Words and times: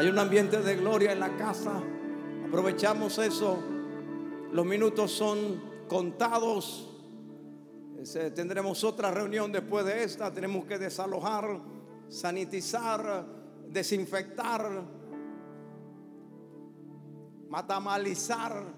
Hay 0.00 0.08
un 0.08 0.18
ambiente 0.18 0.62
de 0.62 0.76
gloria 0.76 1.12
en 1.12 1.20
la 1.20 1.36
casa. 1.36 1.72
Aprovechamos 2.48 3.18
eso. 3.18 3.58
Los 4.50 4.64
minutos 4.64 5.12
son 5.12 5.62
contados. 5.88 6.88
Tendremos 8.34 8.82
otra 8.82 9.10
reunión 9.10 9.52
después 9.52 9.84
de 9.84 10.02
esta. 10.02 10.32
Tenemos 10.32 10.64
que 10.64 10.78
desalojar, 10.78 11.60
sanitizar, 12.08 13.26
desinfectar, 13.68 14.84
matamalizar. 17.50 18.72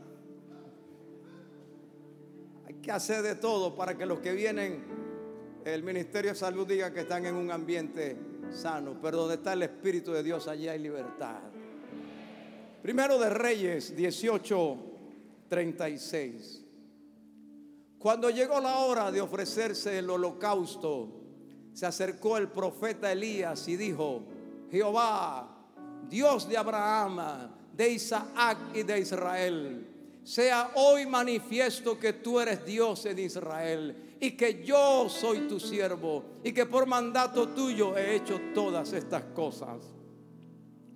Hay 2.66 2.74
que 2.82 2.90
hacer 2.90 3.22
de 3.22 3.36
todo 3.36 3.76
para 3.76 3.96
que 3.96 4.06
los 4.06 4.18
que 4.18 4.32
vienen, 4.32 4.82
el 5.64 5.84
Ministerio 5.84 6.32
de 6.32 6.36
Salud 6.36 6.66
diga 6.66 6.92
que 6.92 7.02
están 7.02 7.26
en 7.26 7.36
un 7.36 7.52
ambiente 7.52 8.31
sano. 8.52 8.96
Pero 9.00 9.18
donde 9.18 9.34
está 9.34 9.52
el 9.52 9.62
Espíritu 9.62 10.12
de 10.12 10.22
Dios, 10.22 10.48
allí 10.48 10.68
hay 10.68 10.78
libertad. 10.78 11.40
Primero 12.82 13.18
de 13.18 13.30
Reyes 13.30 13.94
18, 13.94 14.76
36. 15.48 16.64
Cuando 17.98 18.30
llegó 18.30 18.60
la 18.60 18.78
hora 18.78 19.12
de 19.12 19.20
ofrecerse 19.20 19.98
el 19.98 20.10
holocausto, 20.10 21.20
se 21.72 21.86
acercó 21.86 22.36
el 22.36 22.48
profeta 22.48 23.12
Elías 23.12 23.68
y 23.68 23.76
dijo, 23.76 24.24
Jehová, 24.70 25.48
Dios 26.08 26.48
de 26.48 26.56
Abraham, 26.56 27.50
de 27.72 27.90
Isaac 27.90 28.58
y 28.74 28.82
de 28.82 28.98
Israel, 28.98 29.91
sea 30.24 30.70
hoy 30.74 31.06
manifiesto 31.06 31.98
que 31.98 32.12
tú 32.12 32.38
eres 32.38 32.64
Dios 32.64 33.06
en 33.06 33.18
Israel 33.18 34.16
y 34.20 34.32
que 34.32 34.62
yo 34.62 35.08
soy 35.08 35.48
tu 35.48 35.58
siervo 35.58 36.24
y 36.44 36.52
que 36.52 36.66
por 36.66 36.86
mandato 36.86 37.48
tuyo 37.48 37.96
he 37.96 38.14
hecho 38.16 38.40
todas 38.54 38.92
estas 38.92 39.24
cosas. 39.34 39.78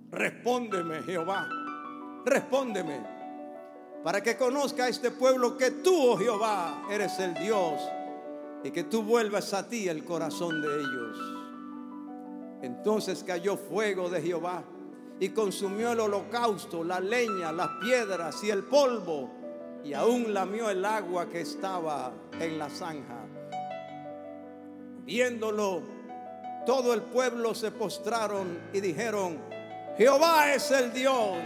Respóndeme, 0.09 1.03
Jehová, 1.03 1.49
respóndeme 2.25 3.17
para 4.03 4.23
que 4.23 4.37
conozca 4.37 4.87
este 4.87 5.11
pueblo 5.11 5.57
que 5.57 5.71
tú, 5.71 6.11
oh 6.11 6.17
Jehová, 6.17 6.83
eres 6.89 7.19
el 7.19 7.33
Dios 7.33 7.81
y 8.63 8.71
que 8.71 8.85
tú 8.85 9.03
vuelvas 9.03 9.53
a 9.53 9.67
ti 9.67 9.89
el 9.89 10.05
corazón 10.05 10.61
de 10.61 10.67
ellos. 10.67 11.17
Entonces 12.61 13.23
cayó 13.25 13.57
fuego 13.57 14.09
de 14.09 14.21
Jehová 14.21 14.63
y 15.19 15.29
consumió 15.29 15.91
el 15.91 15.99
holocausto, 15.99 16.83
la 16.83 16.99
leña, 16.99 17.51
las 17.51 17.69
piedras 17.81 18.43
y 18.43 18.49
el 18.49 18.63
polvo, 18.63 19.31
y 19.83 19.93
aún 19.93 20.33
lamió 20.33 20.69
el 20.69 20.83
agua 20.85 21.27
que 21.27 21.41
estaba 21.41 22.11
en 22.39 22.59
la 22.59 22.69
zanja. 22.69 23.25
Viéndolo, 25.05 25.81
todo 26.65 26.93
el 26.93 27.01
pueblo 27.01 27.55
se 27.55 27.71
postraron 27.71 28.59
y 28.73 28.81
dijeron, 28.81 29.39
Jehová 29.97 30.53
es 30.53 30.69
el 30.71 30.91
Dios. 30.91 31.37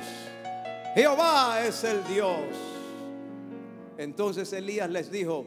Jehová 0.95 1.63
es 1.63 1.83
el 1.83 2.03
Dios. 2.05 2.41
Entonces 3.97 4.51
Elías 4.51 4.89
les 4.89 5.11
dijo, 5.11 5.45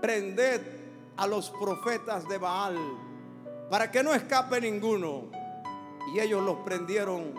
prended 0.00 0.62
a 1.16 1.26
los 1.26 1.50
profetas 1.50 2.26
de 2.28 2.38
Baal 2.38 2.78
para 3.70 3.90
que 3.90 4.02
no 4.02 4.14
escape 4.14 4.60
ninguno. 4.60 5.30
Y 6.14 6.20
ellos 6.20 6.42
los 6.42 6.58
prendieron 6.58 7.34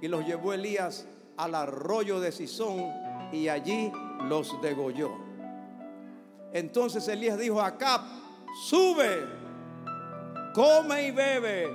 y 0.00 0.08
los 0.08 0.26
llevó 0.26 0.52
Elías 0.52 1.06
al 1.36 1.54
arroyo 1.54 2.20
de 2.20 2.32
Sison 2.32 2.92
y 3.32 3.48
allí 3.48 3.90
los 4.28 4.60
degolló. 4.62 5.12
Entonces 6.52 7.08
Elías 7.08 7.38
dijo 7.38 7.60
a 7.60 7.68
Acab, 7.68 8.02
sube, 8.68 9.24
come 10.54 11.08
y 11.08 11.10
bebe, 11.10 11.68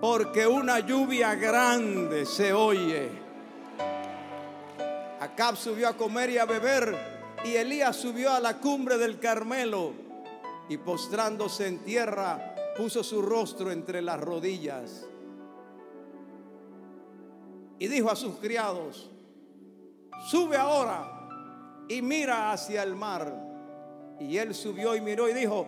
porque 0.00 0.46
una 0.46 0.80
lluvia 0.80 1.34
grande 1.34 2.24
se 2.24 2.52
oye. 2.52 3.10
Acab 5.20 5.56
subió 5.56 5.88
a 5.88 5.96
comer 5.96 6.30
y 6.30 6.38
a 6.38 6.44
beber 6.44 6.96
y 7.44 7.56
Elías 7.56 7.96
subió 7.96 8.32
a 8.32 8.40
la 8.40 8.58
cumbre 8.58 8.98
del 8.98 9.18
Carmelo 9.18 9.92
y 10.68 10.76
postrándose 10.76 11.66
en 11.66 11.78
tierra 11.78 12.54
puso 12.76 13.02
su 13.02 13.22
rostro 13.22 13.70
entre 13.70 14.02
las 14.02 14.20
rodillas 14.20 15.06
y 17.78 17.88
dijo 17.88 18.10
a 18.10 18.16
sus 18.16 18.36
criados, 18.36 19.10
sube 20.30 20.56
ahora 20.56 21.14
y 21.88 22.02
mira 22.02 22.52
hacia 22.52 22.82
el 22.82 22.94
mar. 22.94 23.42
Y 24.20 24.38
él 24.38 24.54
subió 24.54 24.94
y 24.94 25.00
miró 25.00 25.28
y 25.28 25.34
dijo, 25.34 25.66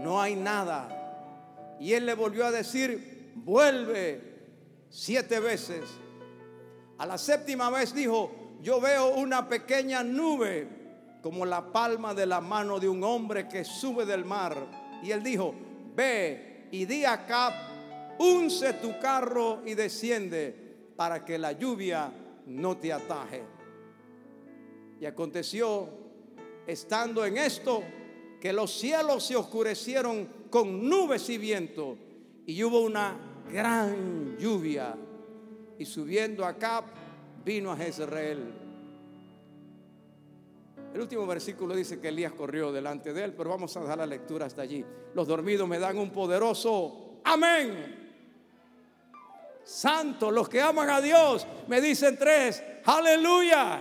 no 0.00 0.20
hay 0.20 0.36
nada. 0.36 1.76
Y 1.80 1.92
él 1.92 2.06
le 2.06 2.14
volvió 2.14 2.46
a 2.46 2.50
decir, 2.50 3.32
vuelve 3.34 4.20
siete 4.88 5.40
veces. 5.40 5.84
A 6.98 7.06
la 7.06 7.18
séptima 7.18 7.70
vez 7.70 7.92
dijo, 7.92 8.30
yo 8.62 8.80
veo 8.80 9.14
una 9.16 9.48
pequeña 9.48 10.02
nube 10.02 10.68
como 11.22 11.44
la 11.44 11.72
palma 11.72 12.14
de 12.14 12.24
la 12.24 12.40
mano 12.40 12.78
de 12.78 12.88
un 12.88 13.02
hombre 13.02 13.48
que 13.48 13.64
sube 13.64 14.06
del 14.06 14.24
mar. 14.24 14.56
Y 15.02 15.10
él 15.10 15.22
dijo, 15.22 15.54
ve 15.94 16.68
y 16.70 16.84
di 16.86 17.04
acá, 17.04 17.52
unce 18.18 18.74
tu 18.74 18.98
carro 19.00 19.62
y 19.66 19.74
desciende 19.74 20.65
para 20.96 21.24
que 21.24 21.38
la 21.38 21.52
lluvia 21.52 22.10
no 22.46 22.76
te 22.78 22.92
ataje. 22.92 23.42
Y 25.00 25.04
aconteció, 25.04 25.88
estando 26.66 27.24
en 27.24 27.36
esto, 27.36 27.82
que 28.40 28.52
los 28.52 28.70
cielos 28.72 29.26
se 29.26 29.36
oscurecieron 29.36 30.28
con 30.50 30.88
nubes 30.88 31.28
y 31.28 31.38
viento, 31.38 31.98
y 32.46 32.62
hubo 32.64 32.80
una 32.80 33.44
gran 33.52 34.38
lluvia. 34.38 34.96
Y 35.78 35.84
subiendo 35.84 36.44
acá, 36.44 36.84
vino 37.44 37.70
a 37.70 37.76
Jezreel. 37.76 38.66
El 40.94 41.00
último 41.00 41.26
versículo 41.26 41.76
dice 41.76 42.00
que 42.00 42.08
Elías 42.08 42.32
corrió 42.32 42.72
delante 42.72 43.12
de 43.12 43.24
él, 43.24 43.34
pero 43.34 43.50
vamos 43.50 43.76
a 43.76 43.80
dejar 43.80 43.98
la 43.98 44.06
lectura 44.06 44.46
hasta 44.46 44.62
allí. 44.62 44.82
Los 45.14 45.28
dormidos 45.28 45.68
me 45.68 45.78
dan 45.78 45.98
un 45.98 46.10
poderoso 46.10 47.20
amén. 47.22 48.05
Santo, 49.66 50.30
los 50.30 50.48
que 50.48 50.62
aman 50.62 50.88
a 50.88 51.00
Dios 51.00 51.44
me 51.66 51.80
dicen 51.80 52.16
tres, 52.16 52.62
aleluya. 52.84 53.80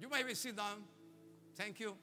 You 0.00 0.08
may 0.08 0.24
be 0.24 0.34
sit 0.34 0.56
down. 0.56 0.82
Thank 1.54 1.80
you. 1.80 1.96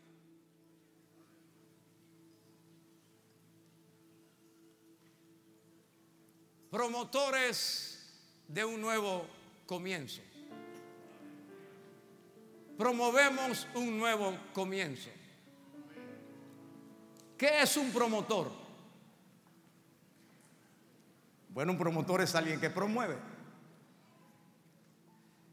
promotores 6.76 8.06
de 8.50 8.66
un 8.66 8.82
nuevo 8.82 9.26
comienzo. 9.66 10.22
Promovemos 12.78 13.66
un 13.76 13.98
nuevo 13.98 14.36
comienzo. 14.54 15.10
¿Qué 17.38 17.62
es 17.62 17.76
un 17.76 17.92
promotor? 17.92 18.52
Bueno, 21.50 21.74
un 21.74 21.78
promotor 21.78 22.22
es 22.22 22.36
alguien 22.36 22.60
que 22.60 22.70
promueve. 22.70 23.18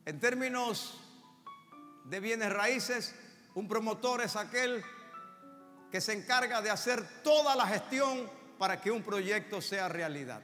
En 0.05 0.19
términos 0.19 0.99
de 2.05 2.21
bienes 2.21 2.53
raíces, 2.53 3.15
un 3.55 3.69
promotor 3.69 4.23
es 4.23 4.37
aquel 4.37 4.83
que 5.91 6.01
se 6.01 6.13
encarga 6.13 6.63
de 6.63 6.71
hacer 6.71 7.23
toda 7.23 7.55
la 7.55 7.67
gestión 7.67 8.29
para 8.59 8.81
que 8.81 8.91
un 8.91 9.03
proyecto 9.03 9.61
sea 9.61 9.89
realidad. 9.89 10.41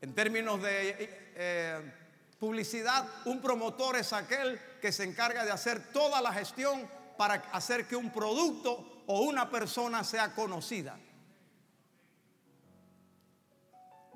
En 0.00 0.14
términos 0.14 0.62
de 0.62 0.96
eh, 1.34 1.92
publicidad, 2.38 3.06
un 3.24 3.40
promotor 3.40 3.96
es 3.96 4.12
aquel 4.12 4.60
que 4.80 4.92
se 4.92 5.04
encarga 5.04 5.44
de 5.44 5.50
hacer 5.50 5.92
toda 5.92 6.20
la 6.20 6.32
gestión 6.32 6.88
para 7.16 7.34
hacer 7.52 7.86
que 7.86 7.96
un 7.96 8.10
producto 8.10 9.02
o 9.06 9.20
una 9.20 9.50
persona 9.50 10.04
sea 10.04 10.34
conocida. 10.34 10.98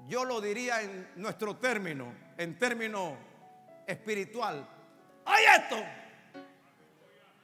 Yo 0.09 0.25
lo 0.25 0.41
diría 0.41 0.83
en 0.83 1.13
nuestro 1.17 1.57
término, 1.57 2.13
en 2.37 2.59
término 2.59 3.17
espiritual. 3.87 4.67
¡Hay 5.25 5.45
esto! 5.45 5.77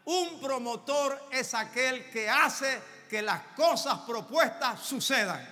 Un 0.06 0.40
promotor 0.40 1.28
es 1.30 1.54
aquel 1.54 2.10
que 2.10 2.28
hace 2.28 2.80
que 3.08 3.22
las 3.22 3.42
cosas 3.54 4.00
propuestas 4.00 4.80
sucedan. 4.80 5.46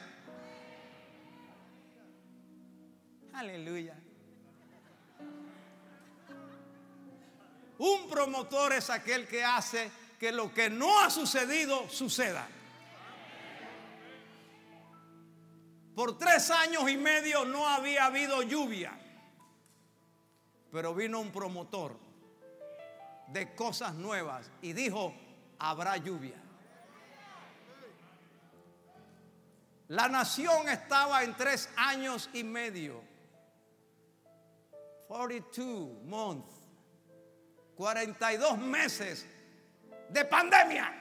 Aleluya. 3.34 3.96
Un 7.78 8.08
promotor 8.08 8.74
es 8.74 8.90
aquel 8.90 9.26
que 9.26 9.44
hace 9.44 9.90
que 10.18 10.32
lo 10.32 10.52
que 10.52 10.70
no 10.70 11.00
ha 11.00 11.10
sucedido 11.10 11.88
suceda. 11.88 12.48
Por 15.94 16.18
tres 16.18 16.50
años 16.50 16.90
y 16.90 16.96
medio 16.96 17.44
no 17.44 17.68
había 17.68 18.06
habido 18.06 18.42
lluvia, 18.42 18.98
pero 20.72 20.94
vino 20.94 21.20
un 21.20 21.30
promotor 21.30 21.96
de 23.28 23.54
cosas 23.54 23.94
nuevas 23.94 24.50
y 24.60 24.72
dijo, 24.72 25.14
habrá 25.58 25.96
lluvia. 25.96 26.40
La 29.88 30.08
nación 30.08 30.68
estaba 30.68 31.22
en 31.22 31.36
tres 31.36 31.68
años 31.76 32.28
y 32.32 32.42
medio. 32.42 33.02
42 35.06 36.02
months. 36.04 36.52
42 37.76 38.58
meses 38.58 39.26
de 40.14 40.24
pandemia. 40.24 40.94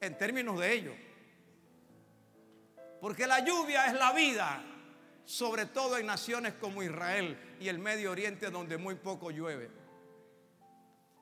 En 0.00 0.18
términos 0.18 0.58
de 0.58 0.72
ello. 0.72 0.94
Porque 3.00 3.26
la 3.26 3.38
lluvia 3.40 3.86
es 3.86 3.94
la 3.94 4.12
vida, 4.12 4.62
sobre 5.24 5.66
todo 5.66 5.96
en 5.96 6.06
naciones 6.06 6.54
como 6.54 6.82
Israel 6.82 7.56
y 7.60 7.68
el 7.68 7.78
Medio 7.78 8.10
Oriente 8.10 8.50
donde 8.50 8.76
muy 8.78 8.96
poco 8.96 9.30
llueve. 9.30 9.70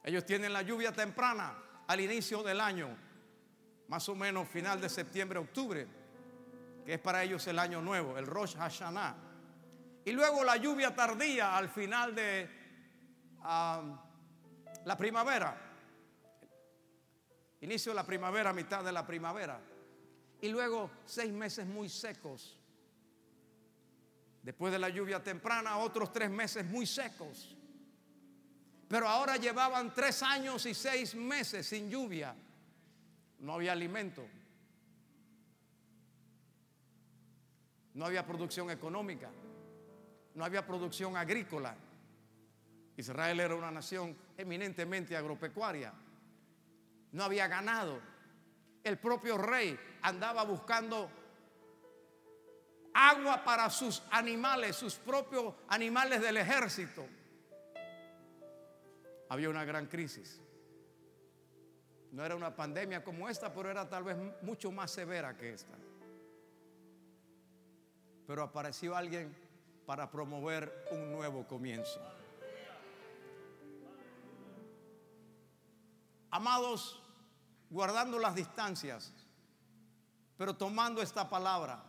Ellos 0.03 0.25
tienen 0.25 0.53
la 0.53 0.63
lluvia 0.63 0.93
temprana 0.93 1.59
al 1.87 2.01
inicio 2.01 2.43
del 2.43 2.61
año, 2.61 2.97
más 3.89 4.09
o 4.09 4.15
menos 4.15 4.49
final 4.49 4.81
de 4.81 4.89
septiembre, 4.89 5.39
octubre, 5.39 5.87
que 6.87 6.95
es 6.95 7.01
para 7.01 7.23
ellos 7.23 7.47
el 7.47 7.59
año 7.59 7.83
nuevo, 7.83 8.17
el 8.17 8.27
Rosh 8.27 8.57
Hashanah. 8.57 9.15
Y 10.07 10.13
luego 10.13 10.43
la 10.43 10.57
lluvia 10.57 10.95
tardía 10.95 11.57
al 11.57 11.69
final 11.69 12.15
de 12.15 12.49
ah, 13.43 14.04
la 14.85 14.97
primavera, 14.97 15.57
inicio 17.61 17.93
de 17.93 17.97
la 17.97 18.07
primavera, 18.07 18.53
mitad 18.53 18.85
de 18.85 18.93
la 18.93 19.07
primavera. 19.07 19.61
Y 20.41 20.49
luego 20.49 20.91
seis 21.07 21.33
meses 21.33 21.67
muy 21.67 21.89
secos. 21.89 22.59
Después 24.43 24.73
de 24.73 24.79
la 24.79 24.91
lluvia 24.91 25.23
temprana, 25.23 25.79
otros 25.79 26.13
tres 26.13 26.31
meses 26.31 26.67
muy 26.67 26.87
secos. 26.87 27.57
Pero 28.89 29.09
ahora 29.09 29.37
llevaban 29.37 29.95
tres 29.95 30.23
años 30.23 30.67
y 30.67 30.75
seis 30.75 31.15
meses 31.15 31.67
sin 31.67 31.89
lluvia. 31.89 32.35
No 33.39 33.55
había 33.55 33.73
alimento. 33.73 34.27
No 37.95 38.05
había 38.05 38.27
producción 38.27 38.71
económica. 38.71 39.31
No 40.35 40.45
había 40.45 40.67
producción 40.67 41.17
agrícola. 41.17 41.75
Israel 42.97 43.41
era 43.41 43.55
una 43.55 43.71
nación 43.71 44.17
eminentemente 44.37 45.17
agropecuaria. 45.17 45.93
No 47.13 47.25
había 47.25 47.49
ganado. 47.49 48.01
El 48.83 48.99
propio 48.99 49.39
rey 49.39 49.79
andaba 50.03 50.45
buscando 50.45 51.11
agua 52.93 53.43
para 53.45 53.69
sus 53.71 54.03
animales, 54.11 54.77
sus 54.77 54.95
propios 54.95 55.55
animales 55.69 56.21
del 56.21 56.37
ejército. 56.37 57.07
Había 59.29 59.49
una 59.49 59.65
gran 59.65 59.87
crisis. 59.87 60.41
No 62.13 62.25
era 62.25 62.37
una 62.37 62.55
pandemia 62.55 63.03
como 63.03 63.29
esta, 63.29 63.53
pero 63.53 63.71
era 63.71 63.89
tal 63.89 64.05
vez 64.05 64.17
mucho 64.43 64.71
más 64.71 64.93
severa 64.93 65.37
que 65.37 65.55
esta. 65.55 65.75
Pero 68.27 68.43
apareció 68.43 68.95
alguien 68.95 69.35
para 69.85 70.11
promover 70.11 70.87
un 70.93 71.11
nuevo 71.11 71.47
comienzo. 71.47 72.01
Amados, 76.35 77.01
guardando 77.71 78.19
las 78.19 78.35
distancias, 78.35 79.13
pero 80.37 80.57
tomando 80.57 81.01
esta 81.01 81.31
palabra. 81.31 81.81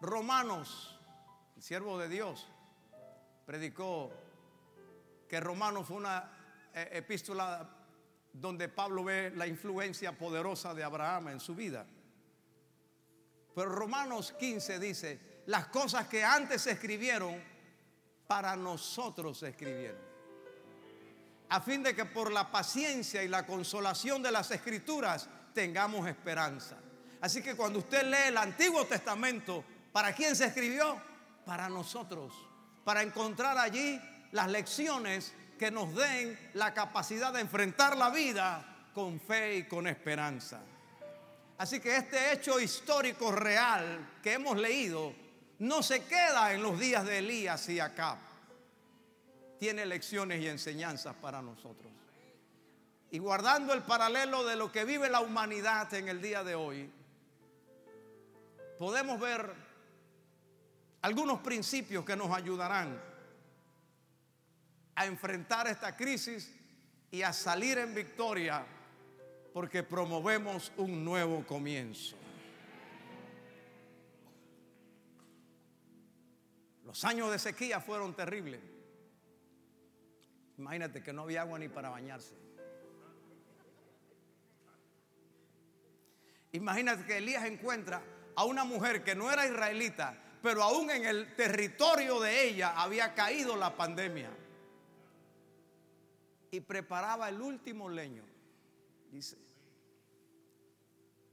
Romanos, 0.00 0.98
el 1.54 1.62
siervo 1.62 1.96
de 1.98 2.08
Dios, 2.08 2.48
predicó 3.46 4.10
que 5.28 5.38
Romanos 5.38 5.86
fue 5.86 5.98
una 5.98 6.32
eh, 6.74 6.88
epístola 6.94 7.64
donde 8.32 8.68
Pablo 8.68 9.04
ve 9.04 9.30
la 9.36 9.46
influencia 9.46 10.18
poderosa 10.18 10.74
de 10.74 10.82
Abraham 10.82 11.28
en 11.28 11.38
su 11.38 11.54
vida. 11.54 11.86
Pero 13.54 13.70
Romanos 13.70 14.32
15 14.32 14.80
dice, 14.80 15.42
las 15.46 15.68
cosas 15.68 16.08
que 16.08 16.24
antes 16.24 16.62
se 16.62 16.72
escribieron, 16.72 17.40
para 18.26 18.56
nosotros 18.56 19.38
se 19.38 19.50
escribieron 19.50 20.09
a 21.50 21.60
fin 21.60 21.82
de 21.82 21.94
que 21.94 22.04
por 22.04 22.32
la 22.32 22.50
paciencia 22.50 23.22
y 23.24 23.28
la 23.28 23.44
consolación 23.44 24.22
de 24.22 24.30
las 24.30 24.50
escrituras 24.52 25.28
tengamos 25.52 26.06
esperanza. 26.06 26.76
Así 27.20 27.42
que 27.42 27.56
cuando 27.56 27.80
usted 27.80 28.04
lee 28.04 28.28
el 28.28 28.36
Antiguo 28.36 28.86
Testamento, 28.86 29.64
¿para 29.92 30.12
quién 30.12 30.36
se 30.36 30.46
escribió? 30.46 30.96
Para 31.44 31.68
nosotros, 31.68 32.32
para 32.84 33.02
encontrar 33.02 33.58
allí 33.58 34.00
las 34.30 34.48
lecciones 34.48 35.34
que 35.58 35.72
nos 35.72 35.92
den 35.94 36.38
la 36.54 36.72
capacidad 36.72 37.32
de 37.32 37.40
enfrentar 37.40 37.96
la 37.96 38.10
vida 38.10 38.88
con 38.94 39.20
fe 39.20 39.56
y 39.56 39.64
con 39.64 39.88
esperanza. 39.88 40.60
Así 41.58 41.80
que 41.80 41.96
este 41.96 42.32
hecho 42.32 42.60
histórico 42.60 43.32
real 43.32 44.18
que 44.22 44.34
hemos 44.34 44.56
leído 44.56 45.12
no 45.58 45.82
se 45.82 46.04
queda 46.04 46.54
en 46.54 46.62
los 46.62 46.78
días 46.78 47.04
de 47.04 47.18
Elías 47.18 47.68
y 47.68 47.80
Acab 47.80 48.29
tiene 49.60 49.84
lecciones 49.84 50.40
y 50.40 50.48
enseñanzas 50.48 51.14
para 51.16 51.42
nosotros. 51.42 51.92
Y 53.10 53.18
guardando 53.18 53.74
el 53.74 53.82
paralelo 53.82 54.42
de 54.46 54.56
lo 54.56 54.72
que 54.72 54.86
vive 54.86 55.10
la 55.10 55.20
humanidad 55.20 55.92
en 55.92 56.08
el 56.08 56.22
día 56.22 56.42
de 56.42 56.54
hoy, 56.54 56.90
podemos 58.78 59.20
ver 59.20 59.52
algunos 61.02 61.40
principios 61.40 62.06
que 62.06 62.16
nos 62.16 62.34
ayudarán 62.34 62.98
a 64.94 65.04
enfrentar 65.04 65.68
esta 65.68 65.94
crisis 65.94 66.50
y 67.10 67.20
a 67.20 67.34
salir 67.34 67.76
en 67.76 67.94
victoria 67.94 68.64
porque 69.52 69.82
promovemos 69.82 70.72
un 70.78 71.04
nuevo 71.04 71.46
comienzo. 71.46 72.16
Los 76.86 77.04
años 77.04 77.30
de 77.30 77.38
sequía 77.38 77.78
fueron 77.78 78.14
terribles. 78.14 78.79
Imagínate 80.60 81.02
que 81.02 81.14
no 81.14 81.22
había 81.22 81.40
agua 81.40 81.58
ni 81.58 81.70
para 81.70 81.88
bañarse. 81.88 82.34
Imagínate 86.52 87.06
que 87.06 87.16
Elías 87.16 87.46
encuentra 87.46 88.02
a 88.36 88.44
una 88.44 88.64
mujer 88.64 89.02
que 89.02 89.14
no 89.14 89.32
era 89.32 89.46
israelita, 89.46 90.22
pero 90.42 90.62
aún 90.62 90.90
en 90.90 91.06
el 91.06 91.34
territorio 91.34 92.20
de 92.20 92.48
ella 92.48 92.78
había 92.78 93.14
caído 93.14 93.56
la 93.56 93.74
pandemia. 93.74 94.30
Y 96.50 96.60
preparaba 96.60 97.30
el 97.30 97.40
último 97.40 97.88
leño, 97.88 98.24
dice, 99.10 99.38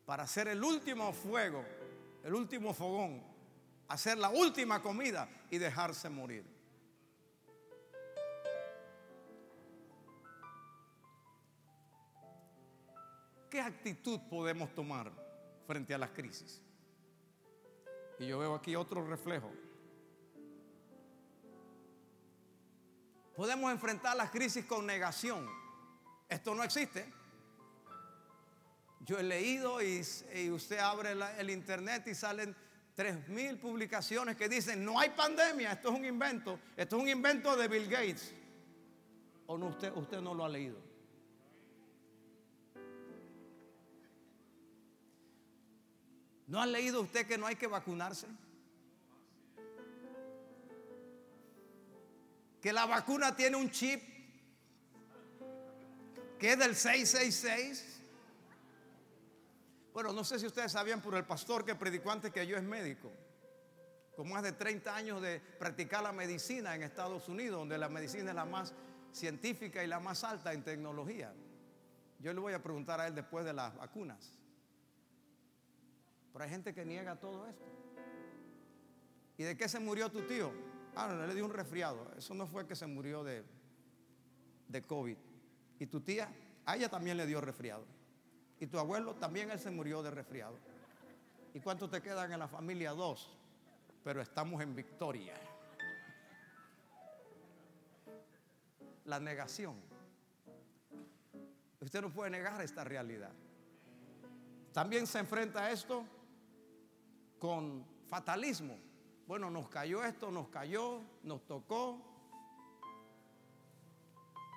para 0.05 0.24
hacer 0.24 0.48
el 0.48 0.63
último 0.63 1.12
fuego, 1.12 1.65
el 2.24 2.34
último 2.34 2.74
fogón, 2.74 3.22
hacer 3.89 4.17
la 4.17 4.29
última 4.29 4.81
comida 4.81 5.27
y 5.51 5.57
dejarse 5.57 6.10
morir. 6.10 6.56
¿Qué 13.57 13.61
actitud 13.61 14.19
podemos 14.29 14.71
tomar 14.75 15.11
frente 15.65 15.91
a 15.91 15.97
las 15.97 16.11
crisis? 16.11 16.61
Y 18.19 18.27
yo 18.27 18.37
veo 18.37 18.53
aquí 18.53 18.75
otro 18.75 19.03
reflejo. 19.03 19.51
Podemos 23.35 23.71
enfrentar 23.71 24.15
las 24.15 24.29
crisis 24.29 24.63
con 24.63 24.85
negación. 24.85 25.49
Esto 26.29 26.53
no 26.53 26.63
existe. 26.63 27.11
Yo 28.99 29.17
he 29.17 29.23
leído 29.23 29.81
y, 29.81 30.01
usted 30.51 30.77
abre 30.77 31.15
el 31.39 31.49
internet 31.49 32.07
y 32.09 32.13
salen 32.13 32.55
tres 32.93 33.27
mil 33.27 33.57
publicaciones 33.57 34.37
que 34.37 34.47
dicen 34.47 34.85
no 34.85 34.99
hay 34.99 35.09
pandemia, 35.09 35.71
esto 35.71 35.89
es 35.89 35.95
un 35.95 36.05
invento, 36.05 36.59
esto 36.75 36.97
es 36.97 37.01
un 37.01 37.09
invento 37.09 37.55
de 37.55 37.67
Bill 37.67 37.89
Gates. 37.89 38.35
¿O 39.47 39.55
usted, 39.55 39.91
usted 39.95 40.21
no 40.21 40.35
lo 40.35 40.45
ha 40.45 40.49
leído? 40.49 40.87
¿No 46.47 46.61
ha 46.61 46.65
leído 46.65 47.01
usted 47.01 47.27
que 47.27 47.37
no 47.37 47.45
hay 47.45 47.57
que 47.57 47.67
vacunarse? 47.67 48.25
Que 52.61 52.71
la 52.71 52.85
vacuna 52.85 53.35
tiene 53.35 53.57
un 53.57 53.69
chip 53.69 54.01
que 56.39 56.53
es 56.53 56.59
del 56.59 56.75
666. 56.75 58.01
Bueno, 59.93 60.13
no 60.13 60.23
sé 60.23 60.39
si 60.39 60.45
ustedes 60.45 60.71
sabían 60.71 61.01
por 61.01 61.15
el 61.15 61.25
pastor 61.25 61.65
que 61.65 61.75
predicó 61.75 62.11
antes 62.11 62.31
que 62.31 62.45
yo 62.45 62.55
es 62.55 62.63
médico, 62.63 63.11
con 64.15 64.29
más 64.29 64.43
de 64.43 64.53
30 64.53 64.95
años 64.95 65.21
de 65.21 65.39
practicar 65.39 66.03
la 66.03 66.11
medicina 66.11 66.75
en 66.75 66.83
Estados 66.83 67.27
Unidos, 67.27 67.59
donde 67.59 67.77
la 67.77 67.89
medicina 67.89 68.29
es 68.29 68.35
la 68.35 68.45
más 68.45 68.73
científica 69.11 69.83
y 69.83 69.87
la 69.87 69.99
más 69.99 70.23
alta 70.23 70.53
en 70.53 70.63
tecnología. 70.63 71.33
Yo 72.19 72.31
le 72.31 72.39
voy 72.39 72.53
a 72.53 72.61
preguntar 72.61 73.01
a 73.01 73.07
él 73.07 73.15
después 73.15 73.43
de 73.43 73.53
las 73.53 73.75
vacunas. 73.75 74.37
Pero 76.38 76.46
hay 76.46 76.51
gente 76.51 76.72
que 76.72 76.86
niega 76.86 77.15
todo 77.15 77.48
esto. 77.48 77.65
¿Y 79.39 79.44
de 79.44 79.58
qué 79.58 79.67
se 79.67 79.79
murió 79.79 80.12
tu 80.12 80.22
tío? 80.22 80.51
Ah, 80.96 81.08
no, 81.08 81.25
le 81.25 81.34
dio 81.34 81.44
un 81.44 81.51
resfriado. 81.51 82.12
Eso 82.15 82.36
no 82.36 82.46
fue 82.46 82.67
que 82.67 82.75
se 82.75 82.86
murió 82.86 83.24
de, 83.24 83.44
de 84.67 84.84
COVID. 84.84 85.17
¿Y 85.79 85.88
tu 85.88 86.00
tía? 86.01 86.32
A 86.63 86.75
ella 86.75 86.89
también 86.89 87.17
le 87.17 87.25
dio 87.25 87.41
resfriado. 87.41 87.88
Y 88.60 88.67
tu 88.67 88.77
abuelo 88.77 89.15
también 89.15 89.50
él 89.50 89.60
se 89.60 89.72
murió 89.72 90.03
de 90.03 90.12
resfriado. 90.12 90.60
¿Y 91.56 91.60
cuántos 91.60 91.89
te 91.89 92.03
quedan 92.03 92.32
en 92.32 92.38
la 92.38 92.48
familia? 92.48 92.91
Dos. 92.91 93.36
Pero 94.03 94.22
estamos 94.22 94.62
en 94.62 94.75
victoria. 94.75 95.34
La 99.06 99.20
negación. 99.20 99.75
Usted 101.82 102.00
no 102.00 102.13
puede 102.13 102.29
negar 102.29 102.62
esta 102.62 102.84
realidad. 102.84 103.32
También 104.72 105.08
se 105.08 105.17
enfrenta 105.17 105.63
a 105.63 105.72
esto 105.72 106.06
con 107.39 107.86
fatalismo. 108.08 108.77
Bueno, 109.27 109.50
nos 109.50 109.67
cayó 109.70 110.03
esto, 110.03 110.32
nos 110.32 110.48
cayó, 110.48 111.01
nos 111.24 111.46
tocó. 111.46 112.01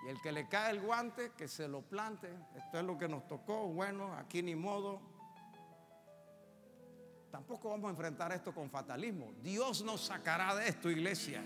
Y 0.06 0.08
el 0.08 0.20
que 0.22 0.32
le 0.32 0.48
cae 0.48 0.70
el 0.70 0.80
guante, 0.80 1.32
que 1.36 1.48
se 1.48 1.68
lo 1.68 1.82
plante. 1.82 2.32
Esto 2.56 2.78
es 2.78 2.84
lo 2.84 2.96
que 2.96 3.08
nos 3.08 3.26
tocó. 3.26 3.66
Bueno, 3.66 4.14
aquí 4.14 4.42
ni 4.42 4.54
modo. 4.54 5.00
Tampoco 7.30 7.70
vamos 7.70 7.88
a 7.88 7.90
enfrentar 7.90 8.32
esto 8.32 8.52
con 8.54 8.70
fatalismo. 8.70 9.32
Dios 9.42 9.82
nos 9.82 10.00
sacará 10.00 10.54
de 10.54 10.68
esto, 10.68 10.90
iglesia. 10.90 11.42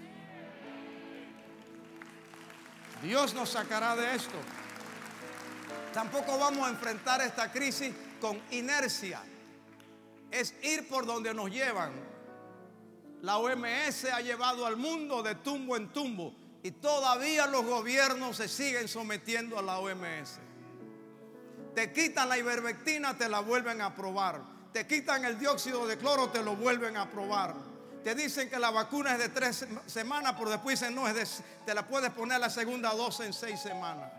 Dios 3.02 3.34
nos 3.34 3.50
sacará 3.50 3.96
de 3.96 4.14
esto. 4.14 4.36
Tampoco 5.92 6.38
vamos 6.38 6.66
a 6.66 6.70
enfrentar 6.70 7.20
esta 7.20 7.52
crisis 7.52 7.94
con 8.20 8.40
inercia. 8.50 9.22
Es 10.34 10.54
ir 10.62 10.88
por 10.88 11.06
donde 11.06 11.32
nos 11.32 11.50
llevan. 11.50 11.92
La 13.22 13.38
OMS 13.38 14.04
ha 14.12 14.20
llevado 14.20 14.66
al 14.66 14.76
mundo 14.76 15.22
de 15.22 15.34
tumbo 15.36 15.76
en 15.76 15.92
tumbo 15.92 16.34
y 16.62 16.72
todavía 16.72 17.46
los 17.46 17.64
gobiernos 17.64 18.36
se 18.36 18.48
siguen 18.48 18.88
sometiendo 18.88 19.58
a 19.58 19.62
la 19.62 19.78
OMS. 19.78 20.40
Te 21.74 21.92
quitan 21.92 22.28
la 22.28 22.38
ivermectina, 22.38 23.16
te 23.16 23.28
la 23.28 23.40
vuelven 23.40 23.80
a 23.80 23.94
probar 23.94 24.54
te 24.74 24.88
quitan 24.88 25.24
el 25.24 25.38
dióxido 25.38 25.86
de 25.86 25.96
cloro, 25.96 26.30
te 26.30 26.42
lo 26.42 26.56
vuelven 26.56 26.96
a 26.96 27.08
probar. 27.08 27.54
Te 28.02 28.12
dicen 28.12 28.50
que 28.50 28.58
la 28.58 28.72
vacuna 28.72 29.12
es 29.12 29.18
de 29.20 29.28
tres 29.28 29.64
semanas, 29.86 30.34
pero 30.36 30.50
después 30.50 30.80
dicen 30.80 30.96
no, 30.96 31.04
te 31.64 31.74
la 31.74 31.86
puedes 31.86 32.10
poner 32.10 32.40
la 32.40 32.50
segunda 32.50 32.92
dosis 32.92 33.26
en 33.26 33.32
seis 33.32 33.60
semanas. 33.60 34.10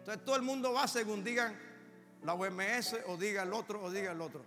Entonces 0.00 0.22
todo 0.22 0.36
el 0.36 0.42
mundo 0.42 0.74
va 0.74 0.86
según 0.86 1.24
digan 1.24 1.58
la 2.22 2.34
OMS 2.34 2.94
o 3.06 3.16
diga 3.16 3.42
el 3.42 3.54
otro 3.54 3.82
o 3.84 3.90
diga 3.90 4.12
el 4.12 4.20
otro. 4.20 4.44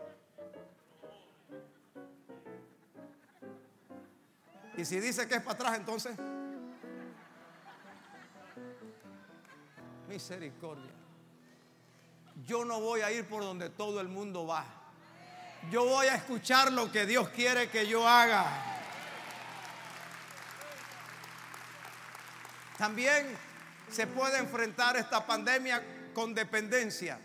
Y 4.77 4.85
si 4.85 4.99
dice 4.99 5.27
que 5.27 5.35
es 5.35 5.41
para 5.41 5.53
atrás, 5.55 5.77
entonces... 5.77 6.15
Misericordia. 10.07 10.91
Yo 12.45 12.63
no 12.63 12.79
voy 12.79 13.01
a 13.01 13.11
ir 13.11 13.27
por 13.27 13.41
donde 13.41 13.69
todo 13.69 13.99
el 13.99 14.07
mundo 14.07 14.45
va. 14.45 14.63
Yo 15.71 15.83
voy 15.83 16.07
a 16.07 16.15
escuchar 16.15 16.71
lo 16.71 16.91
que 16.91 17.07
Dios 17.07 17.27
quiere 17.29 17.69
que 17.69 17.87
yo 17.87 18.07
haga. 18.07 18.45
También 22.77 23.35
se 23.89 24.05
puede 24.05 24.37
enfrentar 24.37 24.95
esta 24.95 25.25
pandemia 25.25 25.83
con 26.13 26.35
dependencia, 26.35 27.19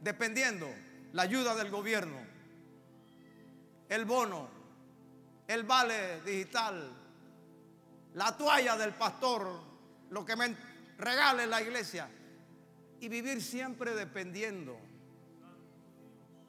dependiendo 0.00 0.66
la 1.12 1.22
ayuda 1.22 1.54
del 1.54 1.70
gobierno, 1.70 2.16
el 3.90 4.06
bono, 4.06 4.48
el 5.46 5.64
vale 5.64 6.20
digital, 6.22 6.90
la 8.14 8.36
toalla 8.36 8.76
del 8.76 8.94
pastor, 8.94 9.48
lo 10.10 10.24
que 10.24 10.36
me 10.36 10.56
regale 10.98 11.46
la 11.46 11.60
iglesia 11.60 12.08
y 13.00 13.08
vivir 13.08 13.42
siempre 13.42 13.94
dependiendo 13.94 14.78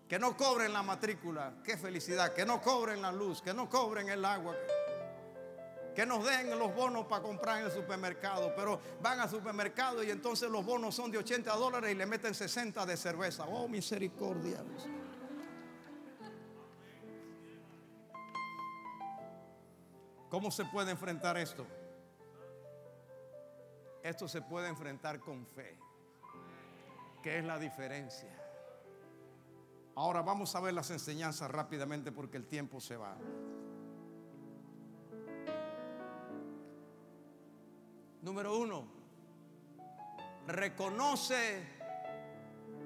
que 0.07 0.19
no 0.19 0.37
cobren 0.37 0.71
la 0.71 0.83
matrícula, 0.83 1.55
qué 1.63 1.77
felicidad, 1.77 2.33
que 2.33 2.45
no 2.45 2.61
cobren 2.61 3.01
la 3.01 3.11
luz, 3.11 3.41
que 3.41 3.53
no 3.53 3.67
cobren 3.67 4.09
el 4.09 4.23
agua, 4.23 4.55
que 5.95 6.05
nos 6.05 6.23
den 6.23 6.57
los 6.59 6.75
bonos 6.75 7.07
para 7.07 7.23
comprar 7.23 7.59
en 7.59 7.65
el 7.65 7.71
supermercado, 7.71 8.53
pero 8.55 8.79
van 9.01 9.19
al 9.19 9.29
supermercado 9.29 10.03
y 10.03 10.11
entonces 10.11 10.49
los 10.51 10.63
bonos 10.63 10.93
son 10.93 11.09
de 11.09 11.17
80 11.17 11.51
dólares 11.55 11.91
y 11.91 11.95
le 11.95 12.05
meten 12.05 12.35
60 12.35 12.85
de 12.85 12.97
cerveza. 12.97 13.45
Oh, 13.45 13.67
misericordia. 13.67 14.63
¿Cómo 20.35 20.51
se 20.51 20.65
puede 20.65 20.91
enfrentar 20.91 21.37
esto? 21.37 21.65
Esto 24.03 24.27
se 24.27 24.41
puede 24.41 24.67
enfrentar 24.67 25.21
con 25.21 25.45
fe. 25.45 25.77
¿Qué 27.23 27.39
es 27.39 27.45
la 27.45 27.57
diferencia? 27.57 28.37
Ahora 29.95 30.21
vamos 30.21 30.53
a 30.53 30.59
ver 30.59 30.73
las 30.73 30.91
enseñanzas 30.91 31.49
rápidamente 31.49 32.11
porque 32.11 32.35
el 32.35 32.47
tiempo 32.47 32.81
se 32.81 32.97
va. 32.97 33.15
Número 38.21 38.57
uno, 38.57 38.87
reconoce 40.47 41.63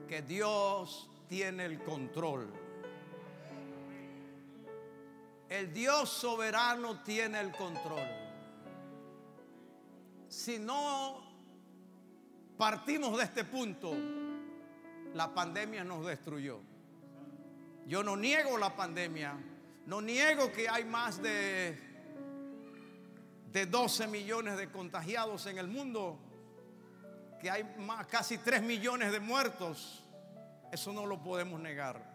que 0.07 0.21
Dios 0.21 1.09
tiene 1.27 1.65
el 1.65 1.83
control. 1.83 2.58
El 5.49 5.73
Dios 5.73 6.09
soberano 6.09 7.01
tiene 7.01 7.39
el 7.39 7.51
control. 7.51 8.07
Si 10.27 10.59
no 10.59 11.23
partimos 12.55 13.17
de 13.17 13.23
este 13.23 13.43
punto, 13.45 13.91
la 15.15 15.33
pandemia 15.33 15.83
nos 15.83 16.05
destruyó. 16.05 16.59
Yo 17.87 18.03
no 18.03 18.15
niego 18.15 18.59
la 18.59 18.75
pandemia, 18.75 19.33
no 19.87 20.01
niego 20.01 20.51
que 20.51 20.69
hay 20.69 20.85
más 20.85 21.19
de, 21.19 21.79
de 23.51 23.65
12 23.65 24.05
millones 24.05 24.55
de 24.55 24.69
contagiados 24.69 25.47
en 25.47 25.57
el 25.57 25.67
mundo, 25.67 26.19
que 27.41 27.49
hay 27.49 27.63
más, 27.79 28.05
casi 28.05 28.37
3 28.37 28.61
millones 28.61 29.11
de 29.11 29.19
muertos. 29.19 30.03
Eso 30.71 30.93
no 30.93 31.07
lo 31.07 31.23
podemos 31.23 31.59
negar. 31.59 32.08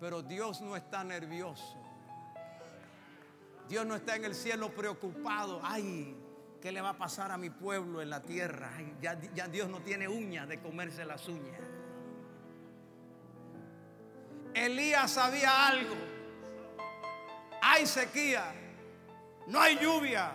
Pero 0.00 0.22
Dios 0.22 0.60
no 0.60 0.76
está 0.76 1.02
nervioso. 1.04 1.76
Dios 3.68 3.84
no 3.86 3.96
está 3.96 4.16
en 4.16 4.24
el 4.24 4.34
cielo 4.34 4.70
preocupado. 4.74 5.60
Ay, 5.62 6.16
¿qué 6.60 6.70
le 6.70 6.80
va 6.80 6.90
a 6.90 6.98
pasar 6.98 7.30
a 7.32 7.38
mi 7.38 7.50
pueblo 7.50 8.00
en 8.00 8.10
la 8.10 8.22
tierra? 8.22 8.70
ya, 9.00 9.18
ya 9.34 9.48
Dios 9.48 9.68
no 9.68 9.80
tiene 9.80 10.06
uñas 10.08 10.48
de 10.48 10.60
comerse 10.60 11.04
las 11.04 11.26
uñas. 11.28 11.60
Elías 14.54 15.10
sabía 15.10 15.68
algo. 15.68 15.94
Hay 17.60 17.86
sequía, 17.86 18.54
no 19.48 19.60
hay 19.60 19.78
lluvia, 19.78 20.32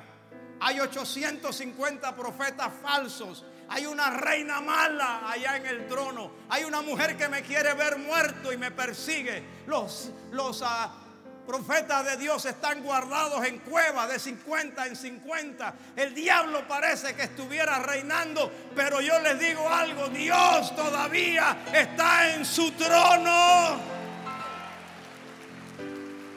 hay 0.59 0.79
850 0.79 2.15
profetas 2.15 2.71
falsos. 2.81 3.45
Hay 3.73 3.85
una 3.85 4.09
reina 4.09 4.59
mala 4.59 5.31
allá 5.31 5.55
en 5.55 5.65
el 5.65 5.87
trono. 5.87 6.29
Hay 6.49 6.65
una 6.65 6.81
mujer 6.81 7.15
que 7.15 7.29
me 7.29 7.41
quiere 7.41 7.73
ver 7.73 7.97
muerto 7.97 8.51
y 8.51 8.57
me 8.57 8.69
persigue. 8.69 9.41
Los, 9.65 10.11
los 10.33 10.61
ah, 10.61 10.91
profetas 11.47 12.03
de 12.03 12.17
Dios 12.17 12.43
están 12.45 12.83
guardados 12.83 13.45
en 13.45 13.59
cuevas 13.59 14.09
de 14.09 14.19
50 14.19 14.87
en 14.87 14.95
50. 14.97 15.73
El 15.95 16.13
diablo 16.13 16.67
parece 16.67 17.15
que 17.15 17.23
estuviera 17.23 17.79
reinando, 17.79 18.51
pero 18.75 18.99
yo 18.99 19.17
les 19.19 19.39
digo 19.39 19.69
algo, 19.69 20.09
Dios 20.09 20.75
todavía 20.75 21.63
está 21.71 22.33
en 22.33 22.43
su 22.45 22.71
trono. 22.71 24.00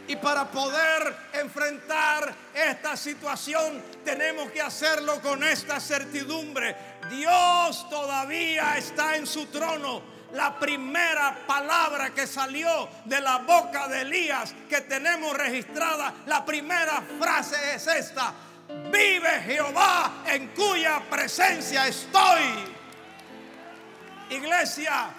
Y 0.07 0.17
para 0.17 0.51
poder 0.51 1.17
enfrentar 1.33 2.35
esta 2.53 2.97
situación 2.97 3.83
tenemos 4.05 4.51
que 4.51 4.61
hacerlo 4.61 5.21
con 5.23 5.43
esta 5.43 5.81
certidumbre. 5.81 6.77
Dios 7.11 7.89
todavía 7.89 8.77
está 8.77 9.17
en 9.17 9.27
su 9.27 9.47
trono. 9.47 10.15
La 10.33 10.59
primera 10.59 11.39
palabra 11.47 12.11
que 12.11 12.27
salió 12.27 12.89
de 13.05 13.21
la 13.21 13.39
boca 13.39 13.89
de 13.89 14.03
Elías 14.03 14.53
que 14.69 14.81
tenemos 14.83 15.35
registrada, 15.37 16.13
la 16.27 16.45
primera 16.45 17.03
frase 17.19 17.77
es 17.77 17.87
esta. 17.87 18.35
Vive 18.91 19.43
Jehová 19.47 20.25
en 20.27 20.49
cuya 20.49 21.01
presencia 21.09 21.87
estoy. 21.87 22.75
Iglesia, 24.31 25.11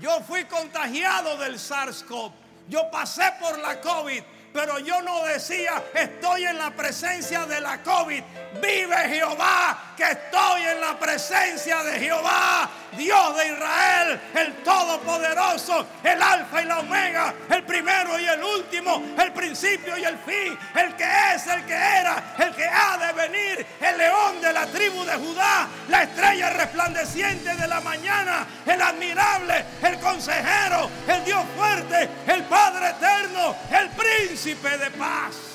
yo 0.00 0.20
fui 0.22 0.44
contagiado 0.44 1.36
del 1.38 1.58
SARS-CoV. 1.58 2.32
Yo 2.68 2.90
pasé 2.90 3.32
por 3.40 3.58
la 3.58 3.80
COVID 3.80 4.22
pero 4.54 4.78
yo 4.78 5.02
no 5.02 5.24
decía, 5.24 5.82
estoy 5.92 6.44
en 6.44 6.58
la 6.58 6.70
presencia 6.70 7.44
de 7.44 7.60
la 7.60 7.82
COVID. 7.82 8.22
Vive 8.62 8.96
Jehová, 9.08 9.93
que 9.96 10.04
estoy 10.04 10.62
en 10.62 10.80
la 10.80 10.98
presencia 10.98 11.82
de 11.82 11.98
Jehová, 11.98 12.68
Dios 12.96 13.36
de 13.36 13.46
Israel, 13.48 14.20
el 14.34 14.54
Todopoderoso, 14.62 15.86
el 16.02 16.22
Alfa 16.22 16.62
y 16.62 16.64
la 16.66 16.80
Omega, 16.80 17.34
el 17.50 17.62
primero 17.64 18.18
y 18.18 18.26
el 18.26 18.42
último, 18.42 19.02
el 19.18 19.32
principio 19.32 19.96
y 19.96 20.04
el 20.04 20.18
fin, 20.18 20.58
el 20.74 20.94
que 20.96 21.04
es, 21.34 21.46
el 21.46 21.64
que 21.64 21.74
era, 21.74 22.34
el 22.38 22.54
que 22.54 22.64
ha 22.64 22.98
de 22.98 23.12
venir, 23.12 23.66
el 23.80 23.98
león 23.98 24.40
de 24.40 24.52
la 24.52 24.66
tribu 24.66 25.04
de 25.04 25.14
Judá, 25.14 25.68
la 25.88 26.02
estrella 26.02 26.50
resplandeciente 26.50 27.54
de 27.54 27.68
la 27.68 27.80
mañana, 27.80 28.46
el 28.66 28.80
admirable, 28.80 29.64
el 29.82 29.98
consejero, 29.98 30.90
el 31.08 31.24
Dios 31.24 31.44
fuerte, 31.56 32.08
el 32.26 32.44
Padre 32.44 32.90
eterno, 32.90 33.56
el 33.70 33.88
príncipe 33.90 34.78
de 34.78 34.90
paz. 34.92 35.53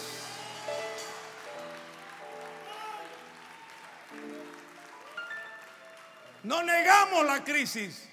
No 6.43 6.63
negamos 6.63 7.25
la 7.25 7.43
crisis, 7.43 8.08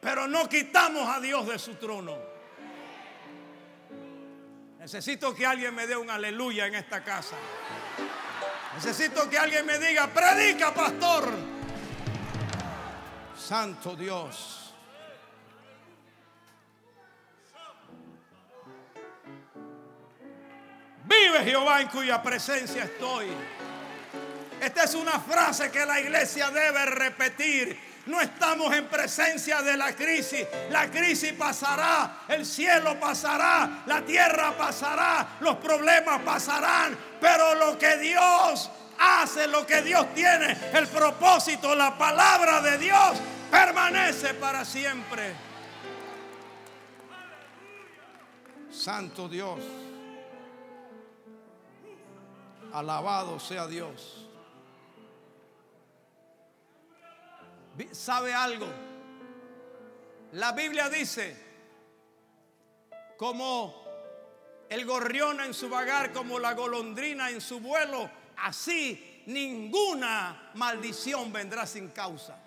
pero 0.00 0.26
no 0.26 0.48
quitamos 0.48 1.08
a 1.08 1.20
Dios 1.20 1.46
de 1.46 1.58
su 1.58 1.74
trono. 1.74 2.16
Necesito 4.78 5.34
que 5.34 5.44
alguien 5.44 5.74
me 5.74 5.86
dé 5.86 5.96
un 5.96 6.08
aleluya 6.08 6.66
en 6.66 6.74
esta 6.74 7.04
casa. 7.04 7.36
Necesito 8.74 9.28
que 9.28 9.38
alguien 9.38 9.66
me 9.66 9.78
diga, 9.78 10.06
predica, 10.06 10.72
pastor. 10.72 11.28
Santo 13.36 13.94
Dios. 13.94 14.72
Vive 21.04 21.44
Jehová 21.44 21.82
en 21.82 21.88
cuya 21.88 22.22
presencia 22.22 22.84
estoy. 22.84 23.26
Esta 24.60 24.84
es 24.84 24.94
una 24.94 25.18
frase 25.18 25.70
que 25.70 25.86
la 25.86 26.00
iglesia 26.00 26.50
debe 26.50 26.84
repetir. 26.84 27.90
No 28.06 28.20
estamos 28.20 28.74
en 28.74 28.88
presencia 28.88 29.62
de 29.62 29.76
la 29.76 29.94
crisis. 29.94 30.46
La 30.70 30.90
crisis 30.90 31.32
pasará, 31.32 32.24
el 32.28 32.44
cielo 32.44 32.98
pasará, 33.00 33.84
la 33.86 34.02
tierra 34.02 34.56
pasará, 34.56 35.36
los 35.40 35.56
problemas 35.56 36.20
pasarán. 36.22 36.96
Pero 37.20 37.54
lo 37.54 37.78
que 37.78 37.96
Dios 37.98 38.70
hace, 38.98 39.46
lo 39.46 39.66
que 39.66 39.80
Dios 39.80 40.12
tiene, 40.14 40.56
el 40.74 40.88
propósito, 40.88 41.74
la 41.74 41.96
palabra 41.96 42.60
de 42.60 42.78
Dios, 42.78 43.18
permanece 43.50 44.34
para 44.34 44.64
siempre. 44.64 45.34
Santo 48.70 49.28
Dios. 49.28 49.60
Alabado 52.72 53.40
sea 53.40 53.66
Dios. 53.66 54.29
¿Sabe 57.92 58.34
algo? 58.34 58.66
La 60.32 60.52
Biblia 60.52 60.88
dice, 60.88 61.36
como 63.16 63.84
el 64.68 64.86
gorrión 64.86 65.40
en 65.40 65.52
su 65.52 65.68
vagar, 65.68 66.12
como 66.12 66.38
la 66.38 66.54
golondrina 66.54 67.30
en 67.30 67.40
su 67.40 67.60
vuelo, 67.60 68.08
así 68.36 69.22
ninguna 69.26 70.50
maldición 70.54 71.32
vendrá 71.32 71.66
sin 71.66 71.88
causa. 71.88 72.38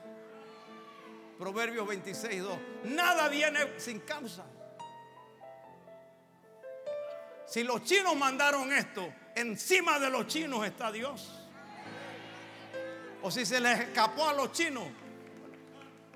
Proverbios 1.38 1.88
26, 1.88 2.42
2. 2.42 2.58
Nada 2.86 3.27
viene 3.27 3.80
sin 3.80 4.00
causa. 4.00 4.46
Si 7.46 7.63
los 7.63 7.84
chinos 7.84 8.15
mandaron 8.15 8.72
esto, 8.72 9.13
encima 9.36 10.00
de 10.00 10.10
los 10.10 10.27
chinos 10.27 10.65
está 10.65 10.92
Dios. 10.92 11.30
O 13.22 13.30
si 13.30 13.46
se 13.46 13.60
les 13.60 13.80
escapó 13.80 14.30
a 14.30 14.34
los 14.34 14.51
chinos, 14.51 14.88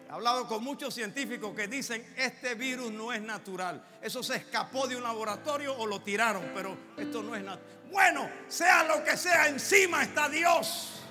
He 0.08 0.12
hablado 0.12 0.48
con 0.48 0.64
muchos 0.64 0.94
científicos 0.94 1.54
que 1.54 1.68
dicen 1.68 2.14
este 2.16 2.56
virus 2.56 2.92
no 2.92 3.12
es 3.12 3.22
natural. 3.22 3.84
Eso 4.02 4.24
se 4.24 4.38
escapó 4.38 4.88
de 4.88 4.96
un 4.96 5.04
laboratorio 5.04 5.76
o 5.78 5.86
lo 5.86 6.00
tiraron, 6.02 6.52
pero 6.56 6.78
esto 6.96 7.22
no 7.22 7.36
es 7.36 7.44
natural. 7.44 7.68
Bueno, 7.92 8.30
sea 8.48 8.86
lo 8.86 9.04
que 9.04 9.18
sea, 9.18 9.50
encima 9.50 10.04
está 10.04 10.30
Dios. 10.30 11.02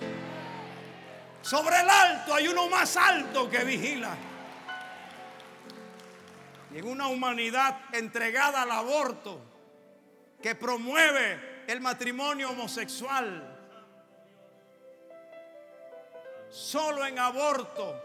Sobre 1.42 1.78
el 1.78 1.90
alto 1.90 2.34
hay 2.34 2.48
uno 2.48 2.68
más 2.68 2.96
alto 2.96 3.50
que 3.50 3.64
vigila. 3.64 4.16
Y 6.72 6.78
en 6.78 6.88
una 6.88 7.08
humanidad 7.08 7.78
entregada 7.92 8.62
al 8.62 8.70
aborto, 8.70 9.42
que 10.42 10.54
promueve 10.54 11.64
el 11.66 11.80
matrimonio 11.80 12.50
homosexual, 12.50 13.58
solo 16.48 17.04
en 17.04 17.18
aborto 17.18 18.02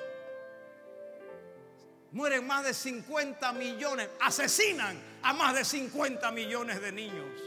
mueren 2.11 2.45
más 2.45 2.63
de 2.63 2.73
50 2.73 3.53
millones, 3.53 4.09
asesinan 4.19 4.99
a 5.21 5.33
más 5.33 5.55
de 5.55 5.65
50 5.65 6.31
millones 6.31 6.81
de 6.81 6.91
niños. 6.91 7.41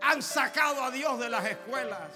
Han 0.00 0.22
sacado 0.22 0.82
a 0.82 0.90
Dios 0.90 1.18
de 1.18 1.28
las 1.28 1.44
escuelas, 1.44 2.10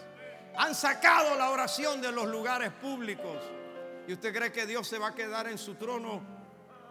han 0.57 0.75
sacado 0.75 1.37
la 1.37 1.51
oración 1.51 2.01
de 2.01 2.11
los 2.13 2.27
lugares 2.27 2.73
públicos. 2.73 3.43
¿Y 4.09 4.13
usted 4.13 4.35
cree 4.35 4.53
que 4.53 4.67
Dios 4.67 4.87
se 4.89 4.99
va 4.99 5.09
a 5.09 5.15
quedar 5.15 5.49
en 5.49 5.59
su 5.59 5.75
trono 5.75 6.23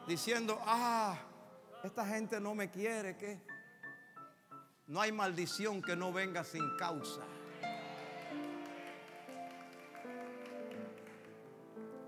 diciendo, 0.07 0.61
ah, 0.65 1.17
esta 1.83 2.05
gente 2.05 2.39
no 2.39 2.53
me 2.53 2.69
quiere, 2.69 3.17
¿qué? 3.17 3.41
No 4.87 5.01
hay 5.01 5.11
maldición 5.11 5.81
que 5.81 5.95
no 5.95 6.13
venga 6.13 6.43
sin 6.43 6.77
causa. 6.77 7.21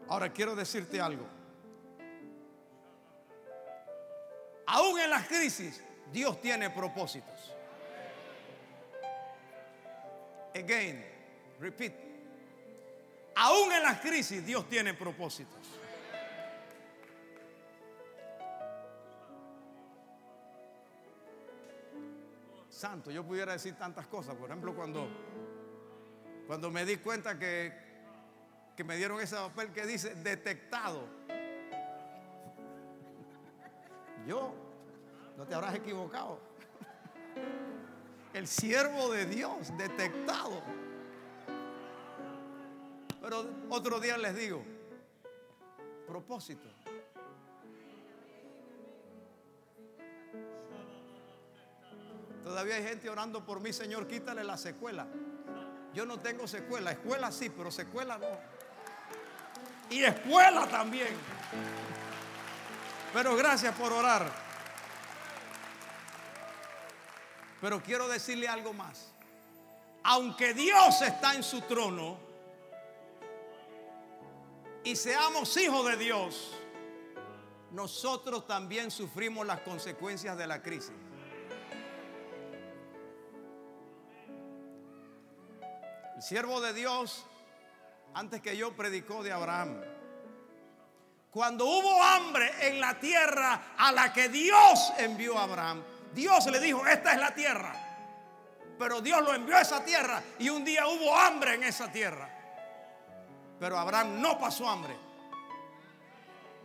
Ahora 0.08 0.32
quiero 0.32 0.56
decirte 0.56 1.02
algo. 1.02 1.37
Crisis, 5.38 5.82
Dios 6.12 6.42
tiene 6.42 6.70
propósitos. 6.70 7.54
Again, 10.56 11.06
repeat. 11.60 11.94
Aún 13.36 13.72
en 13.72 13.84
las 13.84 14.00
crisis, 14.00 14.44
Dios 14.46 14.68
tiene 14.68 14.94
propósitos. 14.94 15.60
Santo, 22.70 23.12
yo 23.12 23.24
pudiera 23.24 23.54
decir 23.54 23.76
tantas 23.76 24.08
cosas. 24.08 24.36
Por 24.36 24.50
ejemplo, 24.50 24.76
cuando, 24.76 25.08
cuando 26.46 26.70
me 26.72 26.86
di 26.86 26.98
cuenta 26.98 27.38
que, 27.38 27.74
que 28.76 28.84
me 28.84 28.98
dieron 28.98 29.20
ese 29.20 29.36
papel 29.36 29.72
que 29.72 29.86
dice 29.86 30.16
detectado. 30.16 31.08
Yo, 34.28 34.67
no 35.38 35.46
te 35.46 35.54
habrás 35.54 35.76
equivocado. 35.76 36.40
El 38.34 38.48
siervo 38.48 39.12
de 39.12 39.26
Dios, 39.28 39.76
detectado. 39.78 40.62
Pero 43.22 43.46
otro 43.70 44.00
día 44.00 44.18
les 44.18 44.36
digo, 44.36 44.64
propósito. 46.08 46.68
Todavía 52.44 52.76
hay 52.76 52.84
gente 52.84 53.10
orando 53.10 53.46
por 53.46 53.60
mí, 53.60 53.72
Señor, 53.74 54.08
quítale 54.08 54.44
la 54.44 54.58
secuela. 54.58 55.06
Yo 55.94 56.06
no 56.06 56.20
tengo 56.20 56.48
secuela, 56.48 56.92
escuela 56.92 57.32
sí, 57.32 57.50
pero 57.50 57.70
secuela 57.70 58.18
no. 58.18 58.28
Y 59.90 60.04
escuela 60.04 60.68
también. 60.68 61.16
Pero 63.14 63.36
gracias 63.36 63.76
por 63.76 63.92
orar. 63.94 64.47
Pero 67.62 67.82
quiero 67.82 68.08
decirle 68.08 68.48
algo 68.48 68.74
más. 68.74 69.12
Aunque 70.04 70.54
Dios 70.54 71.02
está 71.02 71.36
en 71.36 71.44
su 71.44 71.62
trono 71.62 72.18
y 74.84 74.96
seamos 74.96 75.58
hijos 75.58 75.86
de 75.86 75.98
Dios, 75.98 76.54
nosotros 77.72 78.48
también 78.48 78.90
sufrimos 78.90 79.46
las 79.46 79.60
consecuencias 79.62 80.38
de 80.38 80.48
la 80.48 80.62
crisis. 80.62 80.94
El 86.16 86.24
siervo 86.24 86.62
de 86.62 86.74
Dios, 86.74 87.26
antes 88.14 88.42
que 88.42 88.56
yo, 88.56 88.76
predicó 88.76 89.24
de 89.24 89.32
Abraham. 89.32 89.82
Cuando 91.30 91.66
hubo 91.66 92.02
hambre 92.02 92.50
en 92.62 92.80
la 92.80 93.00
tierra 93.00 93.76
a 93.78 93.92
la 93.92 94.14
que 94.14 94.30
Dios 94.30 94.94
envió 94.98 95.38
a 95.38 95.44
Abraham, 95.44 95.84
Dios 96.18 96.48
le 96.48 96.60
dijo, 96.60 96.86
esta 96.88 97.14
es 97.14 97.20
la 97.20 97.32
tierra. 97.32 97.76
Pero 98.80 99.02
Dios 99.02 99.22
lo 99.22 99.36
envió 99.36 99.56
a 99.56 99.62
esa 99.62 99.86
tierra 99.86 100.22
y 100.40 100.50
un 100.50 100.66
día 100.66 100.88
hubo 100.88 101.16
hambre 101.16 101.54
en 101.54 101.64
esa 101.64 101.92
tierra. 101.92 102.28
Pero 103.60 103.78
Abraham 103.78 104.20
no 104.20 104.40
pasó 104.40 104.68
hambre. 104.68 104.98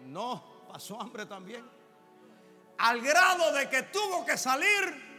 No, 0.06 0.64
pasó 0.72 0.98
hambre 0.98 1.26
también. 1.26 1.64
Al 2.78 3.02
grado 3.02 3.52
de 3.52 3.68
que 3.68 3.82
tuvo 3.82 4.24
que 4.24 4.38
salir 4.38 5.12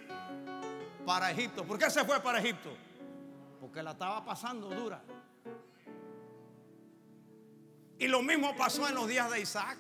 para 1.06 1.30
Egipto. 1.30 1.64
¿Por 1.64 1.78
qué 1.78 1.92
se 1.92 2.04
fue 2.04 2.20
para 2.20 2.40
Egipto? 2.40 2.76
Porque 3.62 3.84
la 3.84 3.92
estaba 3.92 4.26
pasando 4.26 4.68
dura. 4.70 5.00
Y 8.00 8.08
lo 8.08 8.24
mismo 8.24 8.56
pasó 8.58 8.88
en 8.90 8.96
los 8.96 9.08
días 9.08 9.30
de 9.30 9.42
Isaac. 9.42 9.78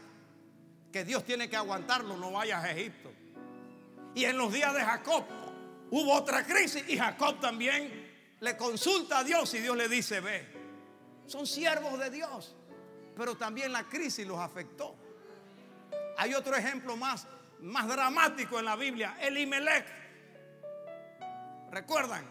que 0.92 1.04
Dios 1.04 1.24
tiene 1.24 1.50
que 1.50 1.56
aguantarlo, 1.56 2.18
no 2.18 2.32
vayas 2.32 2.64
a 2.64 2.70
Egipto. 2.70 3.12
Y 4.16 4.26
en 4.26 4.38
los 4.38 4.52
días 4.54 4.74
de 4.74 4.82
Jacob 4.82 5.26
hubo 5.90 6.14
otra 6.14 6.44
crisis 6.46 6.84
y 6.88 6.98
Jacob 6.98 7.40
también 7.40 8.36
le 8.40 8.58
consulta 8.58 9.20
a 9.20 9.24
Dios 9.24 9.54
y 9.54 9.60
Dios 9.60 9.76
le 9.76 9.88
dice, 9.88 10.20
ve. 10.20 10.48
Son 11.26 11.48
siervos 11.48 11.98
de 11.98 12.10
Dios, 12.10 12.56
pero 13.16 13.36
también 13.36 13.72
la 13.72 13.84
crisis 13.84 14.28
los 14.28 14.40
afectó. 14.40 14.96
Hay 16.18 16.34
otro 16.34 16.56
ejemplo 16.56 16.98
más, 16.98 17.28
más 17.62 17.88
dramático 17.88 18.60
en 18.60 18.66
la 18.66 18.76
Biblia, 18.76 19.18
Elimelech. 19.22 19.86
¿Recuerdan? 21.72 22.26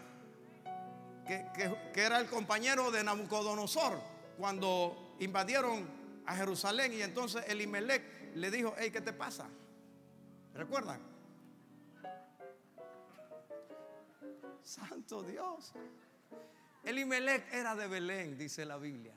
Que, 1.27 1.47
que 1.95 2.03
era 2.03 2.19
el 2.19 2.27
compañero 2.27 2.91
de 2.91 3.03
Nabucodonosor 3.03 3.99
cuando 4.37 5.17
invadieron 5.21 5.89
a 6.27 6.37
Jerusalén 6.37 6.93
y 6.93 7.03
entonces 7.03 7.45
Elimelech 7.49 8.35
le 8.35 8.51
dijo, 8.51 8.75
hey, 8.79 8.91
¿qué 8.91 9.01
te 9.01 9.13
pasa? 9.13 9.47
¿Recuerdan? 10.55 11.12
Santo 14.63 15.23
Dios. 15.23 15.73
Elimelech 16.85 17.53
era 17.53 17.75
de 17.75 17.87
Belén, 17.87 18.37
dice 18.37 18.65
la 18.65 18.77
Biblia. 18.77 19.15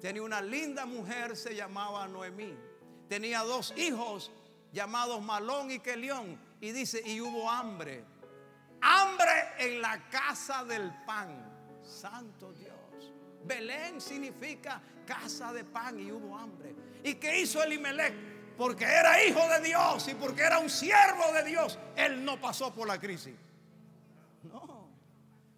Tenía 0.00 0.22
una 0.22 0.40
linda 0.40 0.86
mujer, 0.86 1.36
se 1.36 1.54
llamaba 1.54 2.08
Noemí. 2.08 2.56
Tenía 3.08 3.40
dos 3.40 3.74
hijos 3.76 4.30
llamados 4.72 5.22
Malón 5.22 5.70
y 5.70 5.78
Kelión. 5.80 6.38
Y 6.60 6.72
dice, 6.72 7.02
y 7.04 7.20
hubo 7.20 7.50
hambre. 7.50 8.04
Hambre 8.80 9.30
en 9.58 9.80
la 9.80 10.08
casa 10.08 10.64
del 10.64 10.92
pan. 11.04 11.80
Santo 11.82 12.52
Dios. 12.52 13.12
Belén 13.44 14.00
significa 14.00 14.80
casa 15.06 15.52
de 15.52 15.64
pan 15.64 15.98
y 16.00 16.10
hubo 16.10 16.36
hambre. 16.36 16.74
¿Y 17.04 17.14
qué 17.14 17.40
hizo 17.40 17.62
Elimelech? 17.62 18.56
Porque 18.56 18.84
era 18.84 19.22
hijo 19.24 19.40
de 19.48 19.60
Dios 19.60 20.08
y 20.08 20.14
porque 20.14 20.42
era 20.42 20.58
un 20.58 20.70
siervo 20.70 21.32
de 21.32 21.44
Dios. 21.44 21.78
Él 21.96 22.24
no 22.24 22.40
pasó 22.40 22.74
por 22.74 22.86
la 22.86 22.98
crisis 22.98 23.34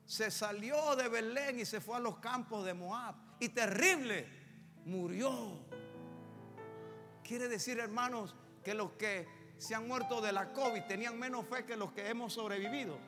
se 0.04 0.30
salió 0.30 0.94
de 0.96 1.08
Belén 1.08 1.60
y 1.60 1.64
se 1.64 1.80
fue 1.80 1.96
a 1.96 2.00
los 2.00 2.18
campos 2.18 2.64
de 2.64 2.74
Moab. 2.74 3.14
Y 3.40 3.48
terrible, 3.48 4.28
murió. 4.84 5.58
Quiere 7.24 7.48
decir, 7.48 7.78
hermanos, 7.78 8.34
que 8.62 8.74
los 8.74 8.92
que 8.92 9.26
se 9.56 9.74
han 9.74 9.86
muerto 9.86 10.20
de 10.20 10.32
la 10.32 10.52
COVID 10.52 10.82
tenían 10.82 11.18
menos 11.18 11.46
fe 11.46 11.64
que 11.64 11.76
los 11.76 11.92
que 11.92 12.08
hemos 12.08 12.32
sobrevivido. 12.32 12.98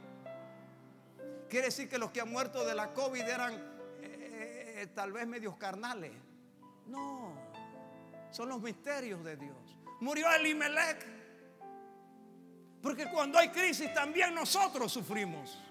Quiere 1.48 1.66
decir 1.66 1.88
que 1.88 1.98
los 1.98 2.10
que 2.10 2.20
han 2.20 2.30
muerto 2.30 2.64
de 2.64 2.74
la 2.74 2.94
COVID 2.94 3.20
eran 3.20 3.52
eh, 4.00 4.74
eh, 4.78 4.86
tal 4.94 5.12
vez 5.12 5.26
medios 5.26 5.56
carnales. 5.56 6.12
No, 6.86 7.34
son 8.30 8.48
los 8.48 8.60
misterios 8.60 9.24
de 9.24 9.36
Dios. 9.36 9.56
Murió 10.00 10.30
Elimelech. 10.32 11.06
Porque 12.82 13.08
cuando 13.10 13.38
hay 13.38 13.48
crisis 13.48 13.92
también 13.94 14.34
nosotros 14.34 14.92
sufrimos. 14.92 15.63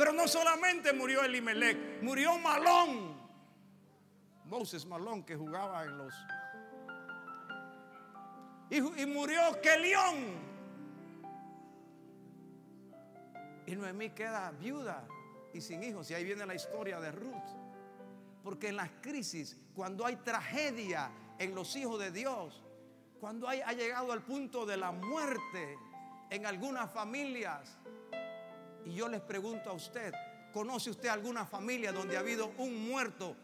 Pero 0.00 0.14
no 0.14 0.26
solamente 0.26 0.94
murió 0.94 1.22
Elimelech, 1.24 2.00
murió 2.00 2.38
Malón. 2.38 3.20
Moses 4.46 4.86
Malón 4.86 5.22
que 5.22 5.36
jugaba 5.36 5.84
en 5.84 5.98
los... 5.98 6.14
Y, 8.70 9.04
murió 9.04 9.60
Kelión. 9.60 10.38
Y 13.66 13.76
Noemí 13.76 14.08
queda 14.08 14.50
viuda 14.52 15.06
y 15.52 15.60
sin 15.60 15.84
hijos. 15.84 16.10
Y 16.10 16.14
ahí 16.14 16.24
viene 16.24 16.46
la 16.46 16.54
historia 16.54 16.98
de 16.98 17.12
Ruth. 17.12 17.50
Porque 18.42 18.68
en 18.68 18.76
las 18.76 18.88
crisis, 19.02 19.58
cuando 19.74 20.06
hay 20.06 20.16
tragedia 20.16 21.10
en 21.38 21.54
los 21.54 21.76
hijos 21.76 22.00
de 22.00 22.10
Dios, 22.10 22.64
cuando 23.20 23.46
hay, 23.46 23.60
ha 23.60 23.74
llegado 23.74 24.12
al 24.12 24.22
punto 24.22 24.64
de 24.64 24.78
la 24.78 24.92
muerte 24.92 25.76
en 26.30 26.46
algunas 26.46 26.90
familias, 26.90 27.78
y 28.90 28.94
yo 28.94 29.08
les 29.08 29.20
pregunto 29.20 29.70
a 29.70 29.72
usted, 29.72 30.12
¿conoce 30.52 30.90
usted 30.90 31.08
alguna 31.08 31.46
familia 31.46 31.92
donde 31.92 32.16
ha 32.16 32.20
habido 32.20 32.52
un 32.58 32.88
muerto 32.88 33.36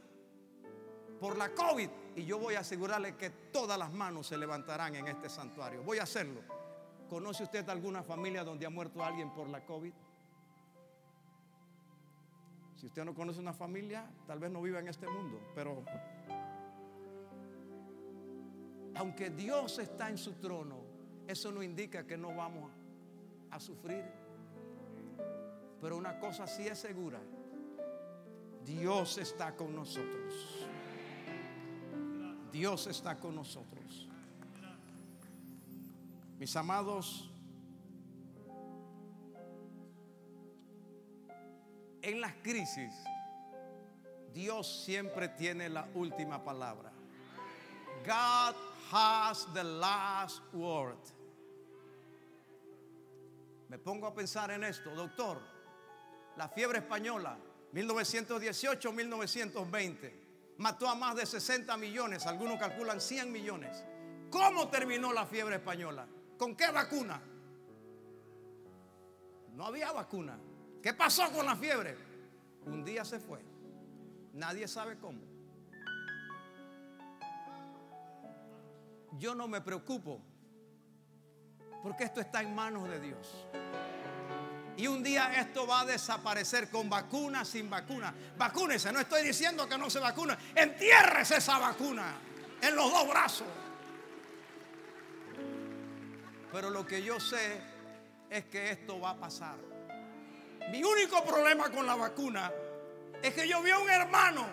por 1.20 1.38
la 1.38 1.54
COVID? 1.54 1.88
Y 2.16 2.24
yo 2.24 2.38
voy 2.38 2.56
a 2.56 2.60
asegurarle 2.60 3.16
que 3.16 3.30
todas 3.30 3.78
las 3.78 3.92
manos 3.92 4.26
se 4.26 4.36
levantarán 4.36 4.96
en 4.96 5.06
este 5.06 5.28
santuario. 5.28 5.84
Voy 5.84 5.98
a 5.98 6.02
hacerlo. 6.02 6.40
¿Conoce 7.08 7.44
usted 7.44 7.68
alguna 7.68 8.02
familia 8.02 8.42
donde 8.42 8.66
ha 8.66 8.70
muerto 8.70 9.04
alguien 9.04 9.32
por 9.32 9.48
la 9.48 9.64
COVID? 9.64 9.92
Si 12.74 12.86
usted 12.86 13.04
no 13.04 13.14
conoce 13.14 13.38
una 13.38 13.54
familia, 13.54 14.10
tal 14.26 14.40
vez 14.40 14.50
no 14.50 14.60
viva 14.60 14.80
en 14.80 14.88
este 14.88 15.06
mundo, 15.06 15.40
pero 15.54 15.84
aunque 18.96 19.30
Dios 19.30 19.78
está 19.78 20.10
en 20.10 20.18
su 20.18 20.32
trono, 20.34 20.80
eso 21.28 21.52
no 21.52 21.62
indica 21.62 22.04
que 22.04 22.16
no 22.16 22.34
vamos 22.34 22.72
a 23.52 23.60
sufrir 23.60 24.04
pero 25.80 25.96
una 25.96 26.18
cosa 26.18 26.46
sí 26.46 26.66
es 26.66 26.78
segura. 26.78 27.20
Dios 28.64 29.18
está 29.18 29.54
con 29.54 29.74
nosotros. 29.74 30.66
Dios 32.50 32.86
está 32.86 33.16
con 33.16 33.34
nosotros. 33.34 34.08
Mis 36.38 36.54
amados, 36.56 37.30
en 42.02 42.20
las 42.20 42.34
crisis, 42.42 42.92
Dios 44.32 44.84
siempre 44.84 45.28
tiene 45.28 45.68
la 45.68 45.88
última 45.94 46.42
palabra. 46.42 46.92
God 48.04 48.54
has 48.90 49.46
the 49.54 49.64
last 49.64 50.42
word. 50.52 50.98
Me 53.68 53.78
pongo 53.78 54.06
a 54.06 54.14
pensar 54.14 54.50
en 54.50 54.64
esto, 54.64 54.94
doctor 54.94 55.55
la 56.36 56.48
fiebre 56.48 56.78
española, 56.78 57.36
1918-1920, 57.72 60.12
mató 60.58 60.88
a 60.88 60.94
más 60.94 61.16
de 61.16 61.26
60 61.26 61.76
millones, 61.76 62.24
algunos 62.26 62.58
calculan 62.58 63.00
100 63.00 63.32
millones. 63.32 63.84
¿Cómo 64.30 64.68
terminó 64.68 65.12
la 65.12 65.26
fiebre 65.26 65.56
española? 65.56 66.06
¿Con 66.38 66.54
qué 66.54 66.70
vacuna? 66.70 67.20
No 69.54 69.66
había 69.66 69.90
vacuna. 69.92 70.38
¿Qué 70.82 70.92
pasó 70.92 71.32
con 71.32 71.46
la 71.46 71.56
fiebre? 71.56 71.96
Un 72.66 72.84
día 72.84 73.02
se 73.04 73.18
fue. 73.18 73.40
Nadie 74.34 74.68
sabe 74.68 74.98
cómo. 74.98 75.22
Yo 79.12 79.34
no 79.34 79.48
me 79.48 79.62
preocupo 79.62 80.20
porque 81.82 82.04
esto 82.04 82.20
está 82.20 82.42
en 82.42 82.54
manos 82.54 82.86
de 82.88 83.00
Dios. 83.00 83.46
Y 84.76 84.86
un 84.86 85.02
día 85.02 85.40
esto 85.40 85.66
va 85.66 85.80
a 85.80 85.84
desaparecer 85.86 86.68
con 86.68 86.90
vacuna, 86.90 87.44
sin 87.44 87.70
vacuna. 87.70 88.14
Vacúnese, 88.36 88.92
no 88.92 89.00
estoy 89.00 89.22
diciendo 89.22 89.66
que 89.66 89.78
no 89.78 89.88
se 89.88 89.98
vacuna. 89.98 90.36
Entierres 90.54 91.30
esa 91.30 91.58
vacuna 91.58 92.14
en 92.60 92.76
los 92.76 92.90
dos 92.90 93.08
brazos. 93.08 93.46
Pero 96.52 96.70
lo 96.70 96.86
que 96.86 97.02
yo 97.02 97.18
sé 97.18 97.60
es 98.28 98.44
que 98.46 98.70
esto 98.70 99.00
va 99.00 99.10
a 99.10 99.16
pasar. 99.16 99.56
Mi 100.70 100.82
único 100.82 101.24
problema 101.24 101.70
con 101.70 101.86
la 101.86 101.94
vacuna 101.94 102.52
es 103.22 103.32
que 103.32 103.48
yo 103.48 103.62
vi 103.62 103.70
a 103.70 103.78
un 103.78 103.88
hermano 103.88 104.46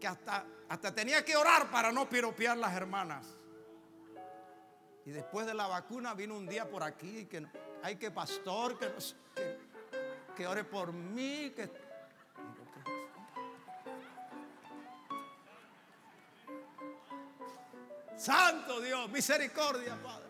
que 0.00 0.06
hasta, 0.08 0.44
hasta 0.68 0.94
tenía 0.94 1.24
que 1.24 1.36
orar 1.36 1.70
para 1.70 1.92
no 1.92 2.08
piropear 2.08 2.56
las 2.56 2.74
hermanas. 2.74 3.26
Y 5.06 5.10
después 5.10 5.46
de 5.46 5.54
la 5.54 5.66
vacuna 5.66 6.14
vino 6.14 6.36
un 6.36 6.46
día 6.46 6.68
por 6.68 6.82
aquí 6.82 7.26
que 7.26 7.46
hay 7.82 7.96
que 7.96 8.10
pastor, 8.10 8.78
que, 8.78 8.90
que, 10.34 10.46
ore 10.46 10.64
por 10.64 10.92
mí, 10.92 11.52
que 11.54 11.70
Santo 18.16 18.80
Dios, 18.80 19.10
misericordia, 19.10 19.98
Padre. 20.02 20.24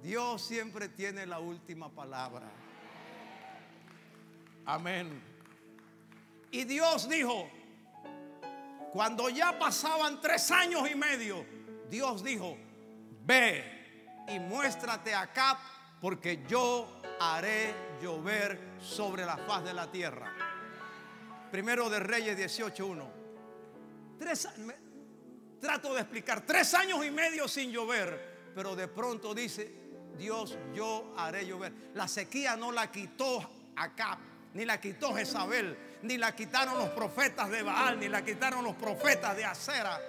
Dios 0.00 0.42
siempre 0.42 0.88
tiene 0.88 1.26
la 1.26 1.40
última 1.40 1.88
palabra. 1.88 2.46
Amén. 4.64 5.20
Y 6.52 6.62
Dios 6.64 7.08
dijo, 7.08 7.50
cuando 8.92 9.28
ya 9.28 9.58
pasaban 9.58 10.20
tres 10.20 10.50
años 10.52 10.88
y 10.88 10.94
medio, 10.94 11.44
Dios 11.90 12.22
dijo, 12.22 12.56
ve 13.28 14.24
y 14.26 14.38
muéstrate 14.40 15.14
acá 15.14 15.58
porque 16.00 16.44
yo 16.48 17.00
haré 17.20 17.74
llover 18.02 18.76
sobre 18.80 19.26
la 19.26 19.36
faz 19.36 19.64
de 19.64 19.74
la 19.74 19.90
tierra. 19.90 20.32
Primero 21.50 21.90
de 21.90 22.00
Reyes 22.00 22.38
18.1. 22.58 23.06
Tres, 24.18 24.48
trato 25.60 25.94
de 25.94 26.00
explicar, 26.00 26.40
tres 26.40 26.72
años 26.74 27.04
y 27.04 27.10
medio 27.10 27.46
sin 27.46 27.70
llover, 27.70 28.52
pero 28.54 28.74
de 28.74 28.88
pronto 28.88 29.34
dice, 29.34 29.72
Dios, 30.16 30.58
yo 30.74 31.14
haré 31.16 31.46
llover. 31.46 31.72
La 31.94 32.08
sequía 32.08 32.56
no 32.56 32.72
la 32.72 32.90
quitó 32.90 33.48
acá, 33.76 34.18
ni 34.54 34.64
la 34.64 34.80
quitó 34.80 35.14
Jezabel, 35.14 35.98
ni 36.02 36.16
la 36.16 36.34
quitaron 36.34 36.78
los 36.78 36.90
profetas 36.90 37.50
de 37.50 37.62
Baal, 37.62 38.00
ni 38.00 38.08
la 38.08 38.24
quitaron 38.24 38.64
los 38.64 38.74
profetas 38.74 39.36
de 39.36 39.44
Acera. 39.44 40.00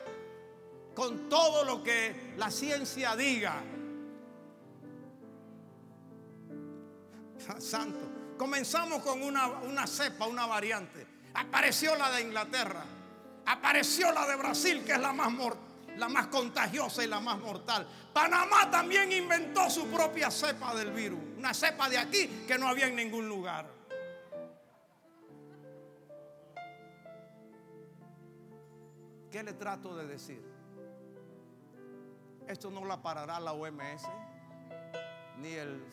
Con 1.00 1.30
todo 1.30 1.64
lo 1.64 1.82
que 1.82 2.34
la 2.36 2.52
ciencia 2.52 3.16
diga. 3.16 3.64
Santo. 7.58 8.36
Comenzamos 8.38 9.02
con 9.02 9.24
una, 9.24 9.48
una 9.48 9.88
cepa, 9.88 10.28
una 10.28 10.46
variante. 10.46 11.08
Apareció 11.36 11.96
la 11.96 12.12
de 12.12 12.24
Inglaterra. 12.24 12.84
Apareció 13.46 14.12
la 14.12 14.28
de 14.28 14.36
Brasil, 14.36 14.84
que 14.86 14.92
es 14.92 15.00
la 15.00 15.14
más, 15.14 15.32
la 15.96 16.10
más 16.10 16.28
contagiosa 16.28 17.02
y 17.02 17.08
la 17.08 17.22
más 17.22 17.40
mortal. 17.40 17.88
Panamá 18.12 18.70
también 18.70 19.10
inventó 19.14 19.70
su 19.70 19.88
propia 19.88 20.30
cepa 20.30 20.76
del 20.76 20.92
virus. 20.92 21.22
Una 21.38 21.54
cepa 21.54 21.88
de 21.88 21.98
aquí 21.98 22.44
que 22.46 22.58
no 22.58 22.68
había 22.68 22.88
en 22.88 22.98
ningún 22.98 23.30
lugar. 23.30 23.66
¿Qué 29.32 29.42
le 29.42 29.54
trato 29.54 29.96
de 29.96 30.06
decir? 30.06 30.59
Esto 32.50 32.72
no 32.72 32.84
la 32.84 33.00
parará 33.00 33.40
la 33.40 33.54
OMS, 33.54 34.10
ni 35.38 35.54
el 35.54 35.86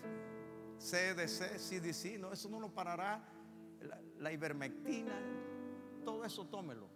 CDC, 0.79 1.59
CDC, 1.59 2.19
no, 2.19 2.33
eso 2.33 2.49
no 2.49 2.59
lo 2.59 2.71
parará 2.71 3.23
la, 4.19 4.33
ivermectina, 4.33 5.13
todo 6.03 6.25
eso 6.25 6.47
tómelo. 6.47 6.89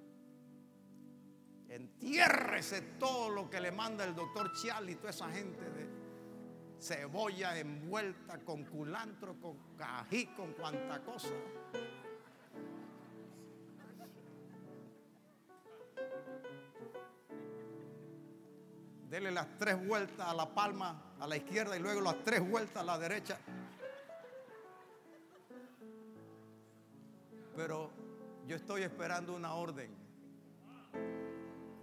Entiérrese 1.68 2.80
todo 2.98 3.28
lo 3.28 3.50
que 3.50 3.60
le 3.60 3.70
manda 3.70 4.02
el 4.04 4.14
doctor 4.14 4.50
Chial 4.54 4.88
y 4.88 4.94
toda 4.94 5.10
esa 5.10 5.28
gente 5.28 5.62
de 5.70 5.86
cebolla 6.80 7.58
envuelta 7.58 8.38
con 8.38 8.64
culantro, 8.64 9.38
con 9.38 9.76
cají, 9.76 10.28
con 10.28 10.54
cuanta 10.54 11.04
cosa. 11.04 11.34
Dele 19.10 19.32
las 19.32 19.58
tres 19.58 19.76
vueltas 19.84 20.24
a 20.24 20.32
la 20.32 20.46
palma 20.46 21.14
a 21.18 21.26
la 21.26 21.36
izquierda 21.36 21.76
y 21.76 21.80
luego 21.80 22.00
las 22.00 22.22
tres 22.22 22.48
vueltas 22.48 22.80
a 22.80 22.84
la 22.84 22.96
derecha. 22.96 23.40
Pero 27.56 27.90
yo 28.46 28.54
estoy 28.54 28.84
esperando 28.84 29.34
una 29.34 29.54
orden. 29.54 29.90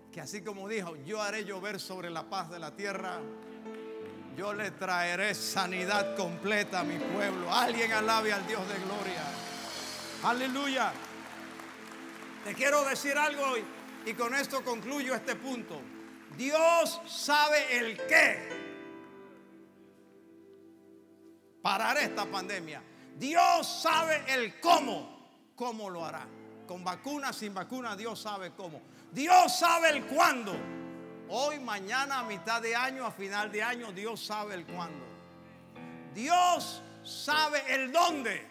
Que 0.09 0.21
así 0.21 0.41
como 0.41 0.69
dijo, 0.69 0.95
yo 1.05 1.21
haré 1.21 1.43
llover 1.43 1.81
sobre 1.81 2.09
la 2.09 2.23
paz 2.23 2.49
de 2.49 2.59
la 2.59 2.73
tierra, 2.77 3.19
yo 4.37 4.53
le 4.53 4.71
traeré 4.71 5.35
sanidad 5.35 6.15
completa 6.15 6.79
a 6.79 6.83
mi 6.85 6.97
pueblo. 6.97 7.53
Alguien 7.53 7.91
alabe 7.91 8.31
al 8.31 8.47
Dios 8.47 8.65
de 8.69 8.75
gloria. 8.75 9.23
Aleluya. 10.23 10.93
Te 12.45 12.53
quiero 12.53 12.85
decir 12.85 13.17
algo 13.17 13.57
y, 13.57 14.11
y 14.11 14.13
con 14.13 14.33
esto 14.33 14.63
concluyo 14.63 15.13
este 15.13 15.35
punto. 15.35 15.81
Dios 16.35 17.01
sabe 17.07 17.77
el 17.77 17.97
qué. 18.07 18.49
Parar 21.61 21.97
esta 21.97 22.25
pandemia. 22.25 22.81
Dios 23.17 23.67
sabe 23.81 24.23
el 24.27 24.59
cómo 24.59 25.17
cómo 25.57 25.89
lo 25.89 26.05
hará. 26.05 26.25
Con 26.65 26.83
vacuna, 26.85 27.33
sin 27.33 27.53
vacuna, 27.53 27.97
Dios 27.97 28.21
sabe 28.21 28.51
cómo. 28.51 28.81
Dios 29.11 29.57
sabe 29.57 29.89
el 29.89 30.05
cuándo. 30.05 30.55
Hoy, 31.29 31.59
mañana, 31.59 32.19
a 32.19 32.23
mitad 32.23 32.61
de 32.61 32.73
año, 32.73 33.05
a 33.05 33.11
final 33.11 33.51
de 33.51 33.61
año, 33.61 33.91
Dios 33.91 34.25
sabe 34.25 34.53
el 34.53 34.65
cuándo. 34.65 35.05
Dios 36.13 36.81
sabe 37.03 37.61
el 37.73 37.91
dónde. 37.91 38.47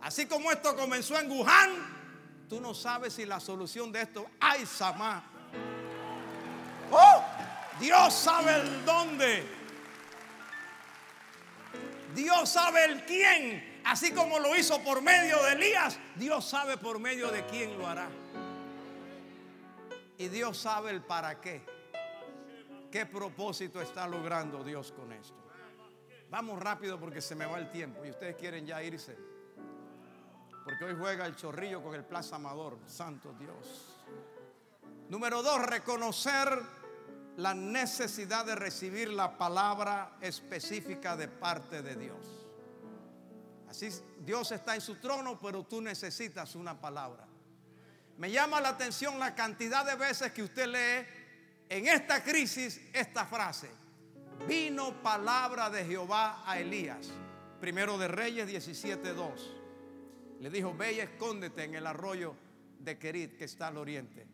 Así 0.00 0.26
como 0.26 0.50
esto 0.50 0.74
comenzó 0.76 1.18
en 1.18 1.30
Wuhan, 1.30 2.46
tú 2.48 2.60
no 2.60 2.72
sabes 2.72 3.14
si 3.14 3.26
la 3.26 3.40
solución 3.40 3.90
de 3.90 4.02
esto 4.02 4.26
hay 4.40 4.64
Samá. 4.64 5.24
¡Oh! 6.90 7.24
Dios 7.80 8.12
sabe 8.12 8.56
el 8.56 8.84
dónde. 8.84 9.46
Dios 12.14 12.48
sabe 12.48 12.84
el 12.84 13.04
quién. 13.04 13.80
Así 13.84 14.12
como 14.12 14.38
lo 14.38 14.54
hizo 14.56 14.82
por 14.82 15.00
medio 15.00 15.42
de 15.44 15.52
Elías, 15.52 15.98
Dios 16.16 16.44
sabe 16.44 16.76
por 16.76 16.98
medio 16.98 17.30
de 17.30 17.46
quién 17.46 17.78
lo 17.78 17.86
hará. 17.86 18.08
Y 20.18 20.28
Dios 20.28 20.58
sabe 20.58 20.90
el 20.90 21.02
para 21.02 21.40
qué. 21.40 21.64
¿Qué 22.90 23.06
propósito 23.06 23.80
está 23.80 24.06
logrando 24.06 24.64
Dios 24.64 24.92
con 24.92 25.12
esto? 25.12 25.36
Vamos 26.30 26.60
rápido 26.60 26.98
porque 26.98 27.20
se 27.20 27.34
me 27.34 27.46
va 27.46 27.58
el 27.58 27.70
tiempo 27.70 28.04
y 28.04 28.10
ustedes 28.10 28.36
quieren 28.36 28.66
ya 28.66 28.82
irse. 28.82 29.16
Porque 30.64 30.84
hoy 30.84 30.94
juega 30.98 31.24
el 31.24 31.36
chorrillo 31.36 31.82
con 31.82 31.94
el 31.94 32.04
Plaza 32.04 32.36
Amador. 32.36 32.78
Santo 32.86 33.32
Dios. 33.38 33.96
Número 35.08 35.42
dos, 35.42 35.64
reconocer 35.64 36.60
la 37.38 37.54
necesidad 37.54 38.44
de 38.44 38.56
recibir 38.56 39.10
la 39.10 39.38
palabra 39.38 40.16
específica 40.20 41.16
de 41.16 41.28
parte 41.28 41.82
de 41.82 41.94
Dios. 41.94 42.26
Así 43.68 43.90
Dios 44.18 44.50
está 44.50 44.74
en 44.74 44.80
su 44.80 44.96
trono, 44.96 45.38
pero 45.40 45.62
tú 45.62 45.80
necesitas 45.80 46.56
una 46.56 46.80
palabra. 46.80 47.28
Me 48.16 48.32
llama 48.32 48.60
la 48.60 48.70
atención 48.70 49.20
la 49.20 49.36
cantidad 49.36 49.86
de 49.86 49.94
veces 49.94 50.32
que 50.32 50.42
usted 50.42 50.66
lee 50.66 51.06
en 51.68 51.86
esta 51.86 52.24
crisis 52.24 52.80
esta 52.92 53.24
frase. 53.24 53.70
Vino 54.48 55.00
palabra 55.00 55.70
de 55.70 55.84
Jehová 55.84 56.42
a 56.44 56.58
Elías. 56.58 57.08
Primero 57.60 57.96
de 57.98 58.08
Reyes 58.08 58.48
17.2. 58.48 60.40
Le 60.40 60.50
dijo, 60.50 60.74
ve 60.74 60.94
y 60.94 61.00
escóndete 61.00 61.62
en 61.62 61.76
el 61.76 61.86
arroyo 61.86 62.34
de 62.80 62.98
Kerit 62.98 63.38
que 63.38 63.44
está 63.44 63.68
al 63.68 63.76
oriente. 63.76 64.26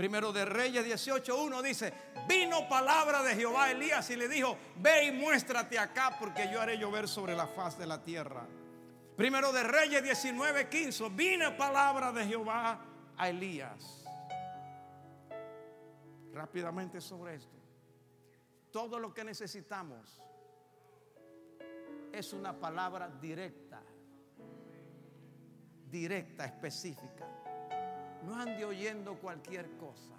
Primero 0.00 0.32
de 0.32 0.46
Reyes 0.46 0.82
18.1 0.82 1.60
dice, 1.60 1.92
vino 2.26 2.66
palabra 2.66 3.22
de 3.22 3.34
Jehová 3.34 3.64
a 3.64 3.70
Elías 3.72 4.08
y 4.08 4.16
le 4.16 4.28
dijo, 4.28 4.56
ve 4.76 5.04
y 5.04 5.12
muéstrate 5.12 5.78
acá 5.78 6.16
porque 6.18 6.50
yo 6.50 6.58
haré 6.58 6.78
llover 6.78 7.06
sobre 7.06 7.36
la 7.36 7.46
faz 7.46 7.76
de 7.76 7.86
la 7.86 8.02
tierra. 8.02 8.46
Primero 9.14 9.52
de 9.52 9.62
Reyes 9.62 10.02
19, 10.02 10.70
15. 10.70 11.10
Vine 11.10 11.50
palabra 11.50 12.12
de 12.12 12.24
Jehová 12.24 12.82
a 13.14 13.28
Elías. 13.28 14.06
Rápidamente 16.32 17.02
sobre 17.02 17.34
esto. 17.34 17.60
Todo 18.70 18.98
lo 18.98 19.12
que 19.12 19.22
necesitamos 19.22 20.18
es 22.10 22.32
una 22.32 22.58
palabra 22.58 23.10
directa. 23.20 23.82
Directa, 25.90 26.46
específica. 26.46 27.39
No 28.24 28.34
ande 28.34 28.64
oyendo 28.64 29.14
cualquier 29.18 29.70
cosa. 29.76 30.14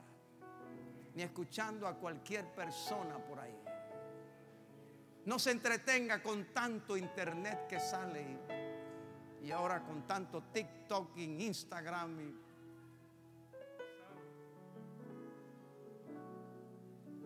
Ni 1.16 1.24
escuchando 1.24 1.88
a 1.88 1.96
cualquier 1.96 2.46
persona 2.54 3.18
por 3.18 3.40
ahí. 3.40 3.56
No 5.26 5.38
se 5.38 5.52
entretenga 5.52 6.22
con 6.24 6.46
tanto 6.54 6.98
internet 6.98 7.68
que 7.68 7.80
sale. 7.80 8.22
Y 8.22 8.72
y 9.44 9.52
ahora 9.52 9.82
con 9.82 10.06
tanto 10.06 10.44
TikTok 10.54 11.18
y 11.18 11.46
Instagram. 11.46 12.34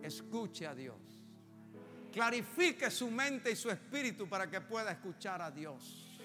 Escuche 0.02 0.66
a 0.66 0.74
Dios. 0.74 0.96
Clarifique 2.12 2.90
su 2.90 3.10
mente 3.10 3.50
y 3.50 3.56
su 3.56 3.70
espíritu 3.70 4.26
para 4.26 4.50
que 4.50 4.60
pueda 4.62 4.92
escuchar 4.92 5.42
a 5.42 5.50
Dios. 5.50 6.22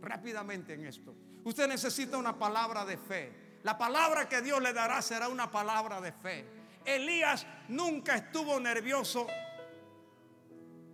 Rápidamente 0.00 0.72
en 0.74 0.86
esto. 0.86 1.14
Usted 1.44 1.68
necesita 1.68 2.16
una 2.16 2.38
palabra 2.38 2.84
de 2.84 2.96
fe. 2.96 3.32
La 3.62 3.76
palabra 3.76 4.28
que 4.28 4.40
Dios 4.40 4.60
le 4.62 4.72
dará 4.72 5.02
será 5.02 5.28
una 5.28 5.50
palabra 5.50 6.00
de 6.00 6.12
fe. 6.12 6.46
Elías 6.84 7.46
nunca 7.68 8.16
estuvo 8.16 8.58
nervioso 8.58 9.26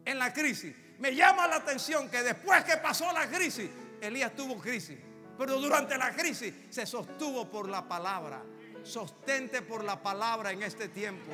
en 0.05 0.19
la 0.19 0.33
crisis. 0.33 0.75
Me 0.99 1.15
llama 1.15 1.47
la 1.47 1.57
atención 1.57 2.09
que 2.09 2.23
después 2.23 2.65
que 2.65 2.77
pasó 2.79 3.13
la 3.13 3.29
crisis, 3.29 3.71
Elías 4.01 4.35
tuvo 4.35 4.59
crisis. 4.59 4.99
Pero 5.39 5.61
durante 5.61 5.99
la 5.99 6.13
crisis 6.13 6.55
se 6.71 6.87
sostuvo 6.87 7.51
por 7.51 7.69
la 7.69 7.87
palabra. 7.87 8.43
Sostente 8.83 9.63
por 9.63 9.85
la 9.85 10.01
palabra 10.03 10.53
en 10.53 10.63
este 10.63 10.89
tiempo. 10.89 11.33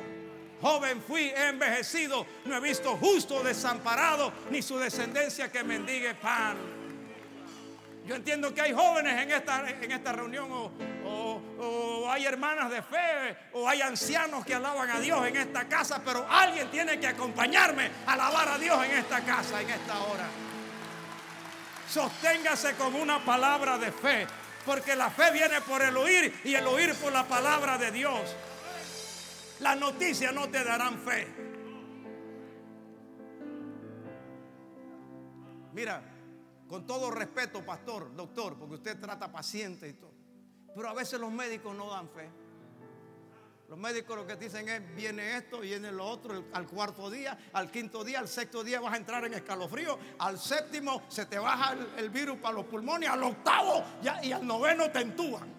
Joven 0.61 1.01
fui, 1.01 1.23
he 1.23 1.49
envejecido, 1.49 2.25
no 2.45 2.55
he 2.55 2.59
visto 2.61 2.95
justo 2.97 3.43
desamparado, 3.43 4.31
ni 4.49 4.61
su 4.61 4.77
descendencia 4.77 5.51
que 5.51 5.63
mendigue 5.63 6.15
pan. 6.15 6.57
Yo 8.05 8.15
entiendo 8.15 8.53
que 8.53 8.59
hay 8.59 8.73
jóvenes 8.73 9.21
en 9.21 9.31
esta, 9.31 9.69
en 9.69 9.91
esta 9.91 10.11
reunión 10.11 10.49
o, 10.51 12.09
hay 12.09 12.25
hermanas 12.25 12.69
de 12.69 12.81
fe 12.81 13.37
o 13.53 13.67
hay 13.67 13.81
ancianos 13.81 14.45
que 14.45 14.53
alaban 14.53 14.89
a 14.89 14.99
Dios 14.99 15.25
en 15.25 15.37
esta 15.37 15.67
casa, 15.67 16.01
pero 16.03 16.27
alguien 16.29 16.69
tiene 16.69 16.99
que 16.99 17.07
acompañarme 17.07 17.89
a 18.05 18.13
alabar 18.13 18.49
a 18.49 18.57
Dios 18.57 18.85
en 18.85 18.91
esta 18.91 19.21
casa, 19.21 19.61
en 19.61 19.69
esta 19.69 19.99
hora. 20.03 20.25
Sosténgase 21.89 22.75
con 22.75 22.93
una 22.93 23.23
palabra 23.23 23.77
de 23.77 23.91
fe, 23.91 24.27
porque 24.65 24.95
la 24.95 25.09
fe 25.09 25.31
viene 25.31 25.61
por 25.61 25.81
el 25.81 25.95
oír 25.95 26.41
y 26.43 26.53
el 26.55 26.67
oír 26.67 26.93
por 26.95 27.11
la 27.11 27.23
palabra 27.23 27.77
de 27.77 27.91
Dios. 27.91 28.35
Las 29.59 29.77
noticias 29.77 30.33
no 30.33 30.49
te 30.49 30.63
darán 30.63 30.99
fe. 30.99 31.27
Mira, 35.71 36.12
Con 36.73 36.87
todo 36.87 37.11
respeto, 37.11 37.63
pastor, 37.63 38.15
doctor, 38.15 38.57
porque 38.57 38.73
usted 38.73 38.99
trata 38.99 39.31
paciente 39.31 39.87
y 39.87 39.93
todo. 39.93 40.11
Pero 40.75 40.89
a 40.89 40.93
veces 40.95 41.19
los 41.19 41.31
médicos 41.31 41.75
no 41.75 41.87
dan 41.91 42.09
fe. 42.09 42.27
Los 43.69 43.77
médicos 43.77 44.17
lo 44.17 44.25
que 44.25 44.35
dicen 44.37 44.67
es, 44.67 44.95
viene 44.95 45.37
esto, 45.37 45.59
viene 45.59 45.91
lo 45.91 46.03
otro, 46.03 46.45
al 46.51 46.65
cuarto 46.65 47.11
día, 47.11 47.37
al 47.53 47.69
quinto 47.69 48.03
día, 48.03 48.17
al 48.17 48.27
sexto 48.27 48.63
día 48.63 48.81
vas 48.81 48.91
a 48.91 48.97
entrar 48.97 49.23
en 49.23 49.35
escalofrío, 49.35 49.99
al 50.17 50.39
séptimo 50.39 51.03
se 51.09 51.27
te 51.27 51.37
baja 51.37 51.75
el, 51.95 52.09
virus 52.09 52.39
para 52.39 52.55
los 52.55 52.65
pulmones, 52.65 53.07
al 53.07 53.21
octavo 53.21 53.83
y 54.23 54.31
al 54.31 54.47
noveno 54.47 54.89
te 54.89 55.01
entúan. 55.01 55.53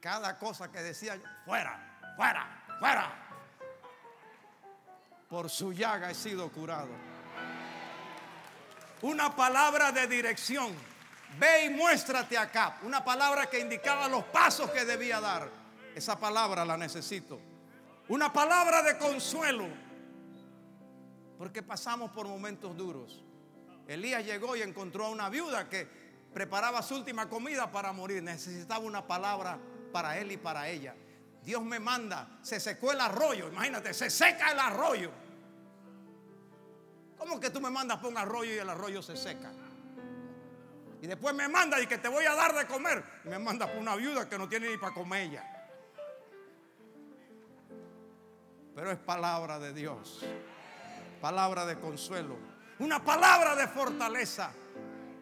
Cada 0.00 0.38
cosa 0.38 0.72
que 0.72 0.80
decía, 0.80 1.20
fuera, 1.44 2.14
fuera, 2.16 2.64
fuera. 2.80 3.23
Por 5.34 5.50
su 5.50 5.72
llaga 5.72 6.12
he 6.12 6.14
sido 6.14 6.48
curado. 6.52 6.90
Una 9.02 9.34
palabra 9.34 9.90
de 9.90 10.06
dirección 10.06 10.72
Ve 11.40 11.64
y 11.64 11.70
muéstrate 11.70 12.38
acá. 12.38 12.78
Una 12.84 13.04
palabra 13.04 13.46
que 13.50 13.58
indicaba 13.58 14.06
los 14.06 14.22
pasos 14.26 14.70
que 14.70 14.84
debía 14.84 15.20
dar. 15.20 15.50
Esa 15.92 16.16
palabra 16.20 16.64
la 16.64 16.76
necesito. 16.76 17.40
Una 18.06 18.32
palabra 18.32 18.80
de 18.84 18.96
consuelo. 18.96 19.66
Porque 21.36 21.64
pasamos 21.64 22.12
por 22.12 22.28
momentos 22.28 22.76
duros. 22.76 23.24
Elías 23.88 24.24
llegó 24.24 24.54
y 24.54 24.62
encontró 24.62 25.06
a 25.06 25.10
una 25.10 25.28
viuda 25.30 25.68
que 25.68 25.88
preparaba 26.32 26.80
su 26.80 26.94
última 26.94 27.28
comida 27.28 27.72
para 27.72 27.92
morir. 27.92 28.22
Necesitaba 28.22 28.84
una 28.84 29.04
palabra 29.04 29.58
para 29.92 30.16
él 30.16 30.30
y 30.30 30.36
para 30.36 30.68
ella. 30.68 30.94
Dios 31.44 31.62
me 31.62 31.78
manda, 31.80 32.38
se 32.40 32.58
secó 32.58 32.92
el 32.92 33.00
arroyo, 33.00 33.48
imagínate, 33.48 33.92
se 33.92 34.08
seca 34.08 34.52
el 34.52 34.58
arroyo. 34.58 35.23
¿Cómo 37.16 37.40
que 37.40 37.50
tú 37.50 37.60
me 37.60 37.70
mandas 37.70 37.98
por 37.98 38.10
un 38.10 38.18
arroyo 38.18 38.52
y 38.54 38.58
el 38.58 38.68
arroyo 38.68 39.02
se 39.02 39.16
seca? 39.16 39.52
Y 41.00 41.06
después 41.06 41.34
me 41.34 41.48
manda 41.48 41.80
y 41.80 41.86
que 41.86 41.98
te 41.98 42.08
voy 42.08 42.24
a 42.24 42.34
dar 42.34 42.54
de 42.54 42.66
comer. 42.66 43.04
me 43.24 43.38
manda 43.38 43.66
por 43.66 43.76
una 43.76 43.94
viuda 43.94 44.28
que 44.28 44.38
no 44.38 44.48
tiene 44.48 44.70
ni 44.70 44.78
para 44.78 44.94
comer 44.94 45.28
ella. 45.28 45.68
Pero 48.74 48.90
es 48.90 48.98
palabra 48.98 49.58
de 49.58 49.72
Dios. 49.72 50.24
Palabra 51.20 51.66
de 51.66 51.78
consuelo. 51.78 52.36
Una 52.78 53.04
palabra 53.04 53.54
de 53.54 53.68
fortaleza. 53.68 54.50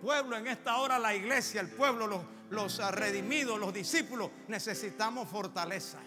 Pueblo, 0.01 0.37
en 0.37 0.47
esta 0.47 0.79
hora 0.79 0.99
la 0.99 1.15
iglesia, 1.15 1.61
el 1.61 1.69
pueblo, 1.69 2.07
los, 2.07 2.23
los 2.51 2.91
redimidos, 2.93 3.59
los 3.59 3.73
discípulos, 3.73 4.31
necesitamos 4.49 5.29
fortaleza. 5.29 5.99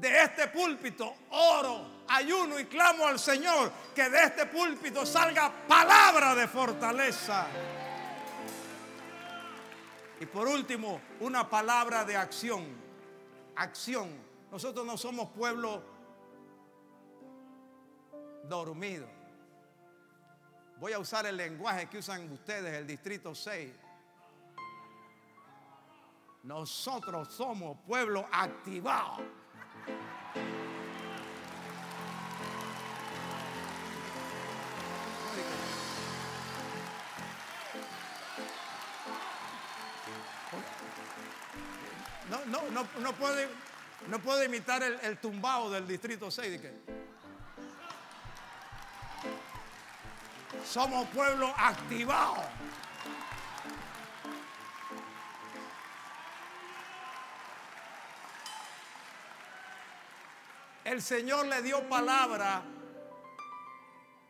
De 0.00 0.22
este 0.22 0.48
púlpito 0.48 1.14
oro 1.30 1.96
ayuno 2.08 2.60
y 2.60 2.66
clamo 2.66 3.06
al 3.06 3.18
Señor 3.18 3.72
que 3.94 4.08
de 4.08 4.24
este 4.24 4.46
púlpito 4.46 5.06
salga 5.06 5.50
palabra 5.66 6.34
de 6.34 6.46
fortaleza. 6.46 7.46
Y 10.20 10.26
por 10.26 10.46
último, 10.48 11.00
una 11.20 11.48
palabra 11.48 12.04
de 12.04 12.16
acción. 12.16 12.64
Acción. 13.56 14.10
Nosotros 14.50 14.86
no 14.86 14.96
somos 14.96 15.30
pueblo 15.30 15.82
dormido. 18.44 19.06
Voy 20.78 20.92
a 20.92 20.98
usar 20.98 21.26
el 21.26 21.36
lenguaje 21.36 21.88
que 21.88 21.98
usan 21.98 22.30
ustedes, 22.30 22.74
el 22.74 22.86
Distrito 22.86 23.34
6. 23.34 23.72
Nosotros 26.44 27.28
somos 27.32 27.78
pueblo 27.86 28.26
activado. 28.30 29.45
No, 42.30 42.44
no, 42.46 42.70
no, 42.70 42.86
no 43.00 43.12
puede, 43.12 43.48
no 44.08 44.18
puede 44.18 44.46
imitar 44.46 44.82
el, 44.82 44.98
el 45.02 45.18
tumbao 45.18 45.70
del 45.70 45.86
distrito 45.86 46.30
6. 46.30 46.60
Somos 50.64 51.06
pueblo 51.08 51.54
activado. 51.56 52.42
El 60.86 61.02
Señor 61.02 61.46
le 61.48 61.62
dio 61.62 61.82
palabra 61.88 62.62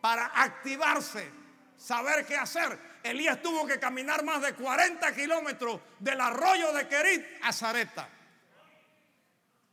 para 0.01 0.25
activarse, 0.25 1.31
saber 1.77 2.25
qué 2.25 2.35
hacer. 2.35 2.97
Elías 3.03 3.43
tuvo 3.43 3.67
que 3.67 3.79
caminar 3.79 4.25
más 4.25 4.41
de 4.41 4.55
40 4.55 5.15
kilómetros 5.15 5.79
del 5.99 6.19
arroyo 6.19 6.73
de 6.73 6.89
Querit 6.89 7.27
a 7.43 7.53
Zareta. 7.53 8.09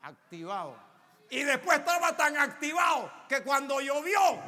Activado. 0.02 0.78
Y 1.30 1.44
después 1.44 1.80
estaba 1.80 2.18
tan 2.18 2.36
activado 2.36 3.10
que 3.30 3.42
cuando 3.44 3.80
llovió, 3.80 4.42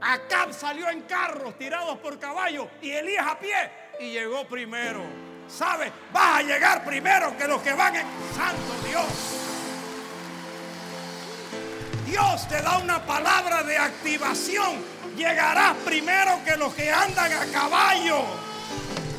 Acab 0.00 0.54
salió 0.54 0.88
en 0.88 1.02
carros 1.02 1.58
tirados 1.58 1.98
por 1.98 2.18
caballos 2.18 2.68
y 2.80 2.90
Elías 2.90 3.26
a 3.26 3.38
pie 3.38 3.70
y 4.00 4.12
llegó 4.12 4.48
primero. 4.48 5.04
¿Sabe? 5.46 5.92
Vas 6.10 6.38
a 6.38 6.42
llegar 6.42 6.82
primero 6.86 7.36
que 7.36 7.46
los 7.46 7.60
que 7.60 7.74
van 7.74 7.96
en 7.96 8.06
Santo 8.34 8.88
Dios. 8.88 9.27
Dios 12.10 12.48
te 12.48 12.60
da 12.62 12.78
una 12.78 13.04
palabra 13.04 13.62
de 13.62 13.76
activación 13.76 14.98
Llegarás 15.18 15.76
primero 15.84 16.40
que 16.44 16.56
los 16.56 16.72
que 16.74 16.92
andan 16.92 17.32
a 17.32 17.44
caballo. 17.46 18.22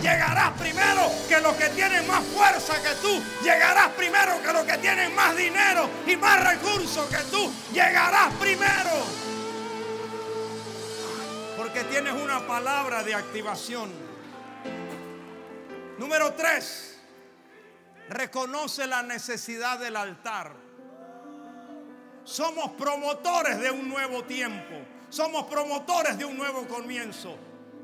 Llegarás 0.02 0.58
primero 0.58 1.12
que 1.28 1.42
los 1.42 1.54
que 1.56 1.68
tienen 1.72 2.08
más 2.08 2.24
fuerza 2.24 2.82
que 2.82 2.96
tú. 3.02 3.22
Llegarás 3.44 3.90
primero 3.90 4.42
que 4.42 4.54
los 4.54 4.64
que 4.64 4.78
tienen 4.78 5.14
más 5.14 5.36
dinero 5.36 5.90
y 6.08 6.16
más 6.16 6.42
recursos 6.42 7.06
que 7.10 7.22
tú. 7.30 7.52
Llegarás 7.74 8.34
primero. 8.36 8.92
Porque 11.58 11.84
tienes 11.84 12.14
una 12.14 12.48
palabra 12.48 13.04
de 13.04 13.16
activación. 13.16 13.92
Número 15.98 16.34
tres. 16.34 16.98
Reconoce 18.08 18.88
la 18.88 19.04
necesidad 19.04 19.80
del 19.80 19.98
altar. 19.98 20.69
Somos 22.30 22.70
promotores 22.74 23.60
de 23.60 23.72
un 23.72 23.90
nuevo 23.90 24.24
tiempo. 24.24 24.76
Somos 25.10 25.46
promotores 25.48 26.16
de 26.16 26.26
un 26.26 26.38
nuevo 26.38 26.68
comienzo. 26.68 27.36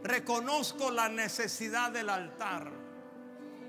Reconozco 0.04 0.92
la 0.92 1.10
necesidad 1.10 1.90
del 1.90 2.12
altar. 2.12 2.72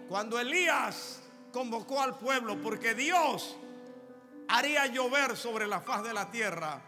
Cuando 0.07 0.39
Elías 0.39 1.23
convocó 1.51 2.03
al 2.03 2.19
pueblo, 2.19 2.61
porque 2.61 2.95
Dios 2.95 3.57
haría 4.49 4.85
llover 4.85 5.35
sobre 5.35 5.67
la 5.67 5.81
faz 5.81 6.03
de 6.03 6.12
la 6.12 6.31
tierra, 6.31 6.83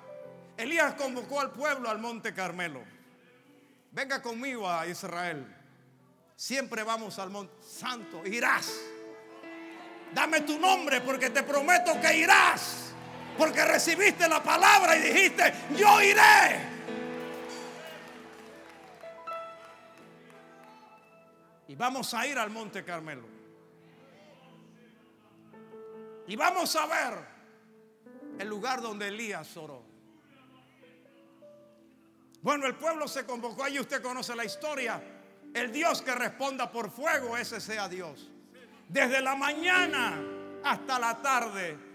Elías 0.59 0.93
convocó 0.93 1.41
al 1.41 1.53
pueblo 1.53 1.89
al 1.89 1.99
monte 1.99 2.35
Carmelo. 2.35 2.83
Venga 3.91 4.21
conmigo 4.21 4.69
a 4.69 4.87
Israel. 4.87 5.47
Siempre 6.37 6.83
vamos 6.83 7.19
al 7.19 7.31
monte 7.31 7.55
santo. 7.63 8.21
Irás. 8.27 8.71
Dame 10.13 10.43
tu 10.43 10.59
nombre 10.59 11.01
porque 11.01 11.31
te 11.31 11.43
prometo 11.43 11.99
que 12.03 12.19
irás. 12.19 12.88
Porque 13.39 13.65
recibiste 13.65 14.29
la 14.29 14.43
palabra 14.43 14.97
y 14.97 15.01
dijiste, 15.01 15.55
yo 15.77 16.03
iré. 16.03 16.61
Y 21.69 21.77
vamos 21.77 22.13
a 22.15 22.27
ir 22.27 22.37
al 22.37 22.51
Monte 22.51 22.85
Carmelo. 22.85 23.29
Y 26.27 26.35
vamos 26.35 26.75
a 26.75 26.87
ver 26.87 27.39
el 28.41 28.49
lugar 28.49 28.83
donde 28.83 29.07
Elías 29.07 29.57
oró. 29.57 29.85
Bueno, 32.43 32.67
el 32.67 32.75
pueblo 32.75 33.07
se 33.07 33.25
convocó 33.25 33.65
allí, 33.65 33.79
usted 33.79 34.03
conoce 34.03 34.35
la 34.35 34.45
historia. 34.45 35.01
El 35.55 35.71
Dios 35.71 36.03
que 36.03 36.15
responda 36.15 36.71
por 36.71 36.91
fuego, 36.91 37.37
ese 37.37 37.61
sea 37.61 37.89
Dios. 37.89 38.29
Desde 38.89 39.21
la 39.23 39.37
mañana 39.37 40.21
hasta 40.65 40.99
la 40.99 41.23
tarde 41.23 41.88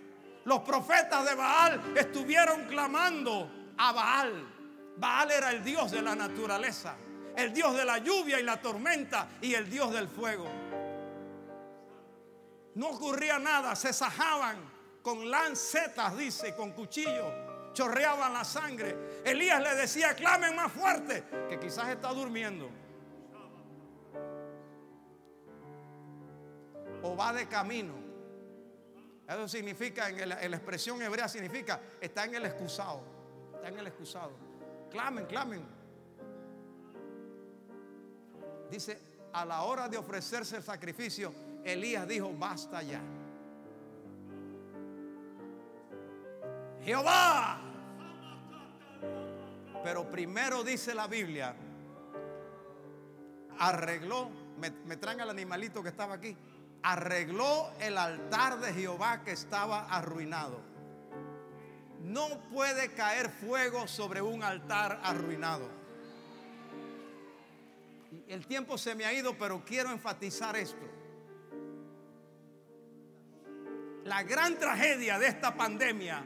los 0.45 0.59
profetas 0.61 1.25
de 1.25 1.35
Baal 1.35 1.93
estuvieron 1.95 2.65
clamando 2.65 3.49
a 3.77 3.91
Baal. 3.91 4.93
Baal 4.97 5.31
era 5.31 5.51
el 5.51 5.63
dios 5.63 5.91
de 5.91 6.01
la 6.01 6.15
naturaleza, 6.15 6.95
el 7.35 7.53
dios 7.53 7.75
de 7.75 7.85
la 7.85 7.97
lluvia 7.99 8.39
y 8.39 8.43
la 8.43 8.61
tormenta 8.61 9.29
y 9.41 9.53
el 9.53 9.69
dios 9.69 9.91
del 9.93 10.07
fuego. 10.07 10.47
No 12.75 12.89
ocurría 12.89 13.39
nada, 13.39 13.75
se 13.75 13.93
sajaban 13.93 14.57
con 15.01 15.29
lancetas, 15.29 16.17
dice, 16.17 16.55
con 16.55 16.71
cuchillos, 16.71 17.31
chorreaban 17.73 18.33
la 18.33 18.43
sangre. 18.43 19.21
Elías 19.23 19.61
le 19.61 19.75
decía, 19.75 20.13
clamen 20.15 20.55
más 20.55 20.71
fuerte, 20.71 21.23
que 21.49 21.59
quizás 21.59 21.89
está 21.89 22.09
durmiendo. 22.09 22.69
O 27.01 27.15
va 27.15 27.33
de 27.33 27.47
camino 27.47 28.02
Eso 29.27 29.47
significa, 29.47 30.09
en 30.09 30.29
la, 30.29 30.35
expresión 30.43 31.01
hebrea 31.01 31.27
significa, 31.27 31.79
está 32.01 32.25
en 32.25 32.35
el 32.35 32.45
excusado. 32.45 33.01
Está 33.55 33.69
en 33.69 33.79
el 33.79 33.87
excusado. 33.87 34.31
Clamen, 34.91 35.25
clamen. 35.25 35.63
Dice, 38.69 38.99
a 39.31 39.45
la 39.45 39.61
hora 39.63 39.87
de 39.87 39.97
ofrecerse 39.97 40.57
el 40.57 40.63
sacrificio, 40.63 41.33
Elías 41.63 42.07
dijo, 42.07 42.31
basta 42.37 42.81
ya. 42.83 43.01
Jehová. 46.83 47.61
Pero 49.83 50.09
primero 50.09 50.63
dice 50.63 50.93
la 50.93 51.07
Biblia, 51.07 51.55
arregló, 53.59 54.29
me, 54.57 54.69
me 54.85 54.97
traen 54.97 55.21
al 55.21 55.29
animalito 55.29 55.81
que 55.81 55.89
estaba 55.89 56.15
aquí, 56.15 56.35
arregló 56.83 57.71
el 57.79 57.97
altar 57.97 58.59
de 58.59 58.73
Jehová 58.73 59.23
que 59.23 59.31
estaba 59.31 59.87
arruinado. 59.89 60.61
No 62.01 62.27
puede 62.51 62.93
caer 62.93 63.29
fuego 63.29 63.87
sobre 63.87 64.21
un 64.21 64.43
altar 64.43 64.99
arruinado. 65.01 65.69
El 68.27 68.45
tiempo 68.45 68.77
se 68.77 68.93
me 68.93 69.05
ha 69.05 69.13
ido, 69.13 69.37
pero 69.37 69.63
quiero 69.65 69.89
enfatizar 69.89 70.55
esto. 70.57 70.85
La 74.03 74.23
gran 74.23 74.59
tragedia 74.59 75.17
de 75.17 75.27
esta 75.27 75.55
pandemia 75.55 76.25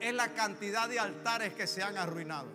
es 0.00 0.14
la 0.14 0.32
cantidad 0.32 0.88
de 0.88 0.98
altares 0.98 1.52
que 1.52 1.66
se 1.66 1.82
han 1.82 1.98
arruinado. 1.98 2.48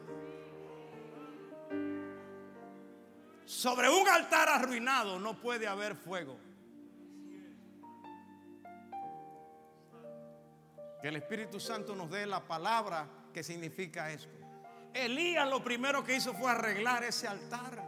Sobre 3.45 3.89
un 3.89 4.07
altar 4.09 4.49
arruinado 4.49 5.19
no 5.19 5.39
puede 5.39 5.67
haber 5.67 5.95
fuego. 5.95 6.46
Que 11.01 11.09
el 11.09 11.15
Espíritu 11.17 11.59
Santo 11.59 11.95
nos 11.95 12.09
dé 12.09 12.25
la 12.25 12.43
palabra 12.43 13.07
que 13.33 13.43
significa 13.43 14.11
esto. 14.11 14.37
Elías 14.93 15.47
lo 15.47 15.63
primero 15.63 16.03
que 16.03 16.15
hizo 16.15 16.33
fue 16.33 16.49
arreglar 16.49 17.03
ese 17.03 17.27
altar. 17.27 17.83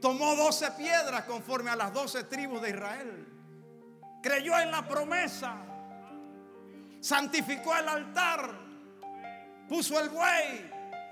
Tomó 0.00 0.34
doce 0.34 0.70
piedras 0.72 1.24
conforme 1.24 1.70
a 1.70 1.76
las 1.76 1.92
doce 1.92 2.24
tribus 2.24 2.62
de 2.62 2.70
Israel. 2.70 3.26
Creyó 4.22 4.58
en 4.58 4.70
la 4.70 4.86
promesa. 4.86 5.56
Santificó 7.00 7.76
el 7.76 7.88
altar. 7.88 8.50
Puso 9.68 10.00
el 10.00 10.08
buey. 10.08 10.70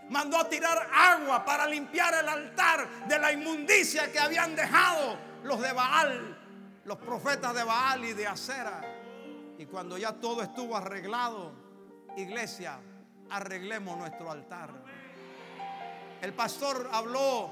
Mandó 0.09 0.39
a 0.39 0.49
tirar 0.49 0.89
agua 0.93 1.45
para 1.45 1.67
limpiar 1.67 2.15
el 2.15 2.29
altar 2.29 3.07
de 3.07 3.19
la 3.19 3.33
inmundicia 3.33 4.11
que 4.11 4.21
habían 4.21 4.55
dejado 4.55 5.19
los 5.43 5.61
de 5.61 5.73
Baal, 5.73 6.39
los 6.85 6.99
profetas 6.99 7.55
de 7.55 7.65
Baal 7.65 8.05
y 8.05 8.13
de 8.13 8.27
Acera. 8.27 8.96
Y 9.59 9.67
cuando 9.67 9.97
ya 9.97 10.13
todo 10.13 10.43
estuvo 10.43 10.77
arreglado, 10.77 11.53
iglesia, 12.17 12.79
arreglemos 13.31 13.97
nuestro 13.97 14.31
altar. 14.31 14.71
El 16.21 16.33
pastor 16.35 16.89
habló 16.93 17.51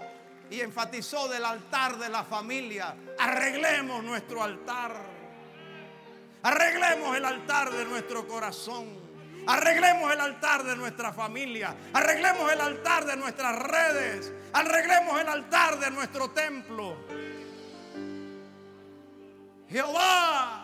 y 0.50 0.60
enfatizó 0.60 1.28
del 1.28 1.44
altar 1.44 1.98
de 1.98 2.08
la 2.08 2.24
familia. 2.24 2.94
Arreglemos 3.18 4.04
nuestro 4.04 4.42
altar. 4.42 4.94
Arreglemos 6.42 7.16
el 7.16 7.24
altar 7.24 7.70
de 7.70 7.84
nuestro 7.86 8.26
corazón. 8.28 9.02
Arreglemos 9.46 10.12
el 10.12 10.20
altar 10.20 10.62
de 10.62 10.76
nuestra 10.76 11.12
familia. 11.12 11.74
Arreglemos 11.92 12.52
el 12.52 12.60
altar 12.60 13.06
de 13.06 13.16
nuestras 13.16 13.58
redes. 13.58 14.32
Arreglemos 14.52 15.20
el 15.20 15.28
altar 15.28 15.78
de 15.78 15.90
nuestro 15.90 16.30
templo. 16.30 16.96
Jehová 19.68 20.63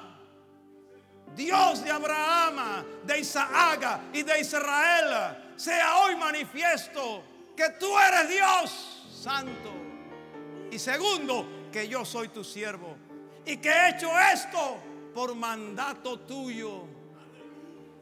Dios 1.35 1.85
de 1.85 1.91
Abraham, 1.91 2.85
de 3.05 3.20
Isaac 3.20 4.01
y 4.12 4.22
de 4.22 4.41
Israel, 4.41 5.37
sea 5.57 5.97
hoy 5.99 6.16
manifiesto 6.16 7.22
que 7.57 7.68
tú 7.78 7.99
eres 7.99 8.28
Dios 8.28 9.05
santo. 9.22 9.70
Y 10.70 10.78
segundo, 10.78 11.47
que 11.70 11.89
yo 11.89 12.05
soy 12.05 12.28
tu 12.28 12.43
siervo 12.45 12.97
y 13.45 13.57
que 13.57 13.70
he 13.70 13.89
hecho 13.91 14.11
esto 14.33 14.78
por 15.14 15.35
mandato 15.35 16.20
tuyo. 16.20 16.85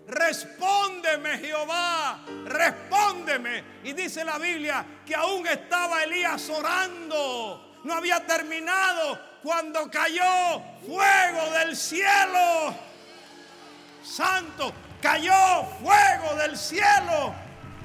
Respóndeme 0.06 1.38
Jehová, 1.38 2.24
respóndeme. 2.46 3.62
Y 3.84 3.92
dice 3.92 4.24
la 4.24 4.38
Biblia 4.38 4.84
que 5.04 5.14
aún 5.14 5.46
estaba 5.46 6.02
Elías 6.02 6.48
orando. 6.48 7.80
No 7.84 7.94
había 7.94 8.26
terminado 8.26 9.20
cuando 9.42 9.90
cayó 9.90 10.62
fuego 10.86 11.50
del 11.52 11.76
cielo 11.76 12.87
santo. 14.08 14.72
Cayó 15.00 15.64
fuego 15.80 16.34
del 16.36 16.56
cielo. 16.56 17.34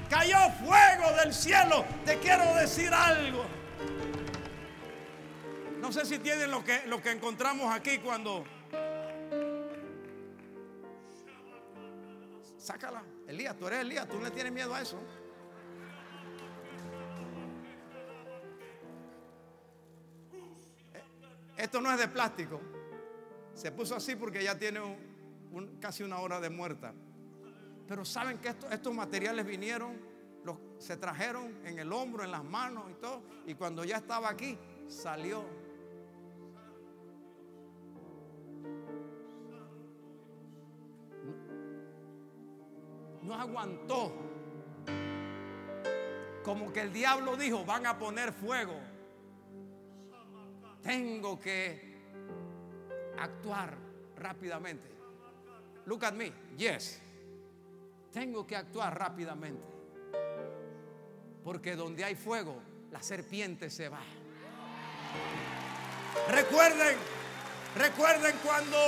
Cayó 0.08 0.50
fuego 0.64 1.12
del 1.18 1.32
cielo. 1.32 1.84
Te 2.04 2.18
quiero 2.18 2.54
decir 2.54 2.92
algo. 2.92 3.44
No 5.80 5.92
sé 5.92 6.04
si 6.06 6.18
tienen 6.18 6.50
lo 6.50 6.64
que, 6.64 6.82
lo 6.86 7.00
que 7.02 7.10
encontramos 7.10 7.72
aquí 7.72 7.98
cuando... 7.98 8.44
Sácala. 12.58 13.02
Elías, 13.28 13.56
tú 13.58 13.66
eres 13.66 13.80
Elías, 13.80 14.08
tú 14.08 14.18
le 14.20 14.30
tienes 14.30 14.52
miedo 14.52 14.74
a 14.74 14.80
eso. 14.80 14.98
Eh, 20.94 21.02
esto 21.58 21.80
no 21.82 21.92
es 21.92 21.98
de 21.98 22.08
plástico. 22.08 22.60
Se 23.54 23.70
puso 23.70 23.94
así 23.94 24.16
porque 24.16 24.42
ya 24.42 24.58
tiene 24.58 24.80
un, 24.80 25.13
casi 25.80 26.02
una 26.02 26.18
hora 26.20 26.40
de 26.40 26.50
muerta. 26.50 26.94
Pero 27.86 28.04
saben 28.04 28.38
que 28.38 28.48
estos 28.48 28.94
materiales 28.94 29.46
vinieron, 29.46 30.14
se 30.78 30.96
trajeron 30.96 31.58
en 31.64 31.78
el 31.78 31.92
hombro, 31.92 32.24
en 32.24 32.30
las 32.30 32.44
manos 32.44 32.90
y 32.90 32.94
todo. 32.94 33.22
Y 33.46 33.54
cuando 33.54 33.84
ya 33.84 33.96
estaba 33.96 34.28
aquí, 34.28 34.58
salió. 34.86 35.44
No 43.22 43.34
aguantó. 43.34 44.12
Como 46.42 46.72
que 46.72 46.82
el 46.82 46.92
diablo 46.92 47.36
dijo, 47.36 47.64
van 47.64 47.86
a 47.86 47.98
poner 47.98 48.32
fuego. 48.32 48.78
Tengo 50.82 51.40
que 51.40 51.94
actuar 53.18 53.78
rápidamente. 54.16 54.93
Look 55.86 56.04
at 56.04 56.14
me. 56.14 56.32
Yes. 56.56 57.00
Tengo 58.12 58.46
que 58.46 58.56
actuar 58.56 58.98
rápidamente. 58.98 59.66
Porque 61.42 61.76
donde 61.76 62.04
hay 62.04 62.14
fuego, 62.14 62.60
la 62.90 63.02
serpiente 63.02 63.68
se 63.68 63.88
va. 63.88 64.00
Recuerden, 66.30 66.96
recuerden 67.76 68.36
cuando 68.42 68.78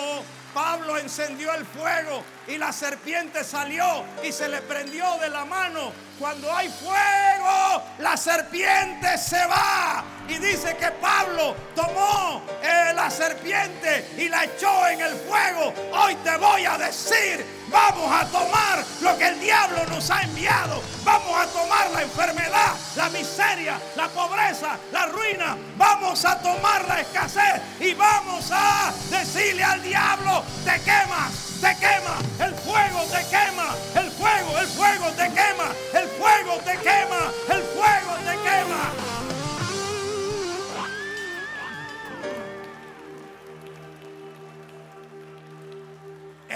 Pablo 0.55 0.97
encendió 0.97 1.53
el 1.53 1.67
fuego 1.67 2.23
y 2.49 2.57
la 2.57 2.73
serpiente 2.73 3.45
salió 3.45 4.05
y 4.25 4.33
se 4.33 4.49
le 4.49 4.63
prendió 4.63 5.19
de 5.19 5.29
la 5.29 5.45
mano. 5.45 5.93
Cuando 6.19 6.51
hay 6.51 6.69
fuego, 6.71 7.83
la 7.99 8.17
serpiente 8.17 9.19
se 9.19 9.45
va. 9.47 10.16
Y 10.29 10.39
dice 10.39 10.77
que 10.77 10.91
Pablo 11.01 11.55
tomó 11.74 12.43
eh, 12.62 12.93
la 12.95 13.11
serpiente 13.11 14.11
y 14.16 14.29
la 14.29 14.45
echó 14.45 14.89
en 14.89 15.01
el 15.01 15.14
fuego. 15.14 15.72
Hoy 15.93 16.14
te 16.16 16.37
voy 16.37 16.64
a 16.64 16.77
decir, 16.79 17.45
vamos 17.68 18.11
a 18.11 18.27
tomar 18.27 18.85
lo 19.03 19.16
que 19.16 19.29
el 19.29 19.41
diablo 19.41 19.85
nos 19.87 20.11
ha 20.11 20.22
enviado. 20.22 20.83
Vamos 21.05 21.37
a 21.37 21.47
tomar 21.47 21.91
la 21.91 22.03
enfermedad, 22.03 22.74
la 22.97 23.09
miseria, 23.11 23.81
la 23.95 24.09
pobreza, 24.09 24.79
la 24.93 25.07
ruina. 25.07 25.57
Vamos 25.77 26.24
a 26.24 26.41
tomar 26.41 26.87
la 26.89 27.01
escasez 27.01 27.62
y 27.79 27.95
vamos 27.95 28.51
a 28.51 28.93
decirle 29.11 29.62
al 29.62 29.83
diablo, 29.83 30.43
te 30.64 30.81
quemas 30.81 31.47
te 31.61 31.74
quema, 31.77 32.18
el 32.45 32.55
fuego 32.55 33.03
te 33.11 33.24
quema, 33.29 33.74
el 33.95 34.11
fuego, 34.11 34.59
el 34.59 34.66
fuego 34.66 35.07
te 35.16 35.29
quema, 35.31 35.72
el 35.95 36.09
fuego 36.18 36.59
te 36.64 36.77
quema, 36.79 37.33
el 37.49 37.56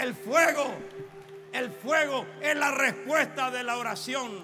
El 0.01 0.15
fuego, 0.15 0.73
el 1.53 1.71
fuego 1.71 2.25
es 2.41 2.55
la 2.55 2.71
respuesta 2.71 3.51
de 3.51 3.63
la 3.63 3.77
oración. 3.77 4.43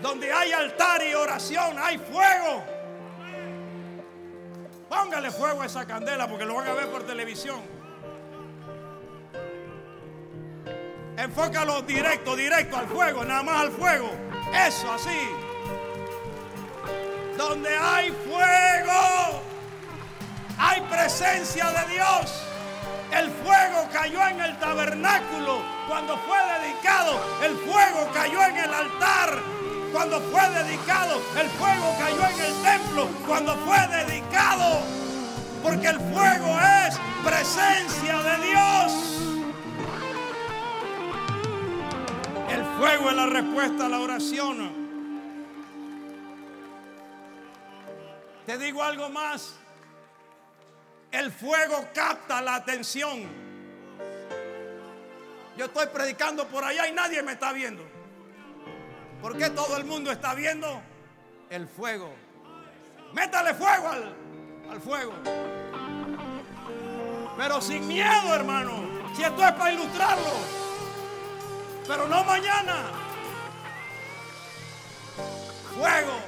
Donde 0.00 0.32
hay 0.32 0.50
altar 0.52 1.02
y 1.02 1.12
oración, 1.12 1.76
hay 1.78 1.98
fuego. 1.98 2.64
Póngale 4.88 5.30
fuego 5.30 5.60
a 5.60 5.66
esa 5.66 5.86
candela 5.86 6.26
porque 6.26 6.46
lo 6.46 6.54
van 6.54 6.68
a 6.68 6.72
ver 6.72 6.88
por 6.88 7.06
televisión. 7.06 7.60
Enfócalo 11.18 11.82
directo, 11.82 12.34
directo 12.34 12.78
al 12.78 12.86
fuego, 12.86 13.26
nada 13.26 13.42
más 13.42 13.60
al 13.60 13.72
fuego. 13.72 14.10
Eso 14.66 14.90
así. 14.90 15.28
Donde 17.36 17.76
hay 17.76 18.10
fuego, 18.10 19.42
hay 20.58 20.80
presencia 20.80 21.66
de 21.72 21.92
Dios. 21.92 22.47
El 23.12 23.30
fuego 23.30 23.88
cayó 23.92 24.26
en 24.28 24.40
el 24.40 24.58
tabernáculo 24.58 25.62
cuando 25.88 26.16
fue 26.18 26.36
dedicado. 26.60 27.20
El 27.42 27.56
fuego 27.56 28.10
cayó 28.12 28.44
en 28.44 28.56
el 28.56 28.74
altar 28.74 29.38
cuando 29.92 30.20
fue 30.20 30.42
dedicado. 30.50 31.20
El 31.38 31.48
fuego 31.50 31.96
cayó 31.98 32.26
en 32.26 32.40
el 32.40 32.62
templo 32.62 33.08
cuando 33.26 33.56
fue 33.58 33.78
dedicado. 33.88 34.80
Porque 35.62 35.88
el 35.88 35.98
fuego 35.98 36.58
es 36.86 36.98
presencia 37.24 38.18
de 38.18 38.46
Dios. 38.46 38.92
El 42.50 42.64
fuego 42.78 43.10
es 43.10 43.16
la 43.16 43.26
respuesta 43.26 43.86
a 43.86 43.88
la 43.88 44.00
oración. 44.00 44.88
Te 48.46 48.58
digo 48.58 48.82
algo 48.82 49.08
más. 49.10 49.54
El 51.10 51.32
fuego 51.32 51.88
capta 51.94 52.42
la 52.42 52.56
atención. 52.56 53.26
Yo 55.56 55.64
estoy 55.64 55.86
predicando 55.86 56.46
por 56.46 56.62
allá 56.62 56.86
y 56.86 56.92
nadie 56.92 57.22
me 57.22 57.32
está 57.32 57.52
viendo. 57.52 57.82
¿Por 59.22 59.36
qué 59.36 59.50
todo 59.50 59.76
el 59.76 59.84
mundo 59.84 60.12
está 60.12 60.34
viendo? 60.34 60.82
El 61.50 61.66
fuego. 61.66 62.12
Métale 63.12 63.54
fuego 63.54 63.88
al, 63.88 64.14
al 64.70 64.80
fuego. 64.80 65.14
Pero 67.36 67.60
sin 67.60 67.88
miedo, 67.88 68.34
hermano. 68.34 68.82
Si 69.16 69.22
esto 69.22 69.44
es 69.44 69.52
para 69.52 69.72
ilustrarlo. 69.72 70.32
Pero 71.86 72.06
no 72.06 72.22
mañana. 72.22 72.90
Fuego. 75.74 76.20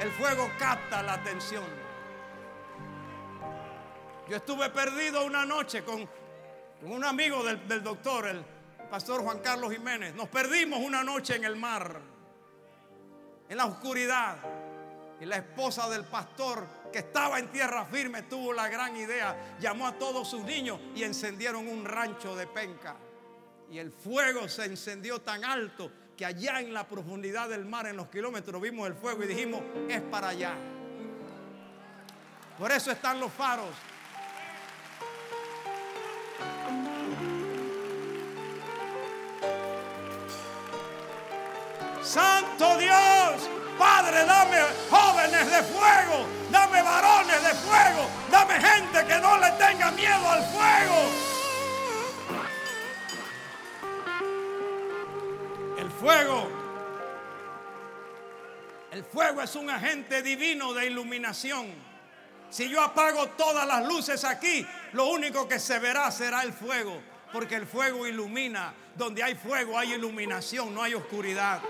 El 0.00 0.10
fuego 0.10 0.50
capta 0.58 1.02
la 1.02 1.14
atención. 1.14 1.85
Yo 4.28 4.36
estuve 4.36 4.68
perdido 4.70 5.24
una 5.24 5.46
noche 5.46 5.84
con, 5.84 6.08
un 6.82 7.04
amigo 7.04 7.44
del, 7.44 7.66
del 7.68 7.82
doctor, 7.82 8.26
el 8.26 8.44
pastor 8.90 9.22
Juan 9.22 9.38
Carlos 9.38 9.72
Jiménez. 9.72 10.14
Nos 10.16 10.28
perdimos 10.28 10.80
una 10.80 11.04
noche 11.04 11.36
en 11.36 11.44
el 11.44 11.54
mar, 11.54 12.00
en 13.48 13.56
la 13.56 13.66
oscuridad. 13.66 14.38
Y 15.20 15.24
la 15.24 15.36
esposa 15.36 15.88
del 15.88 16.04
pastor 16.04 16.66
que 16.92 16.98
estaba 16.98 17.38
en 17.38 17.48
tierra 17.48 17.86
firme 17.86 18.22
tuvo 18.22 18.52
la 18.52 18.68
gran 18.68 18.96
idea. 18.96 19.56
Llamó 19.60 19.86
a 19.86 19.92
todos 19.92 20.28
sus 20.28 20.42
niños 20.42 20.80
y 20.94 21.04
encendieron 21.04 21.68
un 21.68 21.84
rancho 21.84 22.34
de 22.34 22.48
penca. 22.48 22.96
Y 23.70 23.78
el 23.78 23.92
fuego 23.92 24.48
se 24.48 24.64
encendió 24.64 25.20
tan 25.20 25.44
alto 25.44 25.90
que 26.16 26.26
allá 26.26 26.60
en 26.60 26.74
la 26.74 26.86
profundidad 26.86 27.48
del 27.48 27.64
mar, 27.64 27.86
en 27.86 27.96
los 27.96 28.08
kilómetros, 28.08 28.60
vimos 28.60 28.88
el 28.88 28.94
fuego 28.94 29.22
y 29.22 29.28
dijimos, 29.28 29.62
es 29.88 30.02
para 30.02 30.28
allá. 30.28 30.54
Por 32.58 32.72
eso 32.72 32.90
están 32.90 33.20
los 33.20 33.32
faros. 33.32 33.70
Santo 42.02 42.78
Dios, 42.78 43.50
Padre, 43.78 44.24
dame 44.24 44.58
jóvenes 44.90 45.50
de 45.50 45.62
fuego, 45.64 46.26
dame 46.50 46.82
varones 46.82 47.42
de 47.42 47.54
fuego, 47.54 48.08
dame 48.30 48.54
gente 48.54 49.04
que 49.06 49.20
no 49.20 49.36
le 49.38 49.50
tenga 49.52 49.90
miedo 49.90 50.30
al 50.30 50.42
fuego. 50.44 51.26
fuego. 55.96 56.48
El 58.92 59.04
fuego 59.04 59.42
es 59.42 59.54
un 59.56 59.68
agente 59.70 60.22
divino 60.22 60.72
de 60.72 60.86
iluminación. 60.86 61.66
Si 62.50 62.68
yo 62.68 62.80
apago 62.80 63.28
todas 63.30 63.66
las 63.66 63.86
luces 63.86 64.24
aquí, 64.24 64.66
lo 64.92 65.06
único 65.06 65.48
que 65.48 65.58
se 65.58 65.78
verá 65.78 66.10
será 66.10 66.42
el 66.42 66.52
fuego. 66.52 67.00
Porque 67.32 67.56
el 67.56 67.66
fuego 67.66 68.06
ilumina. 68.06 68.72
Donde 68.94 69.22
hay 69.22 69.34
fuego 69.34 69.78
hay 69.78 69.92
iluminación, 69.92 70.74
no 70.74 70.82
hay 70.82 70.94
oscuridad. 70.94 71.60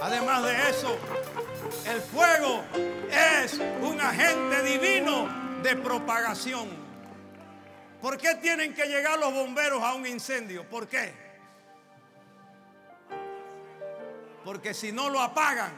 Además 0.00 0.44
de 0.44 0.70
eso, 0.70 0.98
el 1.86 2.00
fuego 2.00 2.64
es 3.10 3.60
un 3.82 4.00
agente 4.00 4.62
divino 4.62 5.28
de 5.62 5.76
propagación. 5.76 6.68
¿Por 8.00 8.16
qué 8.16 8.36
tienen 8.36 8.74
que 8.74 8.86
llegar 8.86 9.18
los 9.18 9.34
bomberos 9.34 9.82
a 9.82 9.94
un 9.94 10.06
incendio? 10.06 10.68
¿Por 10.68 10.86
qué? 10.86 11.12
Porque 14.44 14.72
si 14.72 14.92
no 14.92 15.10
lo 15.10 15.20
apagan, 15.20 15.72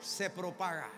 se 0.00 0.30
propaga. 0.30 0.88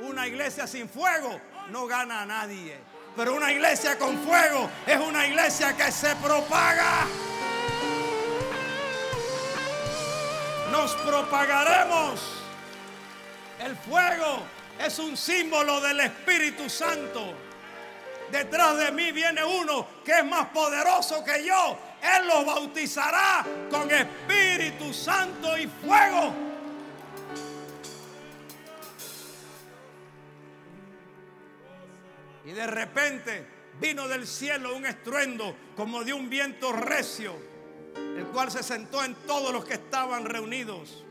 Una 0.00 0.26
iglesia 0.26 0.66
sin 0.66 0.88
fuego 0.88 1.40
no 1.70 1.86
gana 1.86 2.22
a 2.22 2.26
nadie. 2.26 2.78
Pero 3.16 3.34
una 3.34 3.50
iglesia 3.50 3.98
con 3.98 4.18
fuego 4.18 4.68
es 4.86 4.98
una 4.98 5.26
iglesia 5.26 5.74
que 5.74 5.90
se 5.90 6.14
propaga. 6.16 7.06
Nos 10.70 10.92
propagaremos. 10.96 12.42
El 13.64 13.74
fuego 13.76 14.42
es 14.84 14.98
un 14.98 15.16
símbolo 15.16 15.80
del 15.80 16.00
Espíritu 16.00 16.68
Santo. 16.68 17.32
Detrás 18.30 18.76
de 18.76 18.92
mí 18.92 19.12
viene 19.12 19.42
uno 19.42 19.86
que 20.04 20.18
es 20.18 20.24
más 20.24 20.48
poderoso 20.48 21.24
que 21.24 21.42
yo. 21.42 21.78
Él 22.02 22.26
los 22.26 22.44
bautizará 22.44 23.46
con 23.70 23.90
Espíritu 23.90 24.92
Santo 24.92 25.56
y 25.56 25.66
fuego. 25.66 26.45
Y 32.46 32.52
de 32.52 32.66
repente 32.68 33.44
vino 33.80 34.06
del 34.06 34.24
cielo 34.24 34.76
un 34.76 34.86
estruendo 34.86 35.56
como 35.74 36.04
de 36.04 36.12
un 36.12 36.30
viento 36.30 36.72
recio, 36.72 37.34
el 38.16 38.24
cual 38.26 38.52
se 38.52 38.62
sentó 38.62 39.02
en 39.02 39.16
todos 39.26 39.52
los 39.52 39.64
que 39.64 39.74
estaban 39.74 40.24
reunidos. 40.24 41.04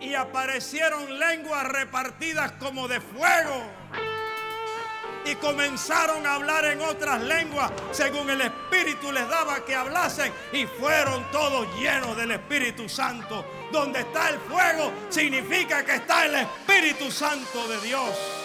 Y 0.00 0.12
aparecieron 0.12 1.18
lenguas 1.18 1.66
repartidas 1.66 2.52
como 2.52 2.86
de 2.88 3.00
fuego 3.00 3.64
y 5.24 5.34
comenzaron 5.36 6.26
a 6.26 6.34
hablar 6.34 6.66
en 6.66 6.82
otras 6.82 7.22
lenguas 7.22 7.72
según 7.90 8.28
el 8.28 8.42
Espíritu 8.42 9.10
les 9.10 9.26
daba 9.26 9.64
que 9.64 9.74
hablasen 9.74 10.30
y 10.52 10.66
fueron 10.66 11.24
todos 11.30 11.66
llenos 11.78 12.14
del 12.18 12.32
Espíritu 12.32 12.86
Santo. 12.86 13.46
Donde 13.72 14.00
está 14.00 14.28
el 14.28 14.38
fuego 14.40 14.92
significa 15.08 15.82
que 15.82 15.94
está 15.94 16.26
el 16.26 16.34
Espíritu 16.34 17.10
Santo 17.10 17.66
de 17.66 17.80
Dios. 17.80 18.43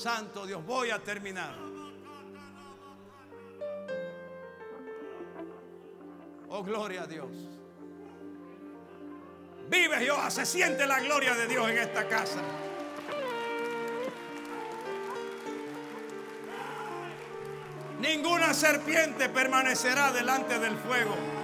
Santo 0.00 0.46
Dios, 0.46 0.64
voy 0.64 0.88
a 0.88 0.98
terminar. 0.98 1.54
Oh, 6.48 6.62
gloria 6.62 7.02
a 7.02 7.06
Dios. 7.06 7.28
Vive 9.68 9.98
Jehová, 9.98 10.30
se 10.30 10.46
siente 10.46 10.86
la 10.86 11.00
gloria 11.00 11.34
de 11.34 11.46
Dios 11.46 11.68
en 11.68 11.76
esta 11.76 12.08
casa. 12.08 12.40
Ninguna 18.00 18.54
serpiente 18.54 19.28
permanecerá 19.28 20.12
delante 20.12 20.58
del 20.58 20.78
fuego. 20.78 21.39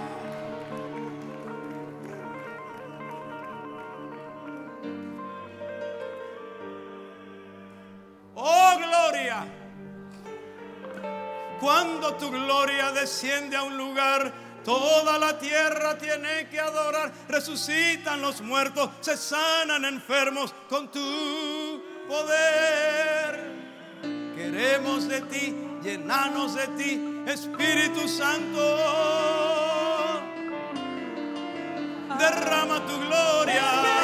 Tu 12.27 12.31
gloria 12.31 12.91
desciende 12.91 13.55
a 13.55 13.63
un 13.63 13.77
lugar, 13.77 14.33
Toda 14.63 15.17
la 15.17 15.39
tierra 15.39 15.97
tiene 15.97 16.49
que 16.49 16.59
adorar. 16.59 17.09
Resucitan 17.29 18.19
los 18.19 18.41
muertos, 18.41 18.89
se 18.99 19.15
sanan 19.15 19.85
enfermos 19.85 20.53
con 20.67 20.91
tu 20.91 21.81
poder. 22.05 23.49
Queremos 24.35 25.07
de 25.07 25.21
ti, 25.21 25.55
llenanos 25.81 26.55
de 26.55 26.67
ti, 26.75 27.23
Espíritu 27.27 28.09
Santo. 28.09 28.59
Derrama 32.19 32.85
tu 32.85 32.99
gloria. 33.07 33.96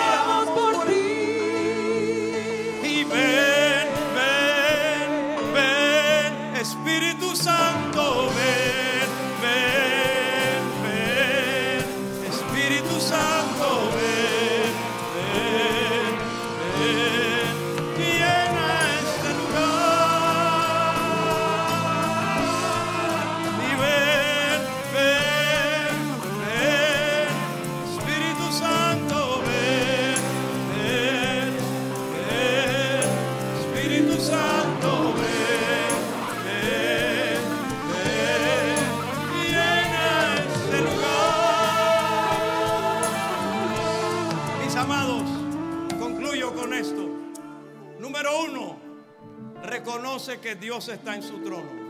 Que 50.40 50.56
Dios 50.56 50.90
está 50.90 51.16
en 51.16 51.24
su 51.24 51.40
trono. 51.40 51.84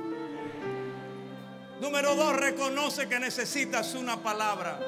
Número 1.81 2.15
dos, 2.15 2.35
reconoce 2.37 3.09
que 3.09 3.19
necesitas 3.19 3.93
una 3.93 4.17
palabra. 4.17 4.79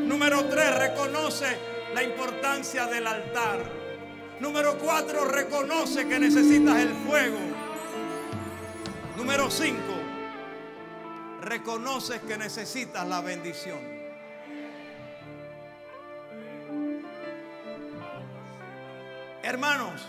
Número 0.00 0.44
tres, 0.46 0.74
reconoce 0.74 1.58
la 1.94 2.02
importancia 2.02 2.86
del 2.86 3.06
altar. 3.06 3.58
Número 4.40 4.78
cuatro, 4.78 5.24
reconoce 5.26 6.06
que 6.08 6.18
necesitas 6.18 6.76
el 6.78 6.94
fuego. 6.94 7.38
Número 9.16 9.50
cinco, 9.50 9.94
reconoces 11.40 12.20
que 12.20 12.36
necesitas 12.36 13.06
la 13.06 13.20
bendición. 13.20 13.78
Hermanos, 19.42 20.02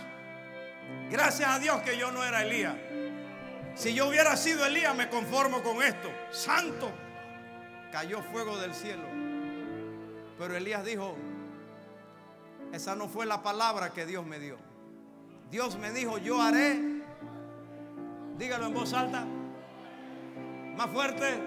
gracias 1.10 1.50
a 1.50 1.60
Dios 1.60 1.82
que 1.82 1.98
yo 1.98 2.12
no 2.12 2.24
era 2.24 2.44
Elías. 2.44 2.76
Si 3.76 3.94
yo 3.94 4.08
hubiera 4.08 4.36
sido 4.36 4.66
Elías, 4.66 4.96
me 4.96 5.08
conformo 5.10 5.62
con 5.62 5.84
esto. 5.84 6.10
Santo, 6.32 6.92
cayó 7.92 8.22
fuego 8.24 8.58
del 8.58 8.74
cielo. 8.74 9.04
Pero 10.38 10.56
Elías 10.56 10.84
dijo, 10.84 11.16
esa 12.74 12.96
no 12.96 13.08
fue 13.08 13.26
la 13.26 13.42
palabra 13.44 13.92
que 13.92 14.06
Dios 14.06 14.26
me 14.26 14.40
dio. 14.40 14.58
Dios 15.50 15.78
me 15.78 15.92
dijo, 15.92 16.18
yo 16.18 16.42
haré, 16.42 16.80
dígalo 18.38 18.66
en 18.66 18.74
voz 18.74 18.94
alta, 18.94 19.26
más 20.76 20.90
fuerte, 20.90 21.38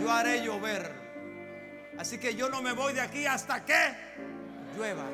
yo 0.00 0.10
haré 0.10 0.44
llover. 0.44 0.94
Así 1.98 2.18
que 2.18 2.34
yo 2.34 2.48
no 2.50 2.60
me 2.60 2.72
voy 2.72 2.92
de 2.92 3.00
aquí 3.00 3.24
hasta 3.24 3.64
que 3.64 3.94
llueva. 4.76 5.04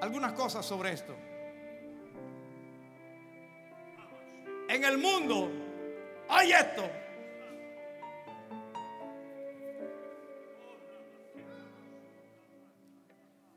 Algunas 0.00 0.32
cosas 0.32 0.66
sobre 0.66 0.92
esto. 0.92 1.14
En 4.70 4.84
el 4.84 4.98
mundo 4.98 5.50
hay 6.28 6.52
esto. 6.52 6.88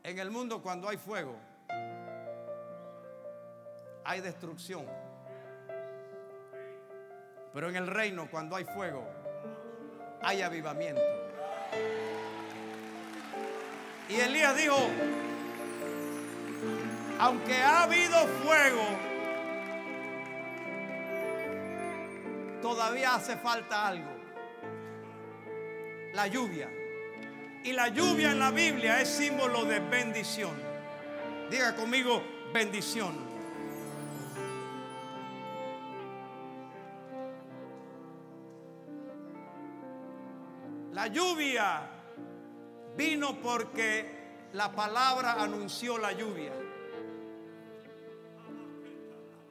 En 0.02 0.18
el 0.18 0.28
mundo 0.32 0.60
cuando 0.60 0.88
hay 0.88 0.96
fuego, 0.96 1.36
hay 4.04 4.22
destrucción. 4.22 4.86
Pero 7.52 7.68
en 7.68 7.76
el 7.76 7.86
reino, 7.86 8.28
cuando 8.28 8.56
hay 8.56 8.64
fuego, 8.64 9.08
hay 10.20 10.42
avivamiento. 10.42 11.00
Y 14.08 14.16
Elías 14.16 14.56
dijo, 14.56 14.78
aunque 17.20 17.54
ha 17.62 17.84
habido 17.84 18.26
fuego, 18.42 19.13
todavía 22.64 23.16
hace 23.16 23.36
falta 23.36 23.88
algo. 23.88 24.10
La 26.14 26.26
lluvia. 26.28 26.70
Y 27.62 27.72
la 27.72 27.88
lluvia 27.88 28.30
en 28.30 28.38
la 28.38 28.50
Biblia 28.50 29.02
es 29.02 29.08
símbolo 29.10 29.66
de 29.66 29.80
bendición. 29.80 30.54
Diga 31.50 31.76
conmigo, 31.76 32.22
bendición. 32.54 33.14
La 40.92 41.08
lluvia 41.08 41.82
vino 42.96 43.42
porque 43.42 44.48
la 44.54 44.72
palabra 44.72 45.34
anunció 45.34 45.98
la 45.98 46.12
lluvia. 46.12 46.54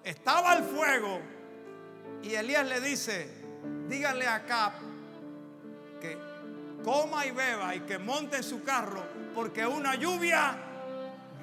Estaba 0.03 0.55
el 0.55 0.63
fuego 0.63 1.42
y 2.23 2.35
Elías 2.35 2.65
le 2.65 2.81
dice, 2.81 3.29
dígale 3.87 4.27
acá 4.27 4.73
que 6.01 6.17
coma 6.83 7.25
y 7.25 7.31
beba 7.31 7.75
y 7.75 7.81
que 7.81 7.97
monte 7.97 8.37
en 8.37 8.43
su 8.43 8.63
carro 8.63 9.03
porque 9.35 9.65
una 9.67 9.95
lluvia 9.95 10.57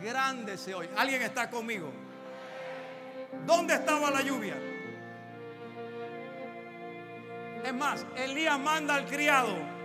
grande 0.02 0.56
se 0.58 0.74
oye. 0.74 0.90
¿Alguien 0.96 1.22
está 1.22 1.48
conmigo? 1.50 1.92
¿Dónde 3.46 3.74
estaba 3.74 4.10
la 4.10 4.22
lluvia? 4.22 4.56
Es 7.64 7.74
más, 7.74 8.04
Elías 8.16 8.58
manda 8.58 8.94
al 8.94 9.06
criado 9.06 9.80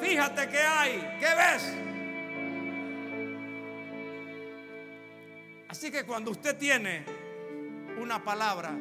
Fíjate 0.00 0.48
qué 0.48 0.60
hay, 0.60 1.16
qué 1.18 1.26
ves. 1.34 1.74
Así 5.68 5.90
que 5.90 6.04
cuando 6.04 6.30
usted 6.30 6.56
tiene 6.56 7.04
una 7.98 8.22
palabra 8.22 8.72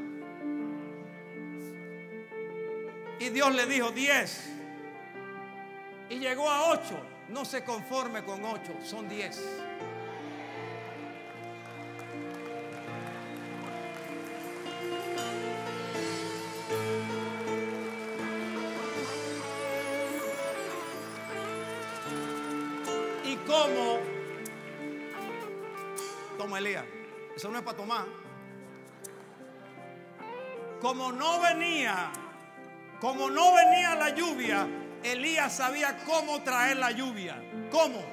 y 3.26 3.30
Dios 3.30 3.56
le 3.56 3.66
dijo 3.66 3.90
10 3.90 4.50
y 6.10 6.20
llegó 6.20 6.48
a 6.48 6.70
8, 6.70 6.82
no 7.30 7.44
se 7.44 7.64
conforme 7.64 8.24
con 8.24 8.44
8, 8.46 8.62
son 8.84 9.10
10. 9.10 9.62
como, 23.48 24.00
toma 26.36 26.58
Elías, 26.58 26.84
eso 27.36 27.50
no 27.52 27.60
es 27.60 27.64
para 27.64 27.78
tomar. 27.78 28.06
Como 30.82 31.12
no 31.12 31.42
venía, 31.42 32.12
como 33.00 33.30
no 33.30 33.54
venía 33.54 33.96
la 33.96 34.10
lluvia, 34.10 34.68
Elías 35.04 35.54
sabía 35.54 35.98
cómo 36.06 36.42
traer 36.42 36.78
la 36.78 36.92
lluvia. 36.92 37.36
¿Cómo? 37.72 38.04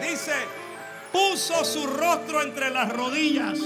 Dice, 0.00 0.32
puso 1.12 1.64
su 1.64 1.86
rostro 1.86 2.42
entre 2.42 2.70
las 2.70 2.92
rodillas. 2.92 3.58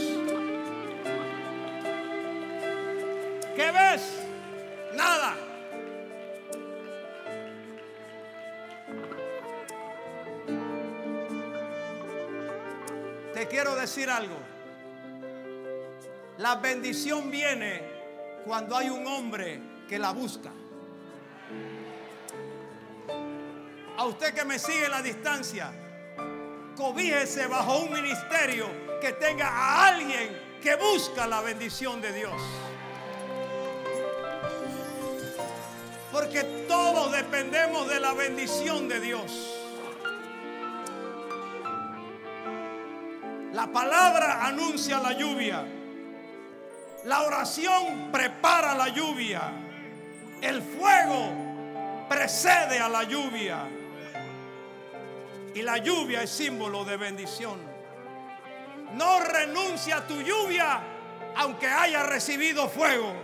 Decir 13.90 14.08
algo. 14.08 14.36
La 16.38 16.54
bendición 16.54 17.28
viene 17.28 17.82
cuando 18.44 18.76
hay 18.76 18.88
un 18.88 19.04
hombre 19.08 19.60
que 19.88 19.98
la 19.98 20.12
busca. 20.12 20.52
A 23.96 24.04
usted 24.04 24.32
que 24.32 24.44
me 24.44 24.60
sigue 24.60 24.84
en 24.84 24.92
la 24.92 25.02
distancia, 25.02 25.72
cobíjese 26.76 27.48
bajo 27.48 27.78
un 27.78 27.92
ministerio 27.92 28.68
que 29.00 29.12
tenga 29.14 29.48
a 29.48 29.88
alguien 29.88 30.38
que 30.62 30.76
busca 30.76 31.26
la 31.26 31.40
bendición 31.40 32.00
de 32.00 32.12
Dios. 32.12 32.40
Porque 36.12 36.44
todos 36.68 37.10
dependemos 37.10 37.88
de 37.88 37.98
la 37.98 38.14
bendición 38.14 38.88
de 38.88 39.00
Dios. 39.00 39.59
La 43.70 43.74
palabra 43.82 44.46
anuncia 44.46 44.98
la 44.98 45.12
lluvia. 45.12 45.64
La 47.04 47.22
oración 47.22 48.10
prepara 48.10 48.74
la 48.74 48.88
lluvia. 48.88 49.42
El 50.42 50.60
fuego 50.60 51.30
precede 52.08 52.80
a 52.80 52.88
la 52.88 53.04
lluvia. 53.04 53.60
Y 55.54 55.62
la 55.62 55.78
lluvia 55.78 56.24
es 56.24 56.30
símbolo 56.30 56.84
de 56.84 56.96
bendición. 56.96 57.60
No 58.94 59.20
renuncia 59.20 59.98
a 59.98 60.06
tu 60.08 60.20
lluvia 60.20 60.80
aunque 61.36 61.68
haya 61.68 62.02
recibido 62.02 62.68
fuego. 62.68 63.14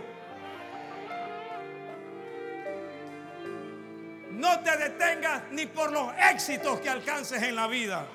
No 4.31 4.61
te 4.61 4.77
detengas 4.77 5.43
ni 5.51 5.65
por 5.65 5.91
los 5.91 6.09
éxitos 6.31 6.79
que 6.79 6.89
alcances 6.89 7.43
en 7.43 7.53
la 7.53 7.67
vida. 7.67 8.05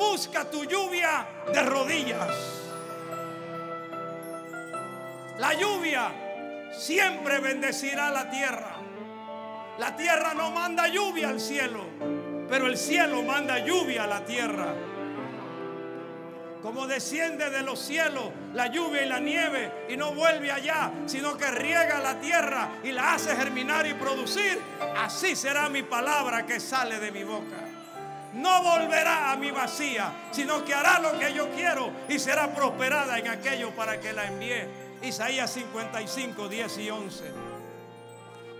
Busca 0.00 0.50
tu 0.50 0.64
lluvia 0.64 1.28
de 1.52 1.62
rodillas. 1.62 2.34
La 5.38 5.52
lluvia 5.52 6.10
siempre 6.72 7.38
bendecirá 7.38 8.10
la 8.10 8.30
tierra. 8.30 8.76
La 9.78 9.94
tierra 9.96 10.32
no 10.32 10.52
manda 10.52 10.88
lluvia 10.88 11.28
al 11.28 11.38
cielo, 11.38 11.84
pero 12.48 12.66
el 12.66 12.78
cielo 12.78 13.22
manda 13.22 13.58
lluvia 13.58 14.04
a 14.04 14.06
la 14.06 14.24
tierra. 14.24 14.74
como 16.62 16.86
desciende 16.86 17.48
de 17.48 17.62
los 17.62 17.78
cielos 17.78 18.30
la 18.52 18.66
lluvia 18.66 19.02
y 19.02 19.08
la 19.08 19.18
nieve 19.18 19.86
y 19.88 19.96
no 19.96 20.12
vuelve 20.12 20.50
allá, 20.50 20.92
sino 21.06 21.36
que 21.36 21.50
riega 21.50 22.00
la 22.00 22.20
tierra 22.20 22.68
y 22.82 22.92
la 22.92 23.14
hace 23.14 23.34
germinar 23.36 23.86
y 23.86 23.94
producir, 23.94 24.60
así 24.96 25.36
será 25.36 25.68
mi 25.68 25.82
palabra 25.82 26.46
que 26.46 26.58
sale 26.58 26.98
de 27.00 27.12
mi 27.12 27.24
boca. 27.24 27.69
No 28.34 28.62
volverá 28.62 29.32
a 29.32 29.36
mi 29.36 29.50
vacía, 29.50 30.12
sino 30.30 30.64
que 30.64 30.72
hará 30.72 31.00
lo 31.00 31.18
que 31.18 31.32
yo 31.34 31.50
quiero 31.50 31.90
y 32.08 32.18
será 32.18 32.54
prosperada 32.54 33.18
en 33.18 33.28
aquello 33.28 33.70
para 33.70 33.98
que 33.98 34.12
la 34.12 34.26
envíe. 34.26 34.68
Isaías 35.02 35.50
55, 35.50 36.48
10 36.48 36.78
y 36.78 36.90
11. 36.90 37.24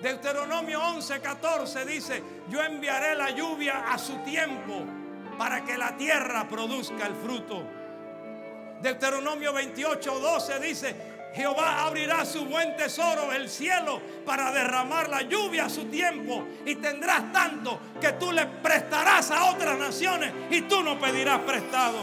Deuteronomio 0.03 0.83
11, 0.83 1.21
14 1.21 1.85
dice, 1.85 2.23
yo 2.49 2.63
enviaré 2.63 3.15
la 3.15 3.31
lluvia 3.31 3.93
a 3.93 3.99
su 3.99 4.17
tiempo 4.19 4.85
para 5.37 5.65
que 5.65 5.77
la 5.77 5.97
tierra 5.97 6.49
produzca 6.49 7.07
el 7.07 7.15
fruto. 7.15 7.63
Deuteronomio 8.81 9.53
28, 9.53 10.21
12 10.21 10.59
dice, 10.61 10.97
Jehová 11.35 11.85
abrirá 11.85 12.25
su 12.25 12.45
buen 12.45 12.77
tesoro, 12.77 13.33
el 13.33 13.49
cielo, 13.49 14.01
para 14.27 14.51
derramar 14.51 15.09
la 15.09 15.23
lluvia 15.23 15.67
a 15.67 15.71
su 15.71 15.85
tiempo. 15.85 16.47
Y 16.67 16.77
tendrás 16.77 17.33
tanto 17.33 17.81
que 18.01 18.13
tú 18.15 18.33
le 18.33 18.47
prestarás 18.47 19.31
a 19.31 19.51
otras 19.51 19.79
naciones 19.79 20.33
y 20.51 20.63
tú 20.63 20.83
no 20.83 20.99
pedirás 20.99 21.41
prestado. 21.41 21.99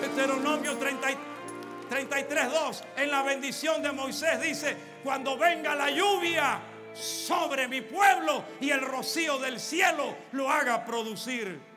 Deuteronomio 0.00 0.76
33, 0.76 2.52
2, 2.52 2.84
en 2.96 3.10
la 3.10 3.22
bendición 3.22 3.82
de 3.82 3.92
Moisés 3.92 4.40
dice, 4.40 4.76
cuando 5.02 5.36
venga 5.36 5.74
la 5.74 5.90
lluvia 5.90 6.60
sobre 6.94 7.68
mi 7.68 7.80
pueblo 7.80 8.44
y 8.60 8.70
el 8.70 8.82
rocío 8.82 9.38
del 9.38 9.58
cielo 9.60 10.16
lo 10.32 10.50
haga 10.50 10.84
producir. 10.84 11.69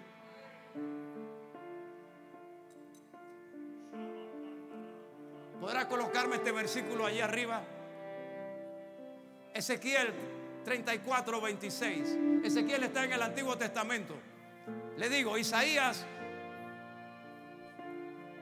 ¿Podrá 5.64 5.88
colocarme 5.88 6.36
este 6.36 6.52
versículo 6.52 7.06
allí 7.06 7.22
arriba? 7.22 7.62
Ezequiel 9.54 10.14
34, 10.66 11.40
26. 11.40 12.18
Ezequiel 12.44 12.84
está 12.84 13.06
en 13.06 13.14
el 13.14 13.22
Antiguo 13.22 13.58
Testamento. 13.58 14.14
Le 14.98 15.08
digo, 15.08 15.38
Isaías, 15.38 16.06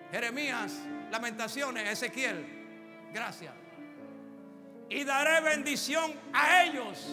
Jeremías, 0.10 0.74
Lamentaciones, 1.12 1.92
Ezequiel. 1.92 2.44
Gracias. 3.14 3.54
Y 4.90 5.04
daré 5.04 5.42
bendición 5.42 6.16
a 6.34 6.64
ellos. 6.64 7.06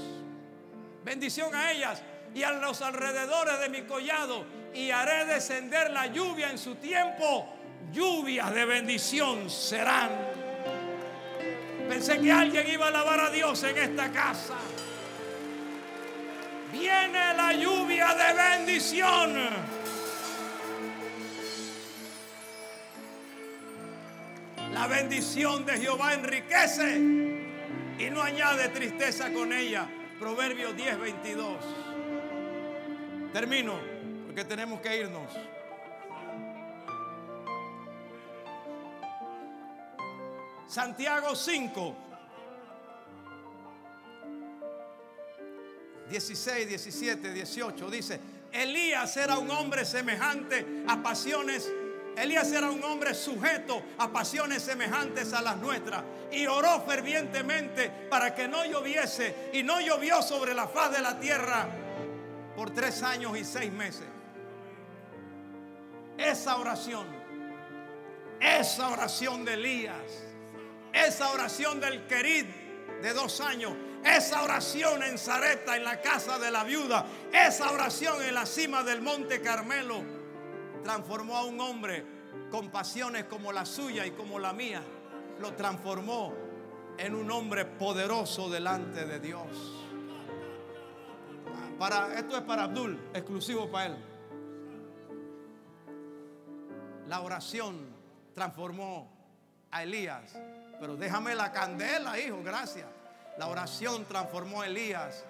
Bendición 1.04 1.54
a 1.54 1.70
ellas 1.70 2.02
y 2.34 2.44
a 2.44 2.52
los 2.52 2.80
alrededores 2.80 3.60
de 3.60 3.68
mi 3.68 3.82
collado. 3.82 4.46
Y 4.72 4.90
haré 4.90 5.26
descender 5.26 5.90
la 5.90 6.06
lluvia 6.06 6.50
en 6.50 6.56
su 6.56 6.76
tiempo 6.76 7.57
lluvias 7.92 8.54
de 8.54 8.64
bendición 8.64 9.50
serán. 9.50 10.10
Pensé 11.88 12.20
que 12.20 12.30
alguien 12.30 12.66
iba 12.68 12.86
a 12.86 12.88
alabar 12.88 13.20
a 13.20 13.30
Dios 13.30 13.62
en 13.64 13.78
esta 13.78 14.10
casa. 14.10 14.54
Viene 16.72 17.34
la 17.34 17.52
lluvia 17.54 18.14
de 18.14 18.34
bendición. 18.34 19.78
La 24.72 24.86
bendición 24.86 25.64
de 25.64 25.78
Jehová 25.78 26.14
enriquece 26.14 26.98
y 27.98 28.10
no 28.10 28.22
añade 28.22 28.68
tristeza 28.68 29.32
con 29.32 29.52
ella. 29.52 29.88
Proverbios 30.20 30.76
10, 30.76 31.00
22. 31.00 31.56
Termino 33.32 33.78
porque 34.26 34.44
tenemos 34.44 34.80
que 34.80 34.98
irnos. 34.98 35.32
Santiago 40.68 41.34
5, 41.34 41.96
16, 46.10 46.68
17, 46.68 47.32
18 47.32 47.90
dice, 47.90 48.20
Elías 48.52 49.16
era 49.16 49.38
un 49.38 49.50
hombre 49.50 49.86
semejante 49.86 50.84
a 50.86 51.02
pasiones. 51.02 51.72
Elías 52.18 52.52
era 52.52 52.70
un 52.70 52.84
hombre 52.84 53.14
sujeto 53.14 53.82
a 53.96 54.12
pasiones 54.12 54.62
semejantes 54.62 55.32
a 55.32 55.40
las 55.40 55.56
nuestras 55.56 56.02
y 56.30 56.46
oró 56.46 56.82
fervientemente 56.82 57.88
para 58.10 58.34
que 58.34 58.46
no 58.46 58.66
lloviese 58.66 59.50
y 59.54 59.62
no 59.62 59.80
llovió 59.80 60.20
sobre 60.20 60.52
la 60.52 60.68
faz 60.68 60.92
de 60.92 61.00
la 61.00 61.18
tierra 61.18 61.66
por 62.54 62.72
tres 62.72 63.02
años 63.02 63.38
y 63.38 63.44
seis 63.44 63.72
meses. 63.72 64.06
Esa 66.18 66.58
oración, 66.58 67.06
esa 68.38 68.88
oración 68.88 69.46
de 69.46 69.54
Elías 69.54 70.27
esa 70.92 71.30
oración 71.30 71.80
del 71.80 72.06
querid 72.06 72.46
de 73.02 73.12
dos 73.12 73.40
años, 73.40 73.72
esa 74.04 74.42
oración 74.42 75.02
en 75.02 75.18
Zareta, 75.18 75.76
en 75.76 75.84
la 75.84 76.00
casa 76.00 76.38
de 76.38 76.50
la 76.50 76.64
viuda, 76.64 77.06
esa 77.32 77.70
oración 77.70 78.22
en 78.22 78.34
la 78.34 78.46
cima 78.46 78.82
del 78.82 79.02
monte 79.02 79.40
Carmelo, 79.40 80.02
transformó 80.82 81.36
a 81.36 81.44
un 81.44 81.60
hombre 81.60 82.04
con 82.50 82.70
pasiones 82.70 83.24
como 83.24 83.52
la 83.52 83.64
suya 83.64 84.06
y 84.06 84.12
como 84.12 84.38
la 84.38 84.52
mía. 84.52 84.82
Lo 85.40 85.54
transformó 85.54 86.34
en 86.96 87.14
un 87.14 87.30
hombre 87.30 87.64
poderoso 87.64 88.48
delante 88.50 89.04
de 89.06 89.20
Dios. 89.20 89.46
Para, 91.78 92.18
esto 92.18 92.36
es 92.36 92.42
para 92.42 92.64
Abdul, 92.64 92.98
exclusivo 93.14 93.70
para 93.70 93.86
él. 93.86 93.96
La 97.06 97.20
oración 97.20 97.94
transformó 98.34 99.08
a 99.70 99.84
Elías 99.84 100.36
pero 100.80 100.96
déjame 100.96 101.34
la 101.34 101.50
candela, 101.52 102.18
hijo, 102.18 102.40
gracias. 102.42 102.86
La 103.36 103.48
oración 103.48 104.04
transformó 104.04 104.62
a 104.62 104.66
Elías 104.66 105.24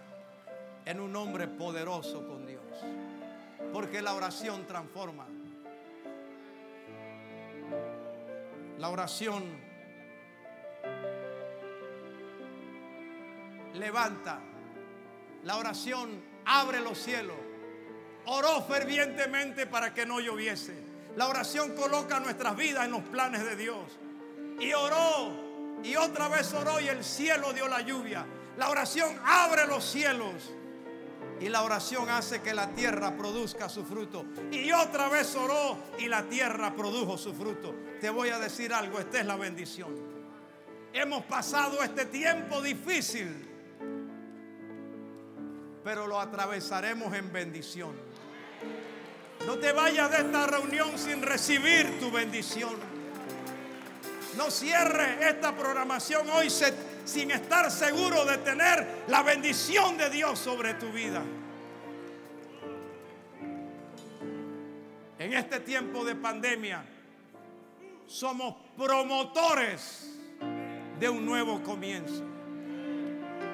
en 0.85 1.01
un 1.01 1.15
hombre 1.17 1.47
poderoso 1.49 2.27
con 2.27 2.47
Dios. 2.47 2.63
Porque 3.73 4.03
la 4.03 4.15
oración 4.15 4.67
transforma. 4.67 5.27
La 8.79 8.89
oración 8.89 9.45
levanta. 13.75 14.41
La 15.45 15.57
oración 15.57 16.23
abre 16.45 16.81
los 16.81 16.99
cielos. 16.99 17.37
Oró 18.27 18.63
fervientemente 18.63 19.67
para 19.67 19.95
que 19.95 20.05
no 20.05 20.21
lloviese. 20.21 20.75
La 21.17 21.27
oración 21.27 21.75
coloca 21.75 22.21
nuestras 22.21 22.57
vidas 22.57 22.85
en 22.85 22.93
los 22.93 23.03
planes 23.03 23.45
de 23.45 23.57
Dios 23.57 23.99
y 24.59 24.73
oró 24.73 25.49
y 25.83 25.97
otra 25.97 26.29
vez 26.29 26.53
oró 26.55 26.81
y 26.81 26.89
el 26.89 27.05
cielo 27.05 27.53
dio 27.53 27.69
la 27.69 27.81
lluvia. 27.81 28.27
La 28.57 28.71
oración 28.71 29.17
abre 29.25 29.67
los 29.67 29.85
cielos 29.85 30.53
y 31.41 31.49
la 31.49 31.63
oración 31.63 32.11
hace 32.11 32.43
que 32.43 32.53
la 32.53 32.69
tierra 32.71 33.17
produzca 33.17 33.69
su 33.69 33.85
fruto. 33.85 34.25
Y 34.51 34.73
otra 34.73 35.09
vez 35.09 35.35
oró 35.37 35.79
y 35.99 36.07
la 36.07 36.25
tierra 36.25 36.75
produjo 36.75 37.17
su 37.17 37.33
fruto. 37.33 37.75
Te 38.01 38.11
voy 38.11 38.31
a 38.31 38.39
decir 38.39 38.73
algo, 38.73 38.99
esta 38.99 39.21
es 39.21 39.27
la 39.27 39.37
bendición. 39.37 39.95
Hemos 40.93 41.25
pasado 41.25 41.83
este 41.83 42.07
tiempo 42.07 42.61
difícil, 42.61 43.49
pero 45.85 46.07
lo 46.07 46.19
atravesaremos 46.19 47.15
en 47.15 47.33
bendición. 47.33 47.93
No 49.47 49.57
te 49.59 49.73
vayas 49.73 50.11
de 50.11 50.17
esta 50.17 50.47
reunión 50.47 50.99
sin 50.99 51.23
recibir 51.23 52.01
tu 52.01 52.11
bendición. 52.11 52.98
No 54.39 54.53
cierre 54.53 55.29
esta 55.29 55.53
programación 55.53 56.31
hoy 56.31 56.49
sin 57.05 57.33
estar 57.33 57.73
seguro 57.73 58.25
de 58.25 58.39
tener 58.39 58.87
la 59.09 59.25
bendición 59.25 59.99
de 59.99 60.09
Dios 60.11 60.39
sobre 60.39 60.75
tu 60.75 60.93
vida. 60.93 61.25
En 65.19 65.33
este 65.33 65.59
tiempo 65.59 66.05
de 66.05 66.15
pandemia 66.15 66.85
somos 68.07 68.55
promotores 68.77 70.09
de 71.01 71.09
un 71.09 71.27
nuevo 71.27 71.61
comienzo. 71.65 72.23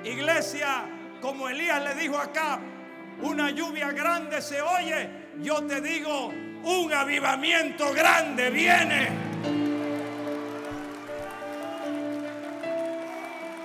Iglesia, 0.05 0.85
como 1.23 1.49
Elías 1.49 1.83
le 1.83 1.95
dijo 1.95 2.19
acá, 2.19 2.61
una 3.23 3.51
lluvia 3.51 3.91
grande 3.93 4.43
se 4.43 4.61
oye, 4.61 5.09
yo 5.41 5.63
te 5.63 5.81
digo, 5.81 6.27
un 6.27 6.93
avivamiento 6.93 7.91
grande 7.95 8.51
viene. 8.51 9.34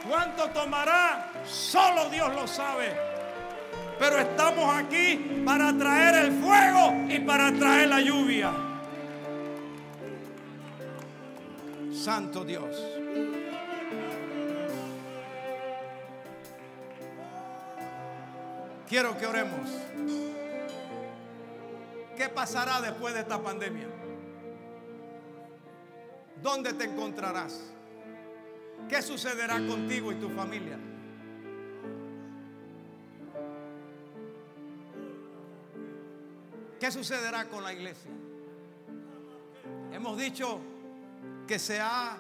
¿Cuánto 0.10 0.50
tomará? 0.50 1.32
Solo 1.46 2.10
Dios 2.10 2.34
lo 2.34 2.48
sabe. 2.48 2.98
Pero 4.00 4.18
estamos 4.18 4.76
aquí 4.76 5.44
para 5.46 5.72
traer 5.78 6.26
el 6.26 6.32
fuego 6.42 6.96
y 7.08 7.20
para 7.20 7.54
traer 7.54 7.90
la 7.90 8.02
lluvia. 8.02 8.52
Santo 11.94 12.44
Dios. 12.44 12.76
Quiero 18.88 19.16
que 19.16 19.28
oremos. 19.28 19.70
¿qué 22.20 22.28
pasará 22.28 22.82
después 22.82 23.14
de 23.14 23.22
esta 23.22 23.42
pandemia? 23.42 23.88
¿Dónde 26.42 26.74
te 26.74 26.84
encontrarás? 26.84 27.62
¿Qué 28.88 29.02
sucederá 29.02 29.56
contigo 29.68 30.12
y 30.12 30.16
tu 30.16 30.30
familia? 30.30 30.78
¿Qué 36.80 36.92
sucederá 36.92 37.50
con 37.50 37.64
la 37.64 37.74
iglesia? 37.74 38.10
Hemos 39.92 40.18
dicho 40.18 40.60
que 41.46 41.60
se 41.60 41.80
ha 41.80 42.18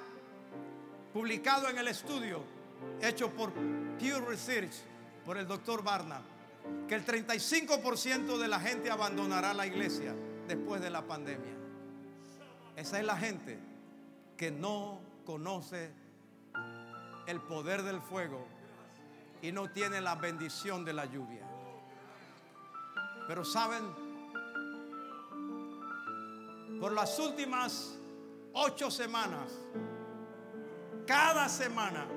publicado 1.14 1.70
en 1.70 1.78
el 1.78 1.88
estudio 1.88 2.43
hecho 3.01 3.30
por 3.32 3.53
Pew 3.97 4.20
Research, 4.28 4.74
por 5.26 5.38
el 5.38 5.47
doctor 5.47 5.84
Barna, 5.84 6.22
que 6.88 6.95
el 6.95 7.05
35% 7.05 8.38
de 8.38 8.47
la 8.47 8.60
gente 8.60 8.91
abandonará 8.91 9.53
la 9.53 9.66
iglesia 9.66 10.14
después 10.47 10.82
de 10.82 10.89
la 10.89 11.05
pandemia. 11.07 11.53
Esa 12.76 12.99
es 12.99 13.05
la 13.05 13.18
gente 13.18 13.57
que 14.36 14.51
no 14.51 14.99
conoce 15.26 15.91
el 17.30 17.42
poder 17.42 17.84
del 17.84 18.02
fuego 18.02 18.44
y 19.42 19.52
no 19.52 19.70
tiene 19.70 20.02
la 20.02 20.16
bendición 20.16 20.84
de 20.84 20.94
la 20.94 21.06
lluvia. 21.06 21.48
Pero 23.28 23.46
saben, 23.46 23.84
por 26.80 26.92
las 26.92 27.20
últimas 27.20 28.00
ocho 28.54 28.90
semanas, 28.90 29.52
cada 31.06 31.48
semana 31.50 32.08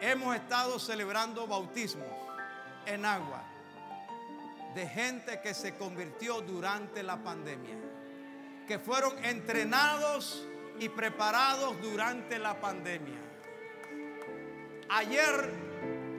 hemos 0.00 0.36
estado 0.36 0.78
celebrando 0.78 1.48
bautismos 1.48 2.06
en 2.86 3.04
agua 3.04 3.42
de 4.76 4.86
gente 4.86 5.40
que 5.40 5.54
se 5.54 5.76
convirtió 5.76 6.40
durante 6.40 7.02
la 7.02 7.20
pandemia, 7.20 7.76
que 8.68 8.78
fueron 8.78 9.24
entrenados 9.24 10.46
y 10.78 10.88
preparados 10.88 11.80
durante 11.82 12.38
la 12.38 12.60
pandemia. 12.60 13.29
Ayer 14.90 15.52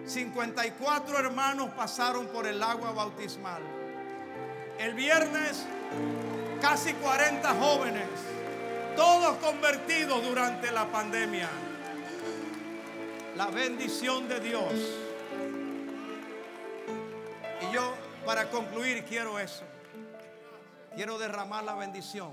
54 0.05 1.19
hermanos 1.19 1.71
pasaron 1.75 2.27
por 2.27 2.47
el 2.47 2.63
agua 2.63 2.91
bautismal. 2.91 3.61
El 4.79 4.93
viernes 4.93 5.65
casi 6.61 6.93
40 6.93 7.53
jóvenes, 7.55 8.07
todos 8.95 9.35
convertidos 9.37 10.23
durante 10.23 10.71
la 10.71 10.89
pandemia. 10.89 11.49
La 13.35 13.47
bendición 13.47 14.29
de 14.29 14.39
Dios. 14.39 14.73
Y 17.61 17.73
yo, 17.73 17.93
para 18.25 18.49
concluir, 18.49 19.03
quiero 19.03 19.37
eso. 19.37 19.63
Quiero 20.95 21.17
derramar 21.17 21.63
la 21.63 21.75
bendición. 21.75 22.31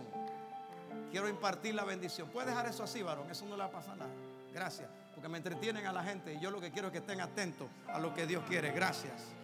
Quiero 1.11 1.29
impartir 1.29 1.75
la 1.75 1.85
bendición. 1.85 2.29
¿Puedes 2.29 2.49
dejar 2.49 2.67
eso 2.67 2.85
así, 2.85 3.03
varón? 3.03 3.31
Eso 3.31 3.45
no 3.47 3.57
le 3.57 3.63
va 3.63 3.69
a 3.69 3.71
pasar 3.71 3.97
nada. 3.97 4.11
Gracias. 4.53 4.98
Porque 5.19 5.31
me 5.31 5.39
entretienen 5.39 5.85
a 5.85 5.93
la 5.93 6.05
gente 6.05 6.35
y 6.35 6.39
yo 6.39 6.49
lo 6.49 6.61
que 6.61 6.71
quiero 6.71 6.87
es 6.87 6.93
que 6.93 6.99
estén 6.99 7.21
atentos 7.21 7.67
a 7.89 7.99
lo 7.99 8.15
que 8.15 8.25
Dios 8.25 8.45
quiere. 8.49 8.71
Gracias. 8.71 9.35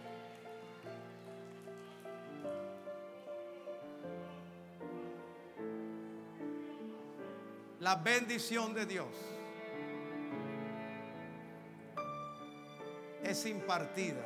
La 7.81 7.95
bendición 7.97 8.73
de 8.73 8.85
Dios 8.85 9.07
es 13.21 13.45
impartida. 13.45 14.25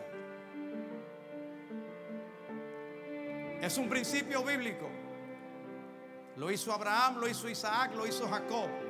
Es 3.60 3.76
un 3.80 3.90
principio 3.90 4.44
bíblico. 4.44 4.88
Lo 6.36 6.52
hizo 6.52 6.72
Abraham, 6.72 7.18
lo 7.18 7.28
hizo 7.28 7.50
Isaac, 7.50 7.96
lo 7.96 8.06
hizo 8.06 8.30
Jacob. 8.30 8.89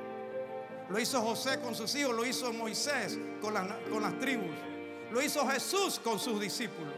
Lo 0.90 0.98
hizo 0.98 1.22
José 1.22 1.60
con 1.60 1.74
sus 1.74 1.94
hijos, 1.94 2.14
lo 2.16 2.26
hizo 2.26 2.52
Moisés 2.52 3.16
con 3.40 3.54
las, 3.54 3.66
con 3.88 4.02
las 4.02 4.18
tribus. 4.18 4.50
Lo 5.12 5.22
hizo 5.22 5.46
Jesús 5.48 6.00
con 6.00 6.18
sus 6.18 6.40
discípulos. 6.40 6.92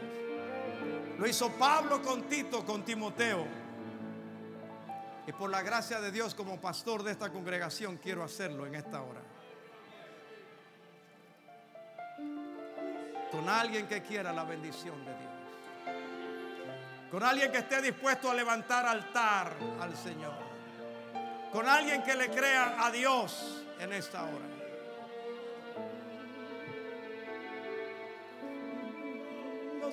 Lo 1.19 1.27
hizo 1.27 1.51
Pablo 1.51 2.01
con 2.01 2.23
Tito, 2.23 2.65
con 2.65 2.83
Timoteo. 2.83 3.45
Y 5.27 5.31
por 5.31 5.51
la 5.51 5.61
gracia 5.61 6.01
de 6.01 6.11
Dios 6.11 6.33
como 6.33 6.59
pastor 6.59 7.03
de 7.03 7.11
esta 7.11 7.31
congregación 7.31 7.97
quiero 7.97 8.23
hacerlo 8.23 8.65
en 8.65 8.75
esta 8.75 9.01
hora. 9.01 9.21
Con 13.31 13.47
alguien 13.47 13.87
que 13.87 14.01
quiera 14.01 14.33
la 14.33 14.43
bendición 14.43 15.05
de 15.05 15.11
Dios. 15.11 15.31
Con 17.11 17.23
alguien 17.23 17.51
que 17.51 17.59
esté 17.59 17.79
dispuesto 17.79 18.29
a 18.29 18.33
levantar 18.33 18.87
altar 18.87 19.53
al 19.79 19.95
Señor. 19.95 20.33
Con 21.51 21.67
alguien 21.67 22.01
que 22.01 22.15
le 22.15 22.29
crea 22.31 22.83
a 22.83 22.89
Dios 22.89 23.63
en 23.83 23.93
esta 23.93 24.23
hora. 24.23 24.49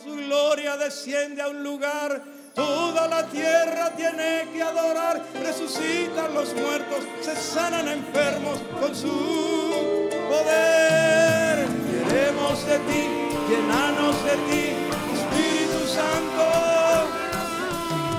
Su 0.02 0.16
gloria 0.16 0.78
desciende 0.78 1.42
a 1.42 1.48
un 1.48 1.62
lugar 1.62 2.22
Toda 2.54 3.06
la 3.06 3.24
tierra 3.26 3.90
tiene 3.96 4.48
que 4.52 4.62
adorar. 4.62 5.22
Resucitan 5.42 6.34
los 6.34 6.52
muertos, 6.54 7.04
se 7.20 7.36
sanan 7.36 7.88
enfermos 7.88 8.58
con 8.80 8.94
su 8.94 10.08
poder. 10.28 11.66
Queremos 12.08 12.66
de 12.66 12.78
ti, 12.80 13.08
llenanos 13.48 14.24
de 14.24 14.36
ti, 14.50 14.74
Espíritu 15.14 15.86
Santo. 15.86 16.44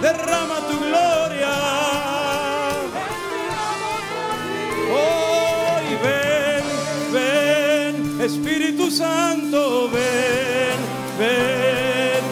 Derrama 0.01 0.55
tu 0.67 0.79
gloria. 0.79 1.80
Espíritu 8.91 9.07
Santo, 9.07 9.89
ven, 9.89 10.79
ven, 11.17 12.23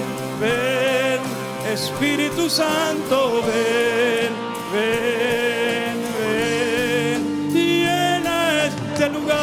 ven, 0.42 1.22
Espíritu 1.72 2.50
Santo, 2.50 3.42
ven, 3.48 4.34
ven, 4.74 5.98
ven, 6.20 7.22
llena 7.54 8.66
este 8.66 9.10
lugar 9.10 9.40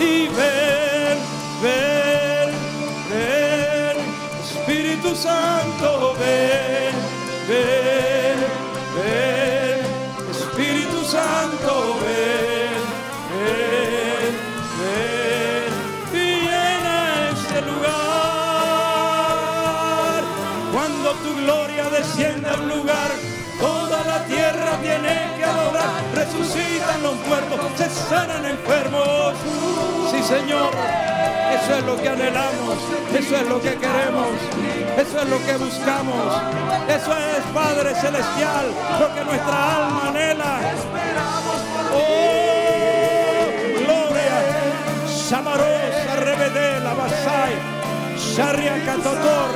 y 0.00 0.26
ven, 0.34 1.18
ven, 1.62 2.50
ven, 3.08 3.96
Espíritu 4.42 5.14
Santo, 5.14 6.16
ven, 6.18 6.94
ven, 7.48 7.75
gloria 22.16 22.28
desciende 22.36 22.48
al 22.48 22.68
lugar, 22.68 23.10
toda 23.60 24.04
la 24.04 24.24
tierra 24.24 24.78
tiene 24.82 25.36
que 25.36 25.44
adorar. 25.44 26.02
Resucitan 26.14 27.02
los 27.02 27.14
muertos, 27.26 27.60
se 27.76 27.90
sanan 27.90 28.44
enfermos. 28.44 29.34
Sí, 30.10 30.22
Señor. 30.22 30.70
Eso 31.52 31.78
es 31.78 31.84
lo 31.84 31.96
que 31.96 32.08
anhelamos, 32.08 32.76
eso 33.12 33.36
es 33.36 33.48
lo 33.48 33.60
que 33.60 33.74
queremos, 33.76 34.28
eso 34.98 35.22
es 35.22 35.28
lo 35.28 35.38
que 35.46 35.56
buscamos, 35.56 36.42
eso 36.88 37.16
es 37.16 37.42
Padre 37.54 37.94
Celestial, 37.94 38.66
lo 39.00 39.14
que 39.14 39.24
nuestra 39.24 39.76
alma 39.76 40.08
anhela. 40.08 40.60
Oh, 41.94 43.46
gloria, 43.84 44.38
Samaros, 45.08 45.94
Arrebede, 46.12 46.80
la 46.80 46.94
Basai, 46.94 47.54
Sharia 48.18 48.84
Catotor. 48.84 49.46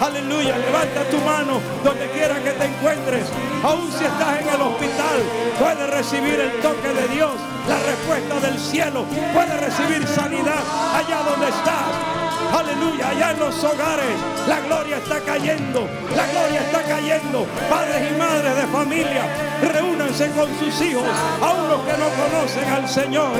Aleluya, 0.00 0.56
levanta 0.56 1.04
tu 1.10 1.18
mano 1.18 1.60
donde 1.84 2.08
quiera 2.10 2.36
que 2.42 2.52
te 2.52 2.64
encuentres. 2.64 3.26
Aún 3.62 3.92
si 3.92 4.04
estás 4.04 4.40
en 4.40 4.48
el 4.48 4.62
hospital, 4.62 5.18
puedes 5.58 5.90
recibir 5.90 6.40
el 6.40 6.52
toque 6.62 6.88
de 6.88 7.06
Dios, 7.08 7.32
la 7.68 7.78
respuesta 7.80 8.40
del 8.40 8.58
cielo. 8.58 9.04
Puedes 9.34 9.60
recibir 9.60 10.06
sanidad 10.08 10.62
allá 10.94 11.22
donde 11.22 11.48
estás. 11.48 12.20
Aleluya, 12.50 13.10
allá 13.10 13.30
en 13.32 13.40
los 13.40 13.62
hogares 13.62 14.16
la 14.48 14.60
gloria 14.60 14.96
está 14.96 15.20
cayendo, 15.20 15.86
la 16.16 16.26
gloria 16.26 16.60
está 16.60 16.82
cayendo. 16.82 17.46
Padres 17.68 18.10
y 18.10 18.18
madres 18.18 18.56
de 18.56 18.66
familia, 18.68 19.22
reúnanse 19.62 20.30
con 20.30 20.48
sus 20.58 20.80
hijos, 20.80 21.04
aún 21.42 21.68
los 21.68 21.80
que 21.82 21.92
no 21.98 22.08
conocen 22.08 22.68
al 22.72 22.88
Señor. 22.88 23.32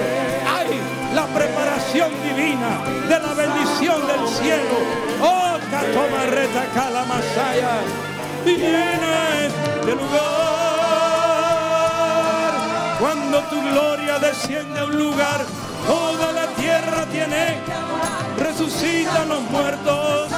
Hay 0.46 0.78
la 1.14 1.26
preparación 1.26 2.10
divina 2.22 2.84
de 3.08 3.18
la 3.18 3.34
bendición 3.34 4.06
del 4.06 4.28
cielo. 4.28 4.76
Oh, 5.22 5.49
Catoma 5.80 6.22
reta 6.26 6.64
cala 6.74 7.04
masaya, 7.06 7.80
y 8.44 8.52
llena 8.56 9.12
este 9.46 9.92
lugar. 9.94 10.20
Cuando 13.00 13.38
tu 13.44 13.62
gloria 13.70 14.18
desciende 14.18 14.80
a 14.80 14.84
un 14.84 14.98
lugar, 14.98 15.40
toda 15.86 16.32
la 16.32 16.48
tierra 16.48 17.06
tiene 17.10 17.60
resucitan 18.36 19.28
los 19.28 19.42
muertos. 19.50 20.30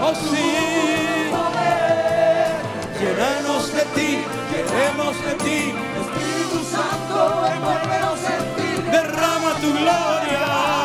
Oh 0.00 0.14
sí. 0.14 1.32
Llénanos 3.00 3.74
de 3.74 3.82
ti, 3.96 4.24
queremos 4.52 5.16
de 5.26 5.34
ti. 5.44 5.74
Espíritu 6.00 6.64
Santo, 6.70 7.18
envuélvenos 7.54 8.20
en 8.36 8.42
ti. 8.56 8.90
Derrama 8.90 9.50
tu 9.60 9.72
gloria. 9.72 10.81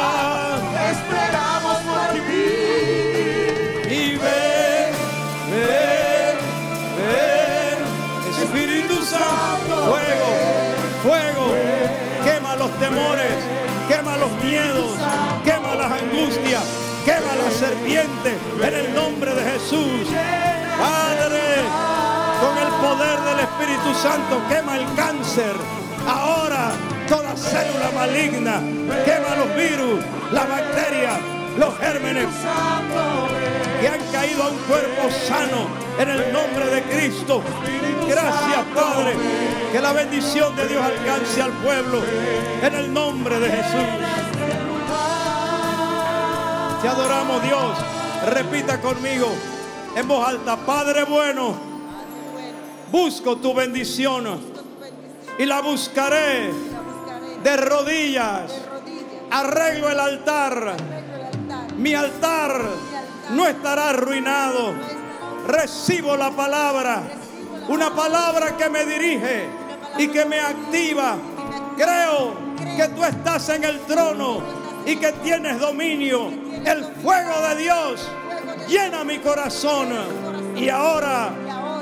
Fuego, 9.88 10.30
fuego. 11.04 11.56
Quema 12.24 12.56
los 12.56 12.72
temores, 12.80 13.36
quema 13.88 14.18
los 14.18 14.32
miedos, 14.44 14.92
quema 15.44 15.76
las 15.76 15.92
angustias, 16.02 16.64
quema 17.06 17.36
la 17.42 17.52
serpiente 17.52 18.38
en 18.62 18.74
el 18.74 18.94
nombre 18.94 19.34
de 19.34 19.44
Jesús. 19.52 20.08
Padre, 20.78 21.64
con 22.42 22.58
el 22.58 22.72
poder 22.84 23.20
del 23.22 23.40
Espíritu 23.40 23.94
Santo, 24.02 24.42
quema 24.50 24.78
el 24.78 24.86
cáncer. 24.96 25.56
Ahora 26.06 26.72
toda 27.08 27.36
célula 27.36 27.92
maligna, 27.96 28.60
quema 29.06 29.36
los 29.36 29.56
virus, 29.56 30.04
las 30.32 30.50
bacterias, 30.50 31.20
los 31.58 31.78
gérmenes 31.80 32.28
que 33.80 33.88
han 33.88 34.02
caído 34.12 34.44
a 34.44 34.50
un 34.50 34.58
cuerpo 34.60 35.10
sano 35.28 35.68
en 36.00 36.10
el 36.10 36.34
nombre 36.34 36.66
de 36.66 36.82
Cristo. 36.84 37.42
Gracias, 38.08 38.64
Padre. 38.76 39.16
Que 39.78 39.84
la 39.84 39.94
bendición 39.94 40.56
de 40.56 40.68
Dios 40.68 40.84
alcance 40.84 41.40
al 41.40 41.52
pueblo 41.52 42.02
en 42.64 42.74
el 42.74 42.92
nombre 42.92 43.40
de 43.40 43.48
Jesús. 43.48 43.86
Te 46.82 46.88
adoramos, 46.88 47.44
Dios. 47.44 47.78
Repita 48.28 48.82
conmigo 48.82 49.28
en 49.96 50.08
voz 50.08 50.28
alta, 50.28 50.58
Padre 50.58 51.04
bueno, 51.04 51.54
busco 52.92 53.36
tu 53.36 53.54
bendición 53.54 54.40
y 55.38 55.46
la 55.46 55.62
buscaré 55.62 56.52
de 57.44 57.58
rodillas. 57.58 58.52
Arreglo 59.30 59.90
el 59.92 60.00
altar. 60.00 60.76
Mi 61.78 61.94
altar 61.94 62.62
no 63.30 63.46
estará 63.46 63.90
arruinado. 63.90 64.74
Recibo 65.46 66.18
la 66.18 66.32
palabra, 66.32 67.04
una 67.68 67.94
palabra 67.94 68.58
que 68.58 68.70
me 68.72 68.84
dirige 68.84 69.57
y 69.98 70.08
que 70.08 70.26
me 70.26 70.40
activa. 70.40 71.18
Creo 71.76 72.34
que 72.76 72.88
tú 72.90 73.04
estás 73.04 73.50
en 73.50 73.64
el 73.64 73.80
trono 73.82 74.42
y 74.86 74.96
que 74.96 75.12
tienes 75.24 75.60
dominio. 75.60 76.30
El 76.66 76.84
fuego 77.02 77.34
de 77.50 77.56
Dios 77.64 78.08
llena 78.68 79.04
mi 79.04 79.20
corazón 79.20 79.90
y 80.56 80.70
ahora 80.70 81.32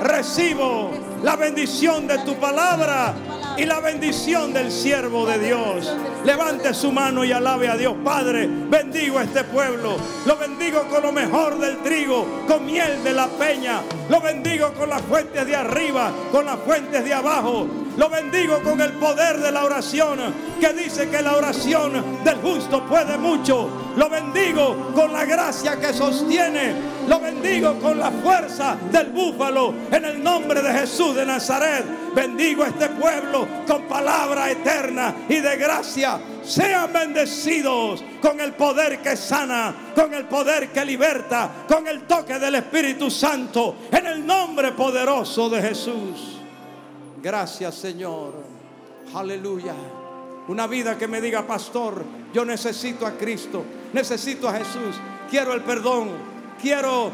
recibo 0.02 0.90
la 1.22 1.36
bendición 1.36 2.06
de 2.06 2.18
tu 2.18 2.34
palabra 2.36 3.14
y 3.56 3.64
la 3.64 3.80
bendición 3.80 4.52
del 4.52 4.70
siervo 4.70 5.26
de 5.26 5.38
Dios. 5.38 5.90
Levante 6.24 6.74
su 6.74 6.92
mano 6.92 7.24
y 7.24 7.32
alabe 7.32 7.68
a 7.68 7.76
Dios. 7.76 7.94
Padre, 8.04 8.46
bendigo 8.46 9.18
a 9.18 9.24
este 9.24 9.44
pueblo. 9.44 9.96
Lo 10.26 10.36
bendigo 10.36 10.82
con 10.90 11.02
lo 11.02 11.12
mejor 11.12 11.58
del 11.58 11.78
trigo, 11.78 12.26
con 12.46 12.66
miel 12.66 13.02
de 13.02 13.12
la 13.12 13.28
peña. 13.28 13.80
Lo 14.10 14.20
bendigo 14.20 14.72
con 14.74 14.90
las 14.90 15.00
fuentes 15.02 15.46
de 15.46 15.56
arriba, 15.56 16.12
con 16.30 16.44
las 16.44 16.58
fuentes 16.60 17.02
de 17.02 17.14
abajo. 17.14 17.66
Lo 17.96 18.10
bendigo 18.10 18.62
con 18.62 18.80
el 18.82 18.92
poder 18.92 19.38
de 19.38 19.50
la 19.50 19.64
oración, 19.64 20.18
que 20.60 20.72
dice 20.74 21.08
que 21.08 21.22
la 21.22 21.34
oración 21.34 22.22
del 22.22 22.36
justo 22.36 22.84
puede 22.86 23.16
mucho. 23.16 23.70
Lo 23.96 24.10
bendigo 24.10 24.92
con 24.94 25.12
la 25.14 25.24
gracia 25.24 25.80
que 25.80 25.94
sostiene. 25.94 26.74
Lo 27.08 27.18
bendigo 27.20 27.78
con 27.80 27.98
la 27.98 28.10
fuerza 28.10 28.76
del 28.92 29.06
búfalo. 29.06 29.72
En 29.90 30.04
el 30.04 30.22
nombre 30.22 30.60
de 30.60 30.72
Jesús 30.72 31.14
de 31.14 31.24
Nazaret, 31.24 31.86
bendigo 32.14 32.64
a 32.64 32.68
este 32.68 32.88
pueblo 32.90 33.48
con 33.66 33.84
palabra 33.84 34.50
eterna 34.50 35.14
y 35.28 35.36
de 35.36 35.56
gracia. 35.56 36.20
Sean 36.44 36.92
bendecidos 36.92 38.04
con 38.20 38.40
el 38.40 38.52
poder 38.52 38.98
que 38.98 39.16
sana, 39.16 39.74
con 39.94 40.12
el 40.12 40.26
poder 40.26 40.68
que 40.68 40.84
liberta, 40.84 41.64
con 41.66 41.88
el 41.88 42.02
toque 42.02 42.38
del 42.38 42.56
Espíritu 42.56 43.10
Santo. 43.10 43.76
En 43.90 44.06
el 44.06 44.26
nombre 44.26 44.72
poderoso 44.72 45.48
de 45.48 45.62
Jesús. 45.62 46.35
Gracias 47.26 47.74
Señor. 47.74 48.34
Aleluya. 49.12 49.74
Una 50.46 50.68
vida 50.68 50.96
que 50.96 51.08
me 51.08 51.20
diga, 51.20 51.44
pastor, 51.44 52.04
yo 52.32 52.44
necesito 52.44 53.04
a 53.04 53.18
Cristo, 53.18 53.64
necesito 53.92 54.48
a 54.48 54.52
Jesús, 54.52 54.94
quiero 55.28 55.52
el 55.52 55.62
perdón, 55.62 56.10
quiero 56.62 57.10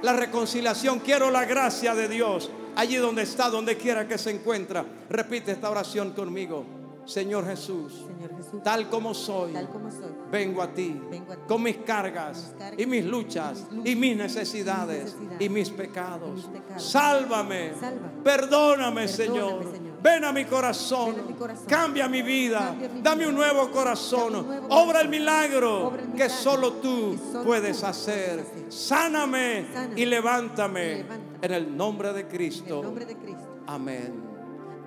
la 0.00 0.14
reconciliación, 0.14 1.00
quiero 1.00 1.30
la 1.30 1.44
gracia 1.44 1.94
de 1.94 2.08
Dios. 2.08 2.50
Allí 2.74 2.96
donde 2.96 3.24
está, 3.24 3.50
donde 3.50 3.76
quiera 3.76 4.08
que 4.08 4.16
se 4.16 4.30
encuentra, 4.30 4.82
repite 5.10 5.52
esta 5.52 5.68
oración 5.68 6.12
conmigo. 6.12 6.64
Señor 7.06 7.46
Jesús, 7.46 7.92
Señor 8.06 8.36
Jesús, 8.36 8.62
tal 8.62 8.88
como 8.88 9.12
soy, 9.14 9.52
tal 9.52 9.68
como 9.68 9.90
soy, 9.90 10.10
vengo 10.30 10.62
a 10.62 10.72
ti, 10.72 11.00
Vengo 11.10 11.32
a 11.32 11.36
ti. 11.36 11.42
con 11.46 11.62
mis 11.62 11.76
cargas 11.78 12.38
Con 12.38 12.54
mis 12.54 12.58
cargas, 12.58 12.80
y 12.80 12.86
mis 12.86 13.04
luchas 13.04 13.58
y 13.70 13.70
mis 13.74 13.76
luchas, 13.76 13.86
y 13.86 13.96
mis 13.96 14.16
necesidades 14.16 15.16
y 15.16 15.20
mis 15.20 15.30
necesidades, 15.30 15.40
y 15.40 15.48
mis 15.50 15.70
pecados. 15.70 16.48
Sálvame, 16.78 17.72
Sálvame. 17.74 18.22
perdóname, 18.22 18.22
Perdóname, 18.24 19.08
Señor. 19.08 19.62
Señor. 19.72 19.94
Ven 20.02 20.24
a 20.24 20.32
mi 20.32 20.44
corazón, 20.44 21.14
Ven 21.14 21.24
a 21.24 21.28
mi 21.28 21.34
corazón. 21.34 21.66
cambia 21.66 22.08
mi 22.08 22.22
vida, 22.22 22.58
Cambia 22.60 22.88
mi 22.90 23.00
dame 23.02 23.26
un 23.26 23.34
nuevo 23.34 23.70
corazón, 23.70 24.32
Dame 24.32 24.38
un 24.40 24.46
nuevo 24.46 24.66
obra 24.66 24.84
corazón. 24.86 25.02
el 25.02 25.08
milagro 25.08 25.86
Obra 25.88 26.02
el 26.02 26.12
que 26.12 26.28
solo 26.28 26.72
tú 26.74 27.12
que 27.12 27.18
solo 27.32 27.44
puedes 27.44 27.80
tú 27.80 27.86
hacer. 27.86 28.44
Sáname 28.68 29.66
Sáname 29.72 30.00
y 30.00 30.04
levántame 30.06 31.04
en 31.42 31.52
el 31.52 31.76
nombre 31.76 32.12
de 32.12 32.20
en 32.20 32.28
Cristo. 32.28 32.78
el 32.80 32.82
nombre 32.84 33.04
de 33.06 33.16
Cristo. 33.16 33.62
Amén. 33.66 34.33